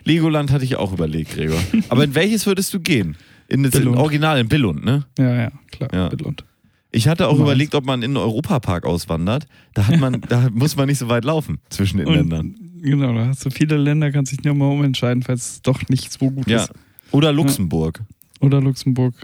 [0.05, 1.59] Legoland hatte ich auch überlegt, Gregor.
[1.89, 3.17] Aber in welches würdest du gehen?
[3.49, 3.75] In das.
[3.85, 5.05] Original in Billund, ne?
[5.19, 5.91] Ja, ja, klar.
[5.93, 6.09] Ja.
[6.09, 6.45] Billund.
[6.91, 9.49] Ich hatte auch überlegt, ob man in den Europapark auswandert.
[9.75, 12.55] Da hat man, da muss man nicht so weit laufen zwischen den Ländern.
[12.55, 15.81] Und, genau, da hast du viele Länder, kannst dich nur mal umentscheiden, falls es doch
[15.89, 16.63] nicht so gut Ja.
[16.63, 16.73] ist.
[17.11, 18.01] Oder Luxemburg.
[18.41, 19.15] Oder Luxemburg.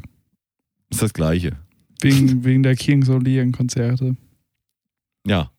[0.91, 1.53] Ist das gleiche.
[2.03, 3.09] Wegen, wegen der Kings
[3.53, 4.17] Konzerte.
[5.27, 5.51] Ja.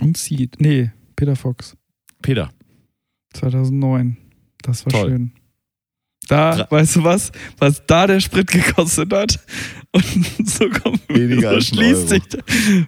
[0.00, 0.56] Und Seed.
[0.60, 1.76] Nee, Peter Fox.
[2.22, 2.50] Peter.
[3.34, 4.16] 2009.
[4.62, 5.08] Das war Toll.
[5.10, 5.32] schön.
[6.28, 7.32] Da, Dra- weißt du was?
[7.58, 9.38] Was da der Sprit gekostet hat.
[9.92, 10.04] Und
[10.48, 12.06] so kommt Weniger so als schließt Euro.
[12.08, 12.22] sich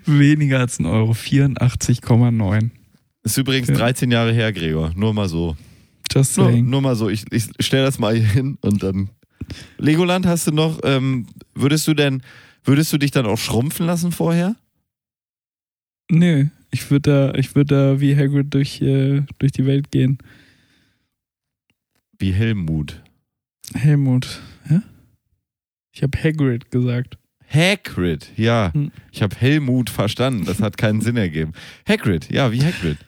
[0.07, 1.13] weniger als ein Euro.
[1.13, 2.71] 84,9.
[3.25, 3.75] Ist übrigens Ja.
[3.75, 4.93] 13 Jahre her, Gregor.
[4.97, 5.57] Nur mal so.
[6.11, 6.71] Just Nur, saying.
[6.71, 7.11] nur mal so.
[7.11, 9.11] Ich, ich stelle das mal hier hin und dann
[9.79, 12.23] Legoland hast du noch, ähm, würdest du denn,
[12.65, 14.57] würdest du dich dann auch schrumpfen lassen vorher?
[16.11, 20.19] Nö, ich würde da, ich würd da wie Hagrid durch, äh, durch die Welt gehen.
[22.19, 23.03] Wie Helmut.
[23.75, 24.83] Helmut, ja?
[25.93, 27.19] Ich habe Hagrid gesagt.
[27.49, 28.71] Hagrid, ja.
[28.75, 28.91] Hm.
[29.13, 30.45] Ich habe Helmut verstanden.
[30.45, 31.53] Das hat keinen Sinn ergeben.
[31.89, 32.99] Hagrid, ja, wie Hagrid.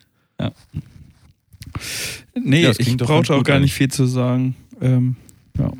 [2.35, 3.71] Nee, Ja, ich brauchte auch gar eigentlich.
[3.73, 4.55] nicht viel zu sagen.
[4.81, 5.17] Ähm,
[5.59, 5.73] ja.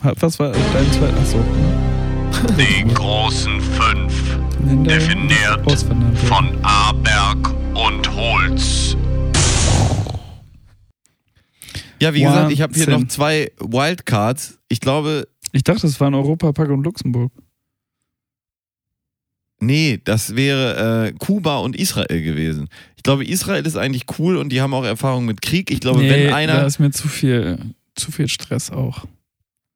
[0.00, 1.16] Was war dein zweiter?
[1.18, 1.44] Achso.
[2.58, 4.11] Die großen fünf,
[4.64, 5.60] Definiert
[6.26, 8.96] von Aberg und Holz.
[12.00, 13.00] Ja, wie gesagt, ich habe hier Wahnsinn.
[13.02, 14.58] noch zwei Wildcards.
[14.68, 17.32] Ich glaube, Ich dachte, es waren Europapark und Luxemburg.
[19.60, 22.68] nee, das wäre äh, Kuba und Israel gewesen.
[22.96, 25.70] Ich glaube, Israel ist eigentlich cool und die haben auch Erfahrung mit Krieg.
[25.72, 26.54] Ich glaube, nee, wenn einer.
[26.60, 27.58] da ist mir zu viel,
[27.96, 29.04] zu viel Stress auch.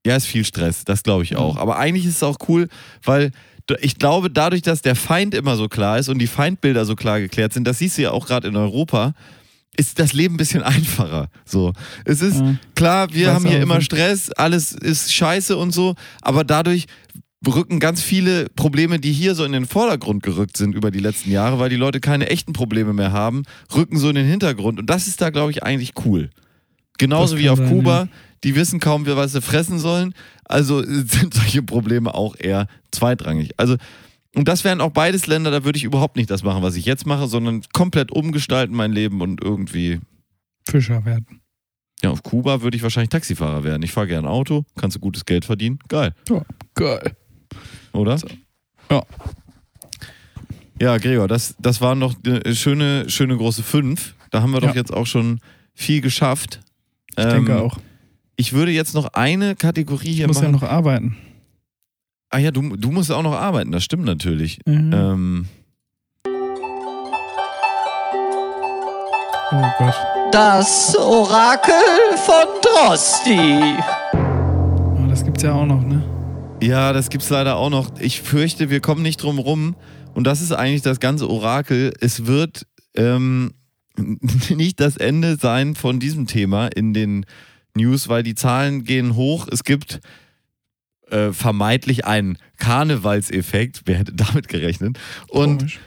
[0.06, 1.56] Ja, ist viel Stress, das glaube ich auch.
[1.56, 2.68] Aber eigentlich ist es auch cool,
[3.02, 3.32] weil
[3.80, 7.20] ich glaube, dadurch, dass der Feind immer so klar ist und die Feindbilder so klar
[7.20, 9.14] geklärt sind, das siehst du ja auch gerade in Europa,
[9.76, 11.28] ist das Leben ein bisschen einfacher.
[11.44, 11.72] So,
[12.04, 12.54] es ist Ja.
[12.74, 16.86] klar, wir haben hier immer Stress, alles ist scheiße und so, aber dadurch
[17.46, 21.30] rücken ganz viele Probleme, die hier so in den Vordergrund gerückt sind über die letzten
[21.30, 23.42] Jahre, weil die Leute keine echten Probleme mehr haben,
[23.74, 24.78] rücken so in den Hintergrund.
[24.80, 26.30] Und das ist da, glaube ich, eigentlich cool.
[26.98, 28.08] Genauso wie auf sein, Kuba, ja.
[28.44, 30.14] Die wissen kaum, was sie fressen sollen.
[30.44, 33.50] Also sind solche Probleme auch eher zweitrangig.
[33.58, 33.76] Also,
[34.34, 36.84] und das wären auch beides Länder, da würde ich überhaupt nicht das machen, was ich
[36.84, 40.00] jetzt mache, sondern komplett umgestalten mein Leben und irgendwie.
[40.68, 41.40] Fischer werden.
[42.02, 43.82] Ja, auf Kuba würde ich wahrscheinlich Taxifahrer werden.
[43.82, 45.78] Ich fahre gern Auto, kannst du gutes Geld verdienen.
[45.88, 46.12] Geil,
[46.74, 47.16] Geil.
[47.92, 48.18] oder?
[48.90, 49.02] Ja.
[50.80, 54.14] Ja, Gregor, das, das waren noch eine schöne, schöne große fünf.
[54.30, 54.74] Da haben wir doch Ja.
[54.74, 55.40] jetzt auch schon
[55.74, 56.60] viel geschafft.
[57.16, 57.78] Ich Ähm, denke auch.
[58.36, 60.46] Ich würde jetzt noch eine Kategorie Ich hier muss machen.
[60.46, 61.16] ja noch arbeiten.
[62.30, 64.58] Ah ja, du, du musst auch noch arbeiten, das stimmt natürlich.
[64.66, 64.90] Mhm.
[64.92, 65.48] Ähm,
[69.52, 69.94] Oh Gott.
[70.32, 71.72] Das Orakel
[72.16, 73.38] von Drosti.
[74.12, 76.02] Oh, das gibt's ja auch noch, ne?
[76.60, 77.90] ja, das gibt's leider auch noch.
[78.00, 79.76] Ich fürchte, wir kommen nicht drum rum.
[80.14, 81.92] Und das ist eigentlich das ganze Orakel.
[82.00, 83.52] Es wird ähm,
[84.50, 87.24] nicht das Ende sein von diesem Thema in den
[87.76, 89.46] News, weil die Zahlen gehen hoch.
[89.50, 90.00] Es gibt
[91.10, 93.82] äh, vermeintlich einen Karnevalseffekt.
[93.84, 94.98] Wer hätte damit gerechnet?
[95.28, 95.78] Und.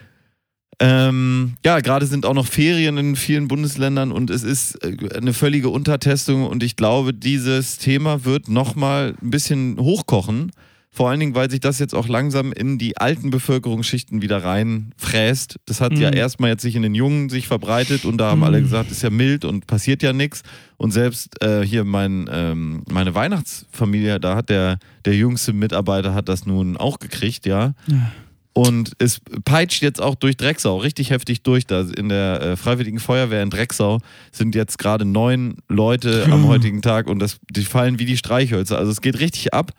[0.82, 5.34] Ähm, ja, gerade sind auch noch Ferien in vielen Bundesländern und es ist äh, eine
[5.34, 10.54] völlige Untertestung und ich glaube, dieses Thema wird nochmal ein bisschen hochkochen.
[10.92, 15.58] Vor allen Dingen, weil sich das jetzt auch langsam in die alten Bevölkerungsschichten wieder reinfräst.
[15.66, 16.18] Das hat ja Mhm.
[16.18, 18.44] erstmal jetzt sich in den Jungen sich verbreitet und da haben Mhm.
[18.46, 20.42] alle gesagt, ist ja mild und passiert ja nichts.
[20.78, 26.28] Und selbst äh, hier mein, ähm, meine Weihnachtsfamilie, da hat der, der jüngste Mitarbeiter hat
[26.28, 27.74] das nun auch gekriegt, ja.
[27.88, 28.12] Ja.
[28.54, 31.66] Und es peitscht jetzt auch durch Drecksau richtig heftig durch.
[31.68, 34.00] Da in der äh, Freiwilligen Feuerwehr in Drecksau
[34.32, 38.78] sind jetzt gerade neun Leute am heutigen Tag und das, die fallen wie die Streichhölzer.
[38.78, 39.72] Also es geht richtig ab.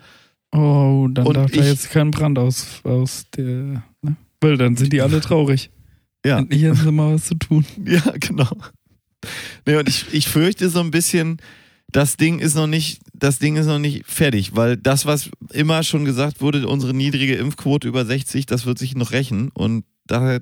[0.52, 3.82] Oh, dann Und darf da ich- jetzt kein Brand aus, aus der.
[4.02, 4.16] Ne?
[4.40, 5.70] Weil dann sind die alle traurig.
[6.24, 7.64] Ja, Endlich haben sie mal was zu tun.
[7.86, 8.50] ja, genau.
[9.66, 11.38] Nee, und ich, ich fürchte so ein bisschen,
[11.92, 15.82] das Ding ist noch nicht, das Ding ist noch nicht fertig, weil das, was immer
[15.82, 19.50] schon gesagt wurde, unsere niedrige Impfquote über 60, das wird sich noch rächen.
[19.54, 20.38] Und da,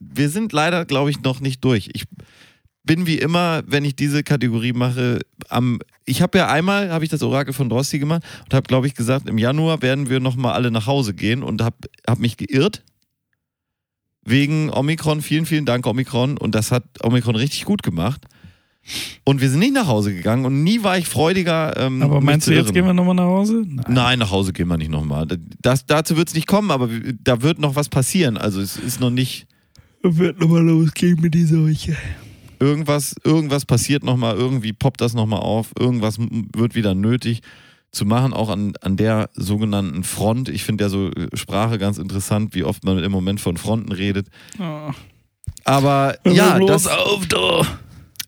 [0.00, 1.90] wir sind leider, glaube ich, noch nicht durch.
[1.92, 2.04] Ich
[2.84, 5.80] bin wie immer, wenn ich diese Kategorie mache, am.
[6.04, 8.94] Ich habe ja einmal, habe ich das Orakel von Drosti gemacht und habe, glaube ich,
[8.94, 12.82] gesagt, im Januar werden wir nochmal alle nach Hause gehen und habe hab mich geirrt.
[14.26, 16.38] Wegen Omikron, vielen, vielen Dank, Omikron.
[16.38, 18.26] Und das hat Omikron richtig gut gemacht.
[19.24, 21.74] Und wir sind nicht nach Hause gegangen und nie war ich freudiger.
[21.78, 22.74] Ähm, Aber mich meinst zu du, jetzt irren.
[22.74, 23.64] gehen wir nochmal nach Hause?
[23.66, 23.84] Nein.
[23.88, 25.26] Nein, nach Hause gehen wir nicht nochmal.
[25.62, 26.90] Das, dazu wird es nicht kommen, aber
[27.22, 28.36] da wird noch was passieren.
[28.36, 29.46] Also es ist noch nicht
[30.02, 31.96] Wird nochmal losgehen mit die Seuche.
[32.60, 37.40] Irgendwas, irgendwas passiert nochmal, irgendwie poppt das nochmal auf, irgendwas wird wieder nötig
[37.90, 40.48] zu machen, auch an, an der sogenannten Front.
[40.48, 43.92] Ich finde ja so äh, Sprache ganz interessant, wie oft man im Moment von Fronten
[43.92, 44.26] redet.
[44.58, 44.90] Oh.
[45.64, 47.62] Aber Hör ja, das, auf, da.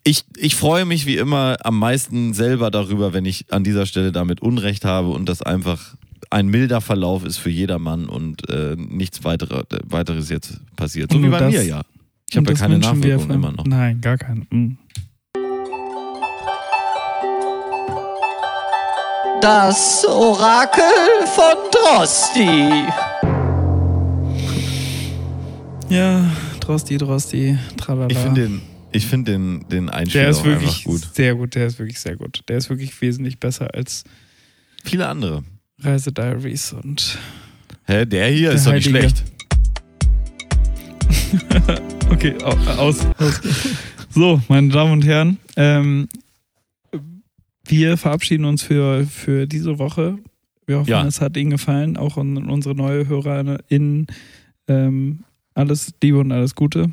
[0.05, 4.13] ich, ich freue mich wie immer am meisten selber darüber, wenn ich an dieser Stelle
[4.13, 5.95] damit Unrecht habe und das einfach
[6.31, 11.11] ein milder Verlauf ist für jedermann und äh, nichts weitere, weiteres jetzt passiert.
[11.13, 11.83] So Und wie bei das- mir ja.
[12.31, 13.65] Ich habe das keine von- immer noch.
[13.65, 14.41] Nein, gar keine.
[14.51, 14.79] Mm.
[19.41, 20.83] Das Orakel
[21.35, 22.87] von Drosti.
[25.89, 26.29] Ja,
[26.59, 28.09] Drosti, Drosti, tralala.
[28.11, 31.09] Ich finde den, ich find den, den Einstieg der ist auch einfach wirklich gut.
[31.15, 32.41] sehr gut, der ist wirklich sehr gut.
[32.49, 34.03] Der ist wirklich wesentlich besser als
[34.85, 35.45] viele andere.
[35.81, 37.19] Reisediaries und.
[37.85, 39.11] Hä, der hier Der ist doch nicht Heilige.
[39.11, 39.25] schlecht.
[42.11, 43.05] Okay, au- aus.
[43.19, 43.41] aus.
[44.11, 46.09] So, meine Damen und Herren, ähm,
[47.67, 50.19] wir verabschieden uns für, für diese Woche.
[50.67, 51.05] Wir hoffen, Ja.
[51.07, 54.07] es hat Ihnen gefallen, auch an unsere neue HörerInnen.
[54.69, 55.25] Ähm,
[55.55, 56.91] alles Liebe und alles Gute.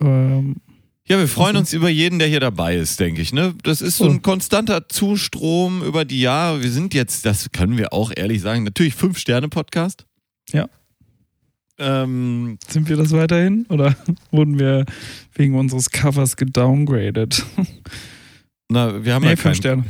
[0.00, 0.56] Ähm,
[1.06, 3.32] Ja, wir freuen Also- uns über jeden, der hier dabei ist, denke ich.
[3.32, 3.54] Ne?
[3.62, 4.10] Das ist so Oh.
[4.10, 6.62] ein konstanter Zustrom über die Jahre.
[6.62, 10.04] Wir sind jetzt, das können wir auch ehrlich sagen, natürlich Fünf-Sterne-Podcast.
[10.52, 10.68] Ja.
[11.78, 13.94] Ähm, sind wir das weiterhin oder
[14.30, 14.84] wurden wir
[15.34, 17.44] wegen unseres Covers gedowngraded?
[18.68, 19.84] na, wir haben, Nee, ja fünf kein, Sterne.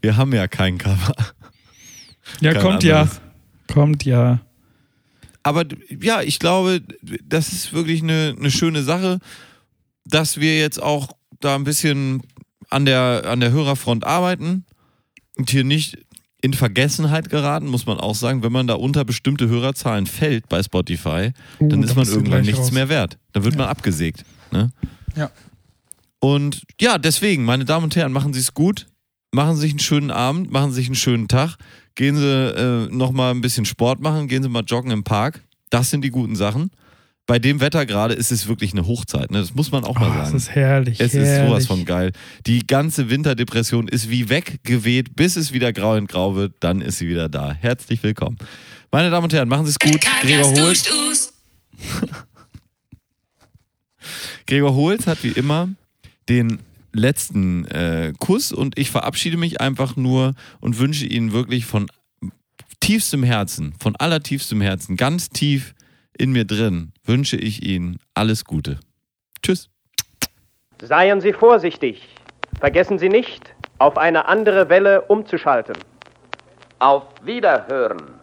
[0.00, 1.14] wir haben ja kein Cover.
[2.40, 3.02] Ja, Kein kommt ja.
[3.02, 3.20] anderes.
[3.72, 4.40] Kommt ja.
[5.44, 5.62] Aber
[6.02, 6.82] ja, ich glaube,
[7.22, 9.20] das ist wirklich eine, eine schöne Sache,
[10.04, 12.22] dass wir jetzt auch da ein bisschen
[12.68, 14.64] an der, an der Hörerfront arbeiten
[15.36, 15.98] und hier nicht
[16.46, 18.42] in Vergessenheit geraten, muss man auch sagen.
[18.42, 22.42] Wenn man da unter bestimmte Hörerzahlen fällt bei Spotify, Uh, dann da ist man irgendwann
[22.42, 22.72] nichts raus.
[22.72, 23.18] mehr wert.
[23.32, 23.60] Dann wird Ja.
[23.62, 24.24] man abgesägt.
[24.52, 24.70] Ne?
[25.16, 25.30] Ja.
[26.20, 28.86] Und ja, deswegen, meine Damen und Herren, machen Sie es gut,
[29.32, 31.56] machen Sie sich einen schönen Abend, machen Sie sich einen schönen Tag,
[31.94, 35.42] gehen Sie äh, nochmal ein bisschen Sport machen, gehen Sie mal joggen im Park.
[35.70, 36.70] Das sind die guten Sachen.
[37.26, 39.32] Bei dem Wetter gerade ist es wirklich eine Hochzeit.
[39.32, 39.40] Ne?
[39.40, 40.36] Das muss man auch mal Oh, es sagen.
[40.36, 41.00] ist herrlich.
[41.00, 41.28] Es herrlich.
[41.30, 42.12] ist sowas von geil.
[42.46, 46.54] Die ganze Winterdepression ist wie weggeweht, bis es wieder grau in grau wird.
[46.60, 47.52] Dann ist sie wieder da.
[47.52, 48.38] Herzlich willkommen.
[48.92, 50.00] Meine Damen und Herren, machen Sie es gut.
[50.22, 51.32] Gregor Holz.
[54.46, 55.68] Gregor Holz hat wie immer
[56.28, 56.60] den
[56.92, 61.88] letzten äh, Kuss und ich verabschiede mich einfach nur und wünsche Ihnen wirklich von
[62.78, 65.74] tiefstem Herzen, von allertiefstem Herzen, ganz tief
[66.18, 68.78] in mir drin, wünsche ich Ihnen alles Gute.
[69.42, 69.70] Tschüss.
[70.82, 72.08] Seien Sie vorsichtig.
[72.58, 75.76] Vergessen Sie nicht, auf eine andere Welle umzuschalten.
[76.78, 78.14] Auf Wiederhören.